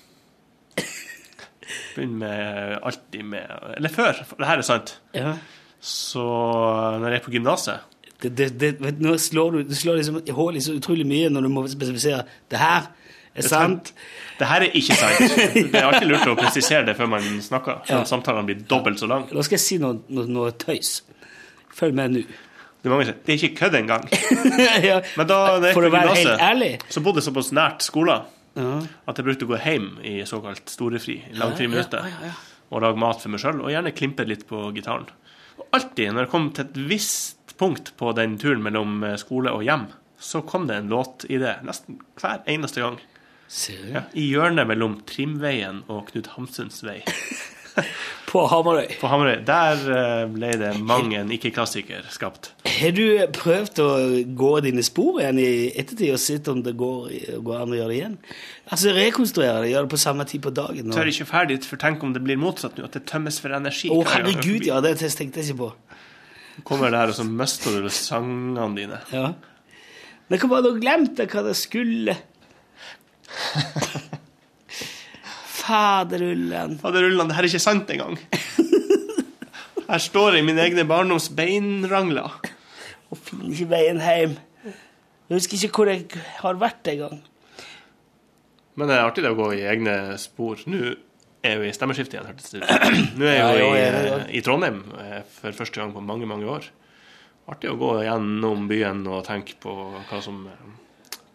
Begynner 1.95 2.17
med 2.17 2.79
alltid 2.83 3.23
med 3.23 3.45
Eller 3.77 3.89
før, 3.89 4.23
for 4.27 4.35
det 4.37 4.47
her 4.47 4.57
er 4.57 4.61
sant. 4.67 4.99
Ja. 5.15 5.33
Så 5.79 6.23
når 6.99 7.07
jeg 7.07 7.19
er 7.19 7.25
på 7.25 7.31
gymnaset 7.31 7.79
Det, 8.21 8.37
det, 8.37 8.59
det, 8.59 8.99
nå 9.01 9.17
slår 9.17 9.51
du, 9.51 9.63
du 9.63 9.75
slår 9.75 9.99
liksom 9.99 10.21
hull 10.33 10.55
i 10.57 10.61
så 10.61 10.73
utrolig 10.73 11.05
mye 11.05 11.29
når 11.29 11.41
du 11.45 11.49
må 11.53 11.67
spesifisere 11.69 12.23
det 12.51 12.57
her 12.57 12.87
er 13.43 13.47
sant. 13.49 13.93
Det 14.39 14.47
her 14.47 14.61
er 14.67 14.75
ikke 14.77 14.95
sant. 14.97 15.35
Det 15.55 15.75
er 15.75 15.87
alltid 15.87 16.07
lurt 16.11 16.27
å 16.31 16.35
presisere 16.37 16.85
det 16.85 16.95
før 16.97 17.09
man 17.15 17.21
snakker. 17.41 17.79
Så 17.87 17.93
Ja. 17.99 18.03
samtalene 18.09 18.45
blir 18.45 18.61
dobbelt 18.69 18.99
så 19.01 19.07
lang. 19.09 19.27
Da 19.31 19.41
skal 19.45 19.57
jeg 19.57 19.63
si 19.65 19.77
noe, 19.81 19.99
noe, 20.09 20.25
noe 20.29 20.51
tøys. 20.51 21.01
Følg 21.77 21.93
med 21.97 22.11
nå. 22.11 22.23
Det 22.81 22.85
er 22.89 22.93
mange 22.93 23.05
som 23.09 23.15
det 23.25 23.33
er 23.33 23.39
ikke 23.41 23.57
kødd 23.57 23.75
engang. 23.79 24.03
ja. 24.89 25.01
Men 25.17 25.27
da 25.27 25.37
det 25.59 25.73
For 25.73 25.87
å 25.87 25.91
være 25.91 26.11
være 26.13 26.17
helt 26.21 26.41
ærlig. 26.45 26.71
så 26.93 27.01
bodde 27.03 27.19
jeg 27.21 27.27
såpass 27.31 27.51
nært 27.57 27.81
skolen 27.85 28.25
Ja. 28.57 28.81
at 29.07 29.17
jeg 29.17 29.25
brukte 29.25 29.45
å 29.45 29.51
gå 29.51 29.57
hjem 29.63 29.87
i 30.05 30.13
såkalt 30.25 30.69
storefri, 30.69 31.19
i 31.31 31.33
lang 31.37 31.53
Ja, 31.57 32.31
og 32.71 32.81
lage 32.81 32.97
mat 32.97 33.21
for 33.21 33.29
meg 33.29 33.39
sjøl, 33.41 33.61
og 33.63 33.69
gjerne 33.71 33.93
klimpe 33.95 34.25
litt 34.27 34.47
på 34.47 34.71
gitaren. 34.75 35.07
Og 35.59 35.65
alltid 35.73 36.13
når 36.13 36.25
jeg 36.25 36.29
kom 36.31 36.49
til 36.53 36.65
et 36.65 36.73
visst 36.89 37.55
punkt 37.57 37.91
på 37.97 38.13
den 38.15 38.37
turen 38.37 38.61
mellom 38.61 39.03
eh, 39.03 39.15
skole 39.17 39.49
og 39.51 39.63
hjem, 39.65 39.87
så 40.19 40.41
kom 40.45 40.67
det 40.67 40.75
en 40.77 40.89
låt 40.89 41.25
i 41.29 41.37
det, 41.41 41.57
nesten 41.65 41.99
hver 42.21 42.41
eneste 42.49 42.81
gang. 42.81 42.97
Ser 43.47 43.79
du? 43.83 43.91
Ja, 43.95 44.07
I 44.11 44.27
hjørnet 44.27 44.67
mellom 44.67 44.99
Trimveien 45.07 45.85
og 45.87 46.09
Knut 46.11 46.33
Hamsuns 46.35 46.83
vei. 46.85 46.99
På 48.27 48.41
Hamarøy. 48.49 48.97
På 48.99 49.07
Hamarøy, 49.07 49.37
der 49.47 49.83
eh, 49.93 50.23
ble 50.33 50.49
det 50.59 50.71
mang 50.83 51.13
en 51.15 51.29
ikke-klassiker 51.31 52.07
skapt. 52.11 52.49
Har 52.67 52.93
du 52.97 53.05
prøvd 53.37 53.81
å 53.83 53.89
gå 54.37 54.51
dine 54.65 54.83
spor 54.85 55.21
igjen 55.21 55.39
i 55.41 55.49
ettertid 55.77 56.11
og 56.15 56.21
sett 56.21 56.49
om 56.51 56.63
det 56.65 56.73
går, 56.79 57.11
går 57.45 57.61
an 57.61 57.75
å 57.75 57.79
gjøre 57.79 57.91
det 57.93 57.99
igjen? 57.99 58.17
Altså 58.67 58.95
rekonstruere 58.97 59.61
det, 59.63 59.71
gjøre 59.71 59.87
det 59.87 59.93
på 59.93 60.01
samme 60.01 60.27
tid 60.27 60.43
på 60.43 60.53
dagen? 60.57 60.91
Og... 60.91 60.99
er 60.99 61.13
ikke 61.13 61.29
ferdig, 61.29 61.61
for 61.69 61.81
tenk 61.81 62.03
om 62.03 62.15
det 62.17 62.23
blir 62.25 62.39
motsatt 62.41 62.77
nå, 62.77 62.89
at 62.89 62.97
det 62.97 63.05
tømmes 63.09 63.39
for 63.43 63.55
energi. 63.55 63.91
Å, 63.93 64.01
er 64.03 64.15
herregud, 64.17 64.67
ja, 64.67 64.81
det 64.83 64.97
tenkte 64.99 65.43
jeg 65.43 65.53
ikke 65.53 65.61
på. 65.67 65.71
Kommer 66.67 66.91
der, 66.91 67.13
og 67.13 67.19
så 67.19 67.23
mister 67.29 67.77
du 67.77 67.91
sangene 67.93 68.71
dine. 68.75 69.03
Ja. 69.13 69.29
Men 70.27 70.41
hva 70.41 70.49
var 70.51 70.65
det 70.65 70.73
du 70.73 70.81
glemte 70.83 71.29
hva 71.31 71.45
det 71.45 71.55
skulle? 71.55 72.17
Faderullan. 75.57 76.77
Faderullan, 76.79 77.27
det 77.27 77.35
her 77.37 77.43
er 77.43 77.51
ikke 77.51 77.63
sant 77.63 77.89
engang. 77.91 78.19
Her 79.87 80.03
står 80.03 80.35
jeg 80.35 80.43
i 80.43 80.47
mine 80.47 80.63
egne 80.63 80.83
barndoms 80.87 81.29
beinrangler. 81.35 82.33
Og 83.07 83.19
finner 83.23 83.51
ikke 83.53 83.71
veien 83.71 84.01
hjem. 84.03 84.35
Jeg 85.27 85.39
husker 85.39 85.59
ikke 85.67 85.81
hvor 85.81 85.91
jeg 85.91 86.23
har 86.41 86.59
vært 86.59 86.87
engang. 86.91 87.21
Men 88.77 88.89
det 88.89 88.97
er 88.97 89.07
artig 89.07 89.23
det 89.25 89.31
å 89.33 89.39
gå 89.39 89.51
i 89.55 89.63
egne 89.67 89.95
spor. 90.21 90.59
Nå 90.69 90.93
er 91.47 91.61
vi 91.61 91.69
i 91.69 91.75
stemmeskiftet 91.75 92.17
igjen, 92.17 92.27
hørtes 92.29 92.51
det 92.51 92.61
ut. 92.61 93.15
Nå 93.19 93.29
er 93.31 93.39
jo, 93.61 93.69
i, 93.71 93.79
ja. 93.81 94.17
i 94.27 94.43
Trondheim 94.45 94.83
eh, 95.01 95.21
for 95.39 95.55
første 95.55 95.79
gang 95.81 95.95
på 95.95 96.03
mange, 96.03 96.27
mange 96.29 96.49
år. 96.51 96.67
Artig 97.47 97.71
å 97.71 97.79
gå 97.79 97.93
gjennom 98.03 98.67
byen 98.67 99.05
og 99.07 99.23
tenke 99.27 99.55
på 99.63 99.73
hva 100.09 100.19
som, 100.23 100.43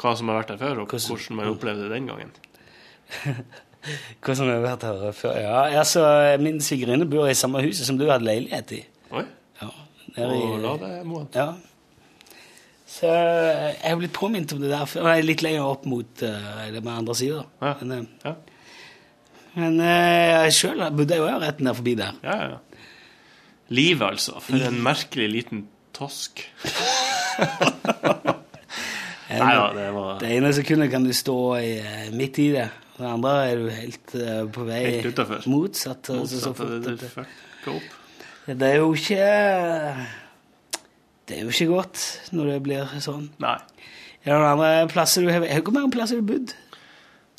hva 0.02 0.12
som 0.18 0.28
har 0.32 0.40
vært 0.42 0.48
der 0.54 0.60
før, 0.60 0.80
og 0.82 0.88
Hvordan- 0.90 1.08
hvordan 1.16 1.36
man 1.38 1.50
opplevde 1.54 1.82
det 1.86 1.90
den 1.96 2.06
gangen. 2.10 2.32
Hva 4.22 4.34
som 4.38 4.46
har 4.46 4.60
vært 4.62 4.82
her 4.86 5.12
før? 5.18 5.36
Ja, 5.42 5.62
altså, 5.80 6.02
min 6.38 6.60
svigerinne 6.62 7.06
bor 7.10 7.26
i 7.26 7.34
samme 7.34 7.58
huset 7.64 7.86
som 7.88 7.96
du 7.98 8.04
hadde 8.10 8.24
leilighet 8.28 8.70
i. 8.76 8.84
Oi, 9.10 9.24
Ja, 9.60 9.68
der 10.16 10.30
og 10.36 10.60
la 10.62 10.72
det, 10.78 10.90
Moen. 11.06 11.28
ja. 11.34 11.48
Så 12.86 13.08
jeg 13.08 13.76
har 13.82 13.96
blitt 13.96 14.12
påminnet 14.12 14.52
om 14.52 14.60
det 14.60 14.70
der. 14.70 14.86
Jeg 14.94 15.18
er 15.18 15.22
litt 15.26 15.42
lenger 15.42 15.64
opp 15.64 15.86
mot 15.88 16.22
uh, 16.22 16.66
det 16.70 16.82
med 16.84 16.92
andre 16.92 17.14
sida. 17.16 17.42
Ja. 17.62 17.74
Men, 17.80 17.92
eh, 17.92 18.04
Ja, 18.24 18.34
men 19.56 19.80
uh, 19.80 19.86
jeg 20.46 20.52
sjøl 20.58 20.84
bodde 20.96 21.16
jo 21.18 21.26
rett 21.42 21.58
der 21.58 21.74
forbi 21.74 21.94
der. 21.98 22.12
ja, 22.22 22.36
ja. 22.52 22.58
Livet, 23.72 24.02
altså. 24.10 24.38
For 24.44 24.56
en 24.68 24.82
merkelig 24.84 25.30
liten 25.32 25.66
tosk. 25.96 26.44
Nei 29.40 29.52
ja, 29.56 29.66
det 29.76 29.88
var 29.94 30.18
Det 30.20 30.30
ene 30.36 30.52
sekundet 30.56 30.90
kan 30.92 31.04
du 31.06 31.12
stå 31.16 31.36
i, 31.58 31.72
eh, 31.80 32.08
midt 32.14 32.38
i 32.42 32.48
det, 32.54 32.68
det 32.98 33.08
andre 33.08 33.32
er 33.48 33.60
du 33.62 33.68
helt 33.72 34.14
uh, 34.18 34.42
på 34.52 34.66
vei 34.68 34.80
Helt 35.00 35.18
motsatt. 35.22 35.46
motsatt. 35.50 36.10
altså, 36.14 36.40
så 36.42 36.52
fort 36.56 36.72
Det, 36.72 36.96
det 37.00 37.10
det, 37.16 37.26
opp. 37.72 37.94
det 38.46 38.68
er 38.68 38.76
jo 38.82 38.90
ikke 38.94 39.28
Det 41.28 41.38
er 41.38 41.46
jo 41.46 41.54
ikke 41.54 41.70
godt 41.70 42.02
når 42.36 42.50
det 42.52 42.58
blir 42.66 42.96
sånn. 43.04 43.30
Nei. 43.42 43.56
Er 44.22 44.34
det 44.34 44.38
noen 44.38 44.50
andre 44.52 44.72
plasser 44.92 45.24
du 45.24 45.30
har 45.32 45.46
Hvor 45.62 45.74
mange 45.74 45.92
plasser 45.94 46.18
har 46.18 46.26
du 46.26 46.32
bodd? 46.34 46.54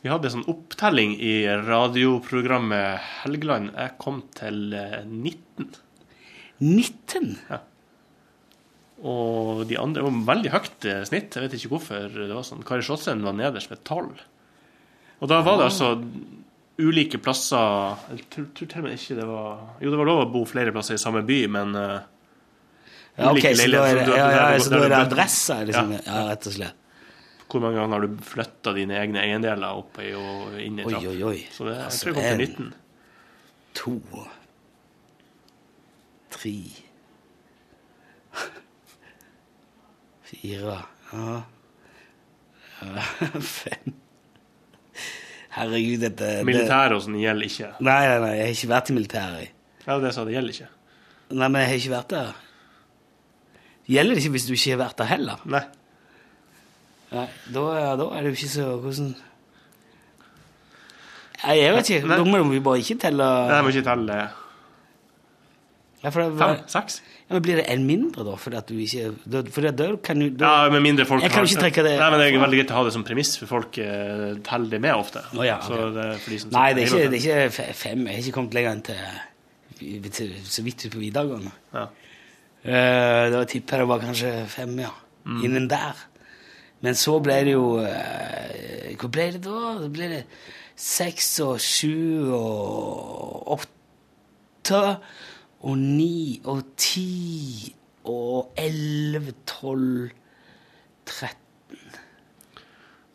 Vi 0.03 0.11
hadde 0.11 0.27
en 0.27 0.33
sånn 0.37 0.49
opptelling 0.51 1.13
i 1.23 1.45
radioprogrammet 1.63 2.99
Helgeland. 3.21 3.69
Jeg 3.71 3.93
kom 4.03 4.17
til 4.35 4.73
19. 4.73 5.69
19. 6.59 7.37
19? 7.47 7.63
Og 9.03 9.65
de 9.67 9.75
andre 9.81 10.03
var 10.05 10.19
veldig 10.29 10.51
høyt 10.53 10.85
eh, 10.87 11.01
snitt. 11.09 11.35
Jeg 11.35 11.43
vet 11.47 11.57
ikke 11.57 11.73
hvorfor 11.73 12.05
det 12.13 12.29
var 12.31 12.45
sånn. 12.47 12.61
Kari 12.63 12.85
Slåtsen 12.87 13.23
var 13.25 13.35
nederst 13.35 13.69
med 13.73 13.81
12. 13.83 14.21
Og 15.23 15.29
da 15.31 15.41
var 15.43 15.57
det 15.59 15.65
altså 15.69 15.89
ulike 16.81 17.19
plasser 17.21 17.97
Jeg 18.15 18.23
tror, 18.33 18.47
til 18.57 18.71
og 18.79 18.85
med 18.87 18.95
ikke 18.97 19.15
det 19.19 19.25
var 19.29 19.59
Jo, 19.83 19.91
det 19.93 19.99
var 19.99 20.07
lov 20.09 20.21
å 20.23 20.29
bo 20.33 20.41
flere 20.49 20.71
plasser 20.73 20.95
i 20.97 21.01
samme 21.03 21.21
by, 21.27 21.37
men 21.53 21.75
eh, 21.77 21.99
Ja, 23.19 23.29
ok, 23.29 23.43
leiligheter. 23.43 23.59
så 23.59 23.67
da 23.75 23.83
er 23.85 23.99
det, 23.99 24.05
ja, 24.17 24.29
ja, 24.33 24.45
så 24.63 24.71
da 24.73 24.79
er 24.81 24.89
det 24.95 25.01
adressa, 25.03 25.57
liksom? 25.67 25.91
Ja. 25.93 25.99
Ja, 26.07 26.23
rett 26.31 26.47
og 26.49 26.55
slett. 26.55 26.79
Hvor 27.53 27.61
mange 27.61 27.77
ganger 27.77 27.93
har 27.99 28.07
du 28.07 28.23
flytta 28.25 28.71
dine 28.73 28.95
egne 28.97 29.21
eiendeler 29.21 29.77
opp 29.83 29.99
i 30.01 30.09
og 30.17 30.55
inn 30.63 30.79
i 30.81 30.87
Oi, 30.87 30.93
trapp? 30.95 31.05
oi, 31.11 31.19
oi. 31.29 31.35
Så 31.53 31.67
det, 31.67 31.75
jeg 31.77 31.85
Altså, 31.85 32.07
tror 32.07 32.09
jeg 32.09 32.15
kom 32.15 32.23
til 32.23 32.31
en- 32.33 32.39
19. 32.47 32.73
To 33.83 34.23
Tre 36.33 36.55
Fire 40.33 40.77
Ja. 41.13 41.41
Fem 43.39 43.93
Herregud, 45.53 46.01
dette 46.01 46.29
Militæret 46.47 46.95
og 46.97 47.03
sånn 47.05 47.19
gjelder 47.21 47.45
ikke. 47.45 47.67
Nei, 47.85 47.99
nei, 48.09 48.15
nei, 48.23 48.31
jeg 48.39 48.47
har 48.47 48.55
ikke 48.55 48.69
vært 48.71 48.89
i 48.89 48.95
militæret. 48.97 49.51
Ja, 49.85 49.97
det 50.01 50.13
sa 50.15 50.23
det 50.25 50.33
gjelder 50.33 50.55
ikke. 50.55 50.69
Nei, 51.33 51.45
men 51.53 51.61
jeg 51.61 51.69
har 51.69 51.77
ikke 51.77 51.91
vært 51.93 52.15
der. 52.15 52.31
Gjelder 53.93 54.17
det 54.17 54.23
ikke 54.23 54.33
hvis 54.33 54.47
du 54.47 54.53
ikke 54.55 54.73
har 54.73 54.81
vært 54.81 54.97
der 55.03 55.09
heller? 55.11 55.43
Nei. 55.53 55.61
Nei, 57.13 57.27
da, 57.53 57.63
da 57.99 58.07
er 58.17 58.25
det 58.25 58.31
jo 58.31 58.37
ikke 58.39 58.49
så 58.49 58.65
Hvordan 58.81 59.11
Nei, 61.43 61.57
jeg 61.59 61.73
vet 61.75 61.89
ikke. 61.91 62.09
Da 62.09 62.23
må 62.25 62.39
vi 62.49 62.61
bare 62.63 62.81
ikke 62.81 62.97
telle 63.03 63.27
Nei, 63.27 63.57
Jeg 63.59 63.67
må 63.67 63.73
ikke 63.75 63.85
telle 63.91 64.17
ja, 64.23 64.27
for 66.11 66.23
det, 66.23 66.37
fem? 66.39 66.57
Seks? 66.67 66.97
Ja, 67.29 67.35
men 67.35 67.43
Blir 67.45 67.59
det 67.61 67.65
en 67.71 67.85
mindre, 67.87 68.25
da? 68.27 68.35
Fordi 68.35 68.57
at 68.59 68.67
du 68.67 68.75
ikke 68.83 69.13
For 69.55 69.63
da 69.63 69.85
kan 70.03 70.19
du 70.19 70.29
da, 70.35 70.49
Ja, 70.65 70.69
med 70.73 70.81
mindre 70.83 71.05
folk 71.07 71.23
Jeg 71.23 71.31
kan 71.31 71.45
har- 71.45 71.47
ikke 71.47 71.61
trekke 71.61 71.83
det 71.85 71.93
Nei, 71.99 72.09
men 72.11 72.19
Det 72.19 72.27
er 72.27 72.39
veldig 72.43 72.59
greit 72.59 72.71
å 72.71 72.75
ha 72.75 72.83
det 72.83 72.93
som 72.93 73.03
premiss, 73.07 73.37
for 73.39 73.47
folk 73.47 73.77
uh, 73.79 74.35
teller 74.43 74.69
det 74.69 74.81
med 74.81 74.95
ofte. 74.95 75.23
Å, 75.31 75.45
ja, 75.45 75.59
Så 75.63 75.73
ok. 75.73 75.93
det 75.95 76.51
Nei, 76.51 76.73
det 76.73 76.83
er, 76.83 76.87
ikke, 76.87 77.09
det 77.09 77.25
er 77.25 77.47
ikke 77.47 77.73
fem. 77.73 78.07
Jeg 78.07 78.15
har 78.15 78.23
ikke 78.23 78.35
kommet 78.35 78.53
lenger 78.53 78.71
enn 78.71 78.81
til, 78.81 80.09
til 80.11 80.33
så 80.43 80.63
vidt 80.63 80.85
ut 80.85 80.91
på 80.91 80.99
videregående. 80.99 81.53
Ja. 81.73 81.87
Uh, 82.63 83.31
da 83.31 83.43
tipper 83.45 83.77
jeg 83.77 83.85
det 83.85 83.91
var 83.93 84.03
kanskje 84.03 84.33
fem, 84.47 84.75
ja. 84.79 84.91
Mm. 85.25 85.43
Innen 85.43 85.69
der. 85.71 86.03
Men 86.83 86.95
så 86.99 87.15
ble 87.23 87.39
det 87.47 87.53
jo 87.55 87.79
uh, 87.79 88.95
Hvor 88.99 89.07
ble 89.11 89.29
det 89.31 89.43
da? 89.45 89.79
Da 89.79 89.87
ble 89.87 90.09
det 90.17 90.23
seks 90.75 91.39
og 91.45 91.59
sju 91.63 92.27
og 92.35 93.53
åtte 93.55 94.81
og 95.63 95.77
ni 95.79 96.41
og 96.49 96.63
ti 96.77 97.73
og 98.11 98.51
elleve, 98.59 99.31
tolv, 99.47 100.09
tretten 101.07 101.39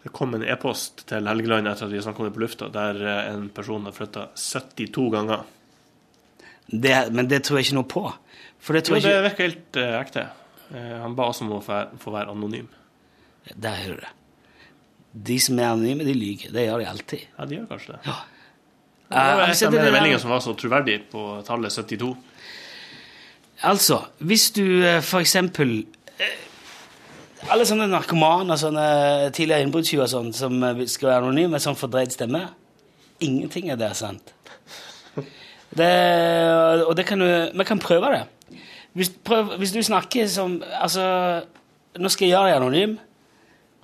Det 0.04 0.12
kom 0.16 0.32
en 0.38 0.44
e-post 0.48 1.02
til 1.10 1.28
Helgeland 1.28 1.68
etter 1.68 1.88
at 1.88 1.92
vi 1.92 2.00
snakket 2.00 2.22
om 2.24 2.28
det 2.30 2.34
på 2.38 2.42
lufta, 2.44 2.68
der 2.72 3.00
eh, 3.04 3.30
en 3.34 3.48
person 3.52 3.84
har 3.84 3.92
flytta 3.96 4.28
72 4.38 5.10
ganger. 5.12 5.42
det, 6.70 7.12
Men 7.12 7.28
det 7.28 7.42
tror 7.44 7.58
jeg 7.58 7.66
ikke 7.68 7.78
noe 7.80 7.90
på. 7.90 8.04
For 8.58 8.72
det 8.72 8.84
Jo, 8.86 8.94
tror 8.94 9.02
det 9.04 9.12
jeg 9.12 9.26
virker 9.26 9.48
helt 9.48 9.76
uh, 9.82 9.98
ekte. 10.00 10.24
Uh, 10.70 10.94
han 11.02 11.16
ba 11.18 11.28
oss 11.28 11.42
om 11.44 11.52
å 11.52 11.60
få 11.60 11.72
være, 11.74 11.98
få 12.00 12.14
være 12.14 12.32
anonym. 12.32 12.68
Der 13.54 13.76
hører 13.82 14.00
du 14.00 14.06
det. 14.06 14.14
De 15.28 15.38
som 15.40 15.58
er 15.58 15.68
anonyme, 15.72 16.04
de 16.06 16.14
lyver. 16.16 16.50
Det 16.54 16.64
gjør 16.66 16.80
de 16.82 16.88
alltid. 16.88 17.28
Ja, 17.36 17.44
de 17.48 17.58
gjør 17.58 17.68
kanskje 17.74 17.92
det. 17.94 18.00
Ja. 18.08 18.16
Det 19.08 19.20
var 19.24 19.44
et 19.48 19.62
av 19.62 19.72
det 19.72 19.78
de 19.78 19.84
der- 19.84 19.94
meldingene 19.98 20.20
som 20.20 20.30
var 20.30 20.40
så 20.44 20.52
troverdig 20.56 20.98
på 21.10 21.22
tallet 21.48 21.72
72. 21.72 22.10
Altså, 23.66 24.02
hvis 24.22 24.50
du 24.54 24.84
eh, 24.86 25.00
for 25.02 25.18
eksempel 25.18 25.80
eh, 26.22 26.34
Alle 27.50 27.66
sånne 27.66 27.88
narkomane 27.90 28.54
og 28.54 28.60
sånne 28.60 28.84
tidligere 29.34 29.66
innbruddstyver 29.66 30.10
sånn, 30.10 30.30
som 30.36 30.62
eh, 30.62 30.84
skal 30.86 31.10
være 31.10 31.24
anonyme 31.24 31.56
med 31.56 31.64
sånn 31.64 31.78
fordreid 31.78 32.14
stemme 32.14 32.44
Ingenting 33.24 33.72
av 33.74 33.80
det 33.80 33.88
er 33.88 33.96
sant. 33.98 34.34
Det, 35.74 35.88
og 36.86 36.94
det 36.96 37.04
kan 37.04 37.20
du 37.20 37.26
Vi 37.58 37.64
kan 37.66 37.80
prøve 37.82 38.12
det. 38.14 38.22
Hvis, 38.96 39.10
prøv, 39.26 39.56
hvis 39.58 39.74
du 39.74 39.82
snakker 39.82 40.30
som 40.30 40.60
Altså, 40.78 41.02
nå 41.98 42.12
skal 42.14 42.28
jeg 42.28 42.36
gjøre 42.36 42.52
deg 42.52 42.60
anonym. 42.60 42.94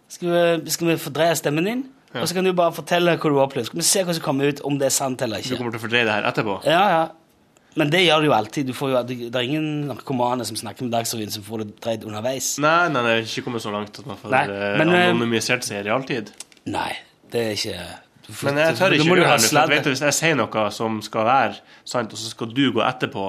Skal 0.08 0.30
vi, 0.30 0.70
skal 0.70 0.92
vi 0.92 0.96
fordreie 1.02 1.34
stemmen 1.36 1.66
din? 1.66 1.84
Og 2.14 2.28
så 2.30 2.36
kan 2.36 2.46
du 2.46 2.52
bare 2.54 2.72
fortelle 2.72 3.16
hva 3.18 3.30
du 3.30 3.36
har 3.40 3.48
opplevd. 3.48 3.68
Skal 3.72 3.80
vi 3.80 3.86
se 3.88 4.02
hva 4.06 4.14
som 4.14 4.22
kommer 4.22 4.54
ut, 4.54 4.62
om 4.62 4.78
det 4.78 4.86
er 4.86 4.94
sant 4.94 5.22
eller 5.26 5.42
ikke. 5.42 5.56
Du 5.56 5.58
kommer 5.58 5.74
til 5.74 5.80
å 5.80 5.84
fordreie 5.88 6.06
det 6.06 6.14
her 6.14 6.28
etterpå. 6.30 6.60
Ja, 6.62 6.82
ja. 6.92 7.04
Men 7.74 7.90
det 7.90 8.04
gjør 8.04 8.22
det 8.22 8.28
jo 8.28 8.34
alltid. 8.36 8.68
Du 8.70 8.76
får 8.76 8.92
jo, 8.92 9.02
det, 9.08 9.16
det 9.34 9.40
er 9.40 9.48
ingen 9.48 9.88
narkomane 9.88 10.46
som 10.46 10.58
snakker 10.58 10.86
med 10.86 10.94
Dagsrevyen, 10.94 11.32
som 11.34 11.44
får 11.46 11.64
det 11.64 11.68
dreid 11.82 12.06
underveis. 12.06 12.54
Nei, 12.62 12.86
nei, 12.94 13.02
det 13.06 13.14
er 13.16 13.26
ikke 13.26 13.46
kommet 13.48 13.64
så 13.64 13.74
langt 13.74 13.98
at 13.98 14.06
man 14.08 14.20
får 14.20 14.34
Nei, 14.34 14.44
eh, 14.46 14.76
men, 14.80 14.94
eh, 14.94 15.08
anonymisert 15.10 15.66
seg 15.66 15.80
i 15.82 15.88
realtid. 15.88 16.30
Nei, 16.70 16.92
det 17.34 17.42
er 17.42 17.58
ikke 17.58 17.78
for, 18.24 18.48
Men 18.48 18.62
jeg 18.62 18.78
tør 18.78 18.94
ikke 18.96 19.08
gjøre 19.10 19.34
det. 19.36 19.50
For 19.50 19.74
vet, 19.74 19.90
hvis 19.90 20.04
jeg 20.06 20.16
sier 20.16 20.38
noe 20.38 20.68
som 20.72 21.02
skal 21.04 21.26
være 21.28 21.58
sant, 21.84 22.14
og 22.14 22.20
så 22.20 22.30
skal 22.30 22.54
du 22.56 22.64
gå 22.72 22.84
etterpå 22.86 23.26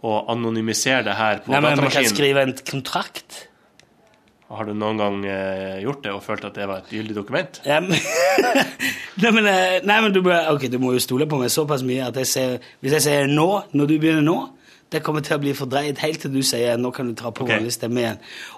og 0.00 0.30
anonymisere 0.32 1.04
det 1.04 1.16
her 1.18 1.42
på 1.44 1.52
Nei, 1.52 1.60
men 1.60 1.74
Vi 1.74 1.74
kan 1.74 1.82
datamaskinen 1.82 2.14
skrive 2.14 2.44
en 2.46 2.54
kontrakt. 2.70 3.40
Har 4.50 4.66
du 4.66 4.72
noen 4.74 4.98
gang 4.98 5.18
eh, 5.30 5.76
gjort 5.84 6.00
det 6.02 6.10
og 6.10 6.24
følt 6.26 6.44
at 6.48 6.56
det 6.58 6.64
var 6.66 6.80
et 6.82 6.88
gyldig 6.90 7.14
dokument? 7.14 7.60
Ja, 7.68 7.76
men, 7.84 7.94
nei, 9.22 9.30
men, 9.36 9.46
eh, 9.46 9.76
nei, 9.86 9.98
men 10.02 10.14
du, 10.14 10.24
må, 10.26 10.34
ok, 10.54 10.64
du 10.72 10.78
må 10.82 10.90
jo 10.96 11.02
stole 11.02 11.28
på 11.30 11.38
meg 11.38 11.52
såpass 11.54 11.84
mye 11.86 12.08
at 12.08 12.18
jeg 12.18 12.26
ser, 12.26 12.56
hvis 12.82 12.96
jeg 12.98 13.04
sier 13.06 13.30
nå, 13.30 13.46
når 13.78 13.92
du 13.92 13.94
begynner 14.02 14.26
nå 14.26 14.38
det 14.90 15.04
kommer 15.06 15.22
til 15.22 15.36
å 15.36 15.42
bli 15.42 15.52
fordreid 15.54 16.00
helt 16.02 16.18
til 16.24 16.32
du 16.34 16.40
sier 16.42 16.74
nå 16.80 16.90
kan 16.90 17.06
du 17.06 17.14
ta 17.14 17.30
på 17.30 17.44
Ok. 17.44 17.52
vanlig 17.52 17.70
stemme 17.76 18.00
igjen. 18.02 18.16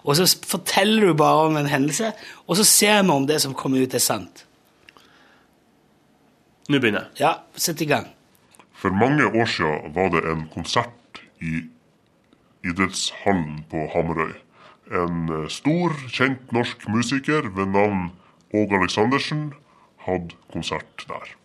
Og 0.09 0.17
så 0.17 0.25
forteller 0.49 1.11
du 1.11 1.19
bare 1.21 1.43
om 1.51 1.59
en 1.61 1.69
hendelse, 1.69 2.09
og 2.49 2.57
så 2.57 2.65
ser 2.65 3.03
vi 3.05 3.13
om 3.13 3.27
det 3.29 3.37
som 3.45 3.53
kommer 3.53 3.85
ut, 3.85 3.93
er 3.93 4.01
sant. 4.01 4.47
Nå 6.73 6.81
begynner 6.81 7.05
jeg. 7.11 7.21
Ja, 7.27 7.35
sett 7.53 7.83
i 7.85 7.89
gang. 7.91 8.09
For 8.81 8.97
mange 8.97 9.27
år 9.29 9.45
siden 9.51 9.93
var 9.93 10.09
det 10.15 10.25
en 10.33 10.47
konsert 10.55 11.21
i 11.45 11.67
idrettshallen 12.65 13.65
på 13.69 13.85
Hamarøy. 13.93 14.33
En 14.91 15.29
eh, 15.31 15.49
stor, 15.49 15.95
kjent 16.11 16.51
norsk 16.53 16.89
musiker 16.91 17.47
ved 17.55 17.71
navn 17.71 18.11
Åge 18.53 18.77
Aleksandersen 18.77 19.53
hadde 20.07 20.35
konsert 20.53 21.05
der. 21.09 21.37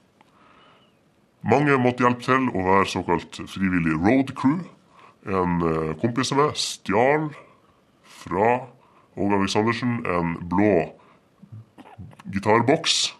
Mange 1.47 1.77
måtte 1.79 2.03
hjelpe 2.03 2.25
til 2.25 2.49
å 2.51 2.63
være 2.65 2.89
såkalt 2.91 3.37
frivillig 3.47 3.93
road 4.01 4.33
crew. 4.35 4.63
En 5.27 5.61
eh, 5.61 5.93
kompis 6.01 6.33
av 6.33 6.41
meg 6.41 6.57
stjal 6.59 7.29
fra 8.23 8.49
Åge 9.17 9.39
Aleksandersen 9.39 9.99
en 10.09 10.33
blå 10.49 10.73
gitarboks. 12.33 13.13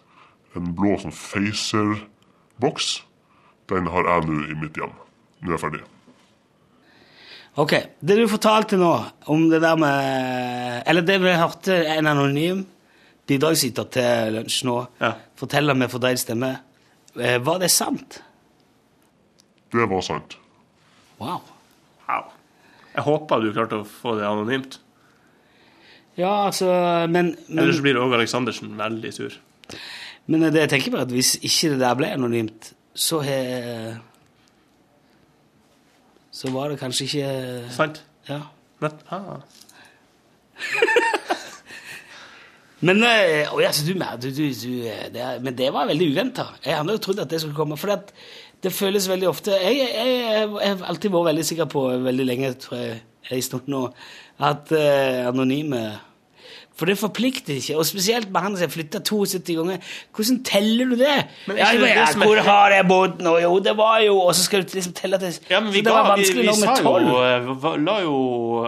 En 0.58 0.74
blå 0.74 0.96
sånn 0.98 1.14
Facer-boks. 1.14 2.90
Den 3.70 3.88
har 3.92 4.10
jeg 4.10 4.26
nå 4.26 4.42
i 4.48 4.58
mitt 4.58 4.80
hjem. 4.80 4.92
Nå 5.40 5.52
er 5.52 5.56
jeg 5.56 5.64
ferdig. 5.64 5.86
Ok, 7.58 7.72
det 7.98 8.14
du 8.20 8.28
fortalte 8.30 8.78
nå 8.78 8.92
om 9.32 9.48
det 9.50 9.58
der 9.64 9.78
med 9.80 10.82
Eller 10.86 11.02
det 11.02 11.16
vi 11.22 11.34
hørte 11.34 11.78
en 11.96 12.06
anonym 12.06 12.60
bidragsyter 13.28 13.88
til 13.92 14.36
lunsj 14.36 14.62
nå 14.64 14.76
Ja. 15.02 15.12
fortelle 15.36 15.74
med 15.74 15.90
fordreid 15.90 16.18
stemme, 16.18 16.58
eh, 17.20 17.38
var 17.44 17.58
det 17.58 17.70
sant? 17.70 18.22
Det 19.72 19.88
var 19.90 20.00
sant. 20.00 20.38
Wow. 21.18 21.42
wow. 22.08 22.30
Jeg 22.94 23.04
håper 23.04 23.42
du 23.42 23.52
klarte 23.52 23.82
å 23.82 23.84
få 23.84 24.14
det 24.16 24.24
anonymt. 24.24 24.78
Ja, 26.16 26.46
altså 26.46 26.66
Men, 27.10 27.36
men, 27.48 27.58
Ellers 27.58 27.82
blir 27.82 27.98
Åge 27.98 28.14
Aleksandersen 28.14 28.76
veldig 28.78 29.12
sur. 29.14 29.34
men 30.26 30.40
det 30.52 30.60
jeg 30.60 30.70
tenker 30.70 30.90
på 30.90 30.96
er 30.96 31.06
at 31.06 31.12
hvis 31.12 31.36
ikke 31.42 31.74
det 31.74 31.80
der 31.80 31.94
ble 31.94 32.06
anonymt, 32.14 32.72
så 32.94 33.20
har 33.20 34.00
Så 36.38 36.52
var 36.54 36.70
det 36.70 36.78
kanskje 36.78 37.08
ikke 37.08 37.28
Sant? 37.74 38.04
Ja. 38.28 38.40
Nett. 38.82 39.00
Ah. 39.10 39.40
Men, 42.80 43.02
øh, 43.02 43.58
altså, 43.66 43.86
du, 43.86 43.92
du, 43.98 44.30
du, 44.30 44.44
du, 44.62 44.74
eh, 44.86 45.08
det, 45.14 45.42
men 45.42 45.58
det 45.58 45.72
var 45.74 45.86
veldig 45.86 46.10
uventa. 46.12 46.44
Jeg 46.66 46.76
hadde 46.76 46.94
jo 46.94 47.02
trodd 47.02 47.18
at 47.24 47.30
det 47.30 47.40
skulle 47.40 47.56
komme. 47.56 47.76
For 47.76 48.02
Det 48.62 48.72
føles 48.72 49.08
veldig 49.08 49.28
ofte 49.28 49.50
Jeg, 49.50 50.48
har 50.62 50.84
alltid 50.86 51.10
vært 51.10 51.26
veldig 51.26 51.44
sikker 51.44 51.64
på, 51.64 51.88
veldig 51.88 52.26
lenge, 52.26 52.52
tror 52.54 52.76
jeg, 52.76 53.02
en 53.30 53.42
stund 53.42 53.66
nå, 53.66 53.88
at 54.38 54.72
øh, 54.72 55.26
anonyme 55.28 55.98
For 56.78 56.86
det 56.86 56.94
forplikter 57.00 57.56
ikke, 57.58 57.74
og 57.80 57.86
spesielt 57.88 58.28
med 58.30 58.44
han 58.44 58.54
som 58.54 58.68
har 58.68 58.70
flytta 58.70 59.00
72 59.02 59.56
ganger. 59.58 59.88
Hvordan 60.14 60.36
teller 60.46 60.92
du 60.92 60.94
det? 61.00 61.16
Men 61.48 61.58
ja, 61.58 61.72
men, 61.72 61.82
det 61.82 61.88
ja, 61.90 62.04
det 62.06 62.28
hvor 62.28 62.40
har 62.46 62.74
jeg 62.76 62.86
bodd 62.86 63.24
nå? 63.26 63.32
Jo, 63.42 63.50
det 63.64 63.74
var 63.78 63.98
jo 64.04 64.14
Og 64.22 64.30
så 64.38 64.44
skal 64.46 64.62
du 64.62 64.76
liksom 64.78 64.94
telle 64.94 65.18
til 65.18 65.34
Ja, 65.50 65.58
men 65.64 65.72
vi, 65.74 65.82
det 65.82 65.94
var 65.94 66.12
vanskelig 66.12 66.46
vi 66.46 66.54
med 66.62 66.84
tolv. 66.84 67.10
eh, 67.18 67.82
la 67.82 67.96
jo 68.04 68.14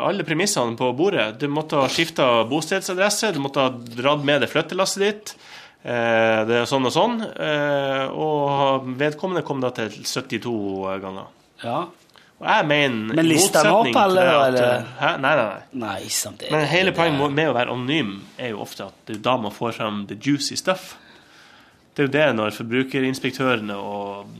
alle 0.01 0.27
premissene 0.27 0.75
på 0.79 0.91
bordet. 0.99 1.29
Du 1.39 1.47
måtte 1.53 1.79
ha 1.79 1.87
skifta 1.93 2.27
bostedsadresse, 2.51 3.31
du 3.37 3.41
måtte 3.45 3.63
ha 3.63 3.71
dratt 3.71 4.27
med 4.27 4.43
deg 4.43 4.51
flyttelasset 4.51 5.07
ditt. 5.07 5.35
Eh, 5.81 6.41
det 6.51 6.59
er 6.61 6.69
sånn 6.69 6.91
og 6.91 6.93
sånn. 6.93 7.21
Eh, 7.31 8.05
og 8.11 8.91
vedkommende 9.01 9.47
kom 9.47 9.63
da 9.63 9.71
til 9.77 9.95
72 10.03 10.99
ganger. 11.07 11.31
Ja. 11.63 11.85
Og 12.41 12.47
jeg 12.49 12.67
mener 12.71 13.19
Men 13.19 13.27
lista 13.29 13.61
han 13.67 13.75
opp, 13.75 13.91
til 13.91 14.19
eller? 14.21 14.87
Hæ? 14.97 15.11
Nei, 15.21 15.33
nei, 15.37 15.45
nei. 15.45 15.81
Nei, 15.83 16.09
sant. 16.09 16.47
Men 16.49 16.65
hele 16.71 16.95
poenget 16.97 17.35
med 17.37 17.51
å 17.51 17.57
være 17.57 17.75
anonym 17.75 18.15
er 18.41 18.55
jo 18.55 18.63
ofte 18.65 18.87
at 18.89 19.03
det 19.11 19.19
er 19.19 19.27
da 19.27 19.35
man 19.43 19.53
får 19.53 19.77
frem 19.77 20.07
the 20.09 20.17
juicy 20.17 20.57
stuff. 20.57 20.95
Det 21.93 22.07
er 22.07 22.09
jo 22.09 22.15
det 22.15 22.25
når 22.39 22.57
forbrukerinspektørene 22.57 23.77
og 23.77 24.33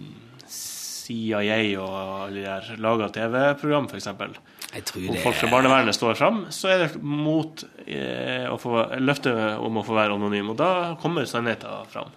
CIA 1.11 1.59
og 1.83 1.99
alle 1.99 2.39
de 2.39 2.47
der 2.47 2.73
lager 2.81 3.13
TV-program, 3.19 3.91
f.eks. 3.91 4.09
Det 4.71 5.21
folk 5.21 5.37
fra 5.37 5.51
barnevernet 5.51 5.97
står 5.97 6.17
fram, 6.17 6.45
så 6.55 6.71
er 6.71 6.85
det 6.85 7.03
mot 7.03 7.65
eh, 7.85 8.47
å 8.47 8.57
få 8.63 8.85
løftet 9.03 9.59
om 9.59 9.81
å 9.81 9.85
få 9.85 9.97
være 9.99 10.15
anonym. 10.17 10.53
Og 10.55 10.61
da 10.61 10.73
kommer 11.03 11.27
sannheten 11.29 11.91
fram. 11.91 12.15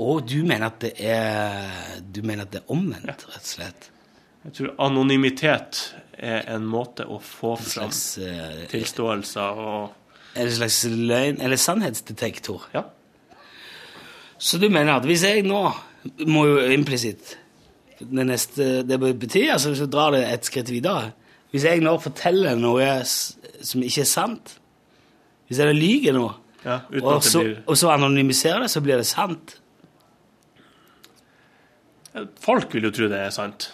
Og 0.00 0.20
du 0.28 0.44
mener 0.44 0.68
at 0.68 0.78
det 0.80 0.92
er 1.02 1.98
Du 2.00 2.20
mener 2.22 2.46
at 2.46 2.52
det 2.54 2.60
er 2.62 2.70
omvendt, 2.72 3.08
rett 3.08 3.24
og 3.26 3.40
slett? 3.42 3.90
Jeg 4.40 4.54
tror 4.56 4.70
anonymitet 4.80 5.80
er 6.16 6.46
en 6.54 6.64
måte 6.68 7.04
å 7.04 7.18
få 7.20 7.54
fram 7.60 7.90
slags 7.90 8.04
eh, 8.24 8.62
tilståelser 8.70 9.60
og 9.60 10.38
en 10.40 10.50
slags 10.54 10.84
løgn 10.88 11.40
Eller 11.42 11.60
sannhetsdetektor? 11.60 12.68
Ja. 12.74 12.84
Så 14.38 14.60
du 14.60 14.68
mener 14.70 14.96
at 14.96 15.08
hvis 15.08 15.24
jeg 15.26 15.44
nå 15.44 15.60
må 16.30 16.46
jo 16.48 16.60
implisitt 16.72 17.36
det 18.00 18.24
neste 18.24 18.68
Det 18.88 18.96
betyr 19.00 19.52
altså 19.56 19.72
hvis 19.72 19.82
du 19.84 19.90
drar 19.92 20.14
det 20.14 20.22
et 20.24 20.46
skritt 20.48 20.70
videre 20.72 21.10
Hvis 21.52 21.66
jeg 21.68 21.82
nå 21.84 21.92
forteller 22.00 22.56
noe 22.56 22.88
som 23.04 23.84
ikke 23.84 24.06
er 24.06 24.08
sant 24.08 24.54
Hvis 25.50 25.60
jeg 25.60 25.76
lyver 25.76 26.16
nå, 26.16 26.30
ja 26.64 26.78
og 27.02 27.20
så, 27.24 27.42
blir 27.44 27.60
og 27.66 27.76
så 27.76 27.92
anonymiserer 27.92 28.64
det, 28.64 28.70
så 28.72 28.80
blir 28.84 29.00
det 29.00 29.08
sant. 29.08 29.54
Folk 32.44 32.74
vil 32.76 32.88
jo 32.88 32.92
tro 32.94 33.08
det 33.10 33.20
er 33.24 33.32
sant. 33.34 33.70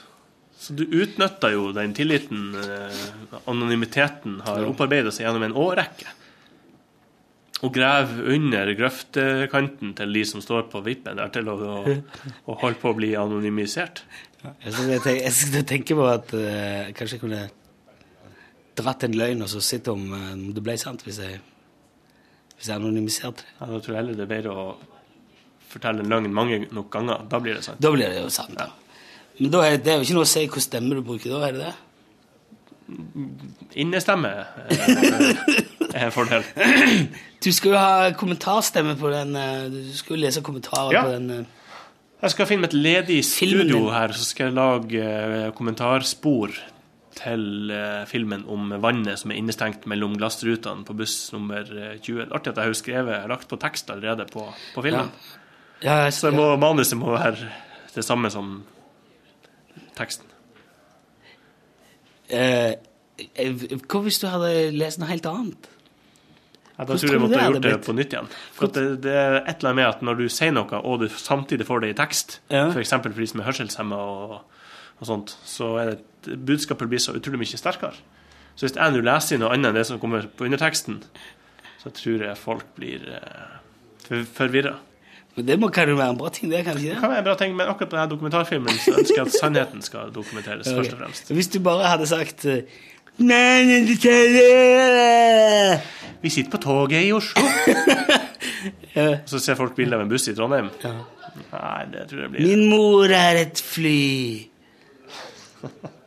Så 0.67 0.75
du 0.75 0.83
utnytta 0.83 1.53
jo 1.53 1.69
den 1.71 1.93
tilliten 1.95 2.55
eh, 2.59 3.03
anonymiteten 3.47 4.41
har 4.43 4.65
opparbeidet 4.67 5.13
seg 5.15 5.29
gjennom 5.29 5.45
en 5.47 5.53
årrekke. 5.63 6.09
Og 7.63 7.71
graver 7.73 8.33
under 8.35 8.73
grøftekanten 8.75 9.93
til 9.97 10.17
de 10.19 10.25
som 10.27 10.43
står 10.43 10.65
på 10.73 10.81
vippen 10.83 11.21
der 11.21 11.31
til 11.31 11.47
å, 11.53 11.55
å, 11.87 12.57
holde 12.65 12.81
på 12.81 12.91
å 12.91 12.97
bli 12.99 13.13
anonymisert. 13.15 14.03
Skal, 14.43 14.91
jeg 14.91 15.31
skulle 15.37 15.63
tenke 15.71 15.95
på 15.95 16.09
at 16.11 16.35
eh, 16.35 16.91
kanskje 16.99 17.15
jeg 17.15 17.23
kunne 17.23 17.45
dratt 18.77 19.07
en 19.07 19.15
løgn 19.23 19.47
og 19.47 19.53
så 19.53 19.63
sett 19.63 19.87
om 19.93 20.03
eh, 20.19 20.33
det 20.57 20.65
ble 20.67 20.75
sant, 20.83 21.05
hvis 21.07 21.21
jeg, 21.23 21.39
hvis 22.57 22.73
jeg 22.73 22.75
anonymiserte 22.75 23.47
det. 23.47 23.55
Ja, 23.61 23.71
da 23.71 23.79
tror 23.79 23.95
jeg 23.95 24.03
heller 24.03 24.19
det 24.19 24.27
er 24.27 24.35
bedre 24.35 24.57
å 24.59 24.67
fortelle 25.71 26.03
en 26.03 26.11
løgn 26.11 26.35
mange 26.35 26.59
nok 26.67 26.91
ganger. 26.99 27.23
Da 27.31 27.39
blir 27.39 27.55
det 27.61 27.63
sant. 27.69 27.79
Da 27.87 27.95
blir 27.95 28.11
det 28.11 28.25
jo 28.25 28.35
sant. 28.35 28.59
da. 28.59 28.73
Men 29.39 29.53
da 29.53 29.65
er 29.67 29.77
det 29.77 29.93
er 29.93 29.99
jo 30.01 30.07
ikke 30.07 30.17
noe 30.17 30.25
å 30.27 30.31
si 30.31 30.43
hvilken 30.47 30.65
stemme 30.65 30.97
du 30.97 31.03
bruker 31.05 31.35
da, 31.35 31.43
er 31.49 31.57
det 31.57 31.67
det? 31.67 31.75
Innestemme 33.83 34.31
eh, 34.71 35.35
er 35.93 36.07
en 36.09 36.15
fordel. 36.15 36.45
Du 37.47 37.51
skal 37.53 37.75
jo 37.75 37.79
ha 37.79 38.07
kommentarstemme 38.19 38.95
på 38.99 39.11
den 39.13 39.35
eh, 39.39 39.67
Du 39.71 39.91
skal 39.95 40.17
jo 40.17 40.21
lese 40.23 40.41
kommentarer 40.47 40.95
Ja. 40.95 41.03
på 41.07 41.13
den 41.17 41.27
eh. 41.35 41.43
Jeg 42.23 42.33
skal 42.33 42.49
finne 42.49 42.65
et 42.71 42.73
ledig 42.75 43.19
studio 43.29 43.91
her, 43.93 44.15
så 44.17 44.25
skal 44.25 44.49
jeg 44.49 44.55
lage 44.57 45.51
kommentarspor 45.59 46.55
til 47.17 47.73
filmen 48.09 48.43
om 48.51 48.73
vannet 48.83 49.21
som 49.21 49.31
er 49.35 49.37
innestengt 49.43 49.85
mellom 49.89 50.15
glassrutene 50.17 50.85
på 50.89 50.97
buss 50.97 51.19
nummer 51.35 51.61
eh, 51.69 51.99
20. 52.01 52.23
Er 52.25 52.33
Artig 52.39 52.55
at 52.55 52.63
jeg 52.63 52.71
har 52.73 52.79
skrevet, 52.81 53.29
lagt 53.31 53.47
på 53.53 53.59
tekst 53.61 53.93
allerede 53.93 54.25
på, 54.33 54.47
på 54.75 54.85
filmen. 54.87 55.13
Ja, 55.85 56.07
jeg, 56.07 56.17
Så 56.17 56.33
må, 56.33 56.49
manuset 56.61 56.97
må 56.99 57.13
være 57.19 57.51
det 57.95 58.05
samme 58.05 58.33
som 58.33 58.63
teksten. 59.99 60.27
eh, 62.29 62.75
eh, 63.35 63.65
Hva 63.87 64.03
hvis 64.05 64.21
du 64.23 64.27
hadde 64.31 64.53
lest 64.77 65.01
noe 65.03 65.11
helt 65.11 65.27
annet? 65.31 65.69
Ja, 66.77 66.85
da 66.85 66.97
tror 67.01 67.15
jeg 67.15 67.23
måtte 67.23 67.39
ha 67.41 67.47
gjort 67.55 67.63
det 67.65 67.77
på 67.87 67.95
nytt 67.97 68.13
igjen. 68.13 68.27
For 68.53 68.69
det, 68.69 68.83
det 69.07 69.13
er 69.17 69.39
et 69.39 69.55
eller 69.63 69.71
annet 69.71 69.79
med 69.79 69.87
at 69.89 70.03
når 70.05 70.19
du 70.19 70.27
sier 70.29 70.53
noe, 70.53 70.81
og 70.85 71.01
du 71.01 71.07
samtidig 71.09 71.65
får 71.69 71.81
det 71.87 71.95
i 71.95 71.97
tekst, 72.03 72.41
Ja. 72.53 72.67
f.eks. 72.69 72.91
For, 72.93 73.15
for 73.15 73.23
de 73.25 73.29
som 73.31 73.41
er 73.41 73.49
hørselshemma 73.49 73.97
og, 73.97 74.35
og 75.01 75.09
sånt, 75.09 75.33
så 75.49 75.71
er 75.81 75.95
det 75.95 76.37
budskapet 76.45 76.91
blir 76.91 77.01
så 77.01 77.15
utrolig 77.17 77.41
mye 77.47 77.57
sterkere. 77.63 77.97
Så 78.57 78.67
hvis 78.67 78.77
jeg 78.77 78.93
nå 78.93 79.01
leser 79.05 79.41
noe 79.41 79.55
annet 79.55 79.71
enn 79.71 79.79
det 79.79 79.87
som 79.89 80.01
kommer 80.03 80.29
på 80.29 80.45
underteksten, 80.49 81.01
så 81.81 81.93
tror 81.97 82.27
jeg 82.29 82.37
folk 82.41 82.69
blir 82.77 83.09
eh, 83.23 84.23
forvirra. 84.37 84.75
Men 85.37 85.47
Det 85.47 85.57
må, 85.61 85.69
kan 85.69 85.89
jo 85.89 85.97
være 85.99 86.15
en 86.15 86.19
bra 86.19 86.29
ting, 86.33 86.49
det, 86.51 86.63
kan 86.65 86.77
ikke 86.79 86.87
Det 86.89 86.95
det? 86.95 87.01
kan 87.03 87.11
være 87.13 87.19
en 87.21 87.25
bra 87.29 87.35
ting, 87.37 87.57
men 87.57 87.69
akkurat 87.69 87.91
på 87.93 87.97
denne 87.99 88.11
dokumentarfilmen 88.15 88.79
så 88.81 88.95
ønsker 88.97 89.19
jeg 89.21 89.27
at 89.27 89.35
sannheten 89.37 89.83
skal 89.85 90.13
dokumenteres, 90.15 90.69
først 90.73 90.95
og 90.97 91.01
fremst. 91.03 91.33
Hvis 91.37 91.49
du 91.53 91.59
bare 91.61 91.91
hadde 91.93 92.07
sagt 92.09 92.45
eh, 92.49 92.63
Nei, 93.19 93.85
Vi 96.23 96.31
sitter 96.33 96.51
på 96.53 96.61
toget 96.61 97.05
i 97.07 97.13
Oslo, 97.17 97.43
Ja. 98.97 99.19
så 99.29 99.39
ser 99.45 99.59
folk 99.59 99.75
bilde 99.77 99.93
av 99.97 100.03
en 100.07 100.09
buss 100.09 100.25
i 100.29 100.33
Trondheim. 100.37 100.71
Nei, 101.53 101.83
det 101.93 102.07
tror 102.09 102.23
jeg 102.25 102.31
blir 102.33 102.47
Min 102.49 102.63
mor 102.71 103.13
er 103.13 103.43
et 103.43 103.61
fly. 103.61 104.47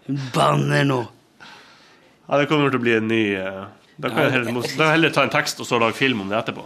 Hun 0.08 0.18
banner 0.34 0.88
nå. 0.90 1.00
Ja, 1.44 2.40
det 2.42 2.48
kommer 2.50 2.70
til 2.74 2.80
å 2.80 2.84
bli 2.84 2.96
en 2.98 3.08
ny 3.10 3.22
uh, 3.38 3.68
Da 4.02 4.10
kan 4.10 4.26
jeg 4.26 4.34
heller, 4.40 4.66
da 4.80 4.90
heller 4.94 5.14
ta 5.14 5.22
en 5.26 5.34
tekst 5.34 5.62
og 5.62 5.70
så 5.70 5.78
lage 5.82 5.98
film 5.98 6.22
om 6.26 6.30
det 6.34 6.38
etterpå. 6.42 6.66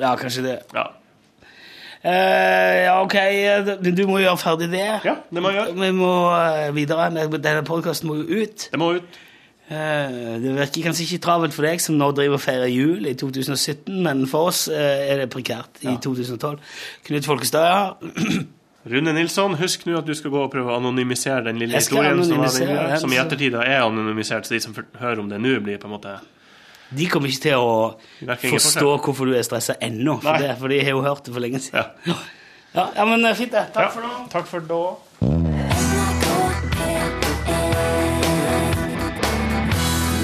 Ja, 0.00 0.14
kanskje 0.20 0.44
det. 0.46 0.56
Ja, 0.76 0.86
ja, 2.08 2.98
ok, 3.02 3.14
eh, 3.20 3.72
men 3.82 3.96
du 3.96 4.04
må 4.08 4.20
gjøre 4.22 4.40
ferdig 4.40 4.68
det. 4.72 4.84
ja 5.04 5.16
det 5.28 5.42
må 5.44 5.52
jeg 5.52 5.60
gjøre. 5.60 5.78
Vi 5.80 5.94
må 5.96 6.12
eh, 6.34 6.68
videre. 6.76 7.08
Denne 7.38 7.64
podkasten 7.66 8.10
må 8.10 8.20
jo 8.20 8.44
ut. 8.44 8.68
Det 8.72 8.80
må 8.80 8.92
ut. 8.98 9.18
Eh, 9.68 10.36
det 10.40 10.54
virker 10.56 10.86
kanskje 10.86 11.04
ikke 11.04 11.24
travelt 11.26 11.52
for 11.52 11.66
deg 11.68 11.82
som 11.84 11.98
nå 12.00 12.06
driver 12.16 12.38
og 12.38 12.40
feirer 12.40 12.70
jul 12.72 13.04
i 13.04 13.12
2017, 13.18 13.98
men 14.06 14.22
for 14.30 14.48
oss 14.48 14.62
eh, 14.72 15.10
er 15.12 15.20
det 15.20 15.26
prekært 15.32 15.82
i 15.84 15.92
2012. 16.00 16.62
Knut 17.10 17.28
Folkestad, 17.28 17.66
ja. 17.68 18.38
Rune 18.88 19.12
Nilsson, 19.12 19.58
husk 19.60 19.84
nå 19.84 19.98
at 19.98 20.08
du 20.08 20.14
skal 20.16 20.32
gå 20.32 20.40
og 20.46 20.52
prøve 20.54 20.72
å 20.72 20.78
anonymisere 20.78 21.50
den 21.50 21.60
lille 21.60 21.76
historien 21.76 22.22
som, 22.24 22.40
som 22.48 23.12
i 23.12 23.20
ettertid 23.20 23.58
er 23.60 23.82
anonymisert, 23.82 24.48
så 24.48 24.54
de 24.54 24.62
som 24.64 24.76
hører 24.96 25.20
om 25.20 25.28
det 25.28 25.42
nå, 25.44 25.58
blir 25.66 25.82
på 25.82 25.90
en 25.90 25.96
måte 25.98 26.14
De 26.90 27.08
kommer 27.12 27.28
ikke 27.28 27.50
til 27.50 27.60
å 27.60 27.94
forstå 28.40 28.86
hvorfor 29.04 29.28
du 29.28 29.36
er 29.36 29.44
stressa 29.44 29.76
ennå, 29.84 30.18
for, 30.24 30.40
det, 30.40 30.54
for 30.60 30.72
de 30.72 30.80
har 30.80 30.94
jo 30.96 31.02
hørt 31.04 31.26
det 31.26 31.34
for 31.34 31.44
lenge 31.44 31.60
siden. 31.60 31.84
Ja. 32.08 32.16
Ja, 32.74 32.86
ja 32.96 33.04
men 33.08 33.24
eh, 33.24 33.36
fint, 33.36 33.52
det. 33.52 33.66
Takk 33.74 33.88
Ja, 33.88 33.92
for 33.92 34.08
nå. 34.08 34.14
Takk 34.32 34.48
for 34.48 34.60
da. 34.68 34.82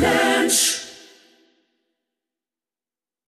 NRK 0.04 0.33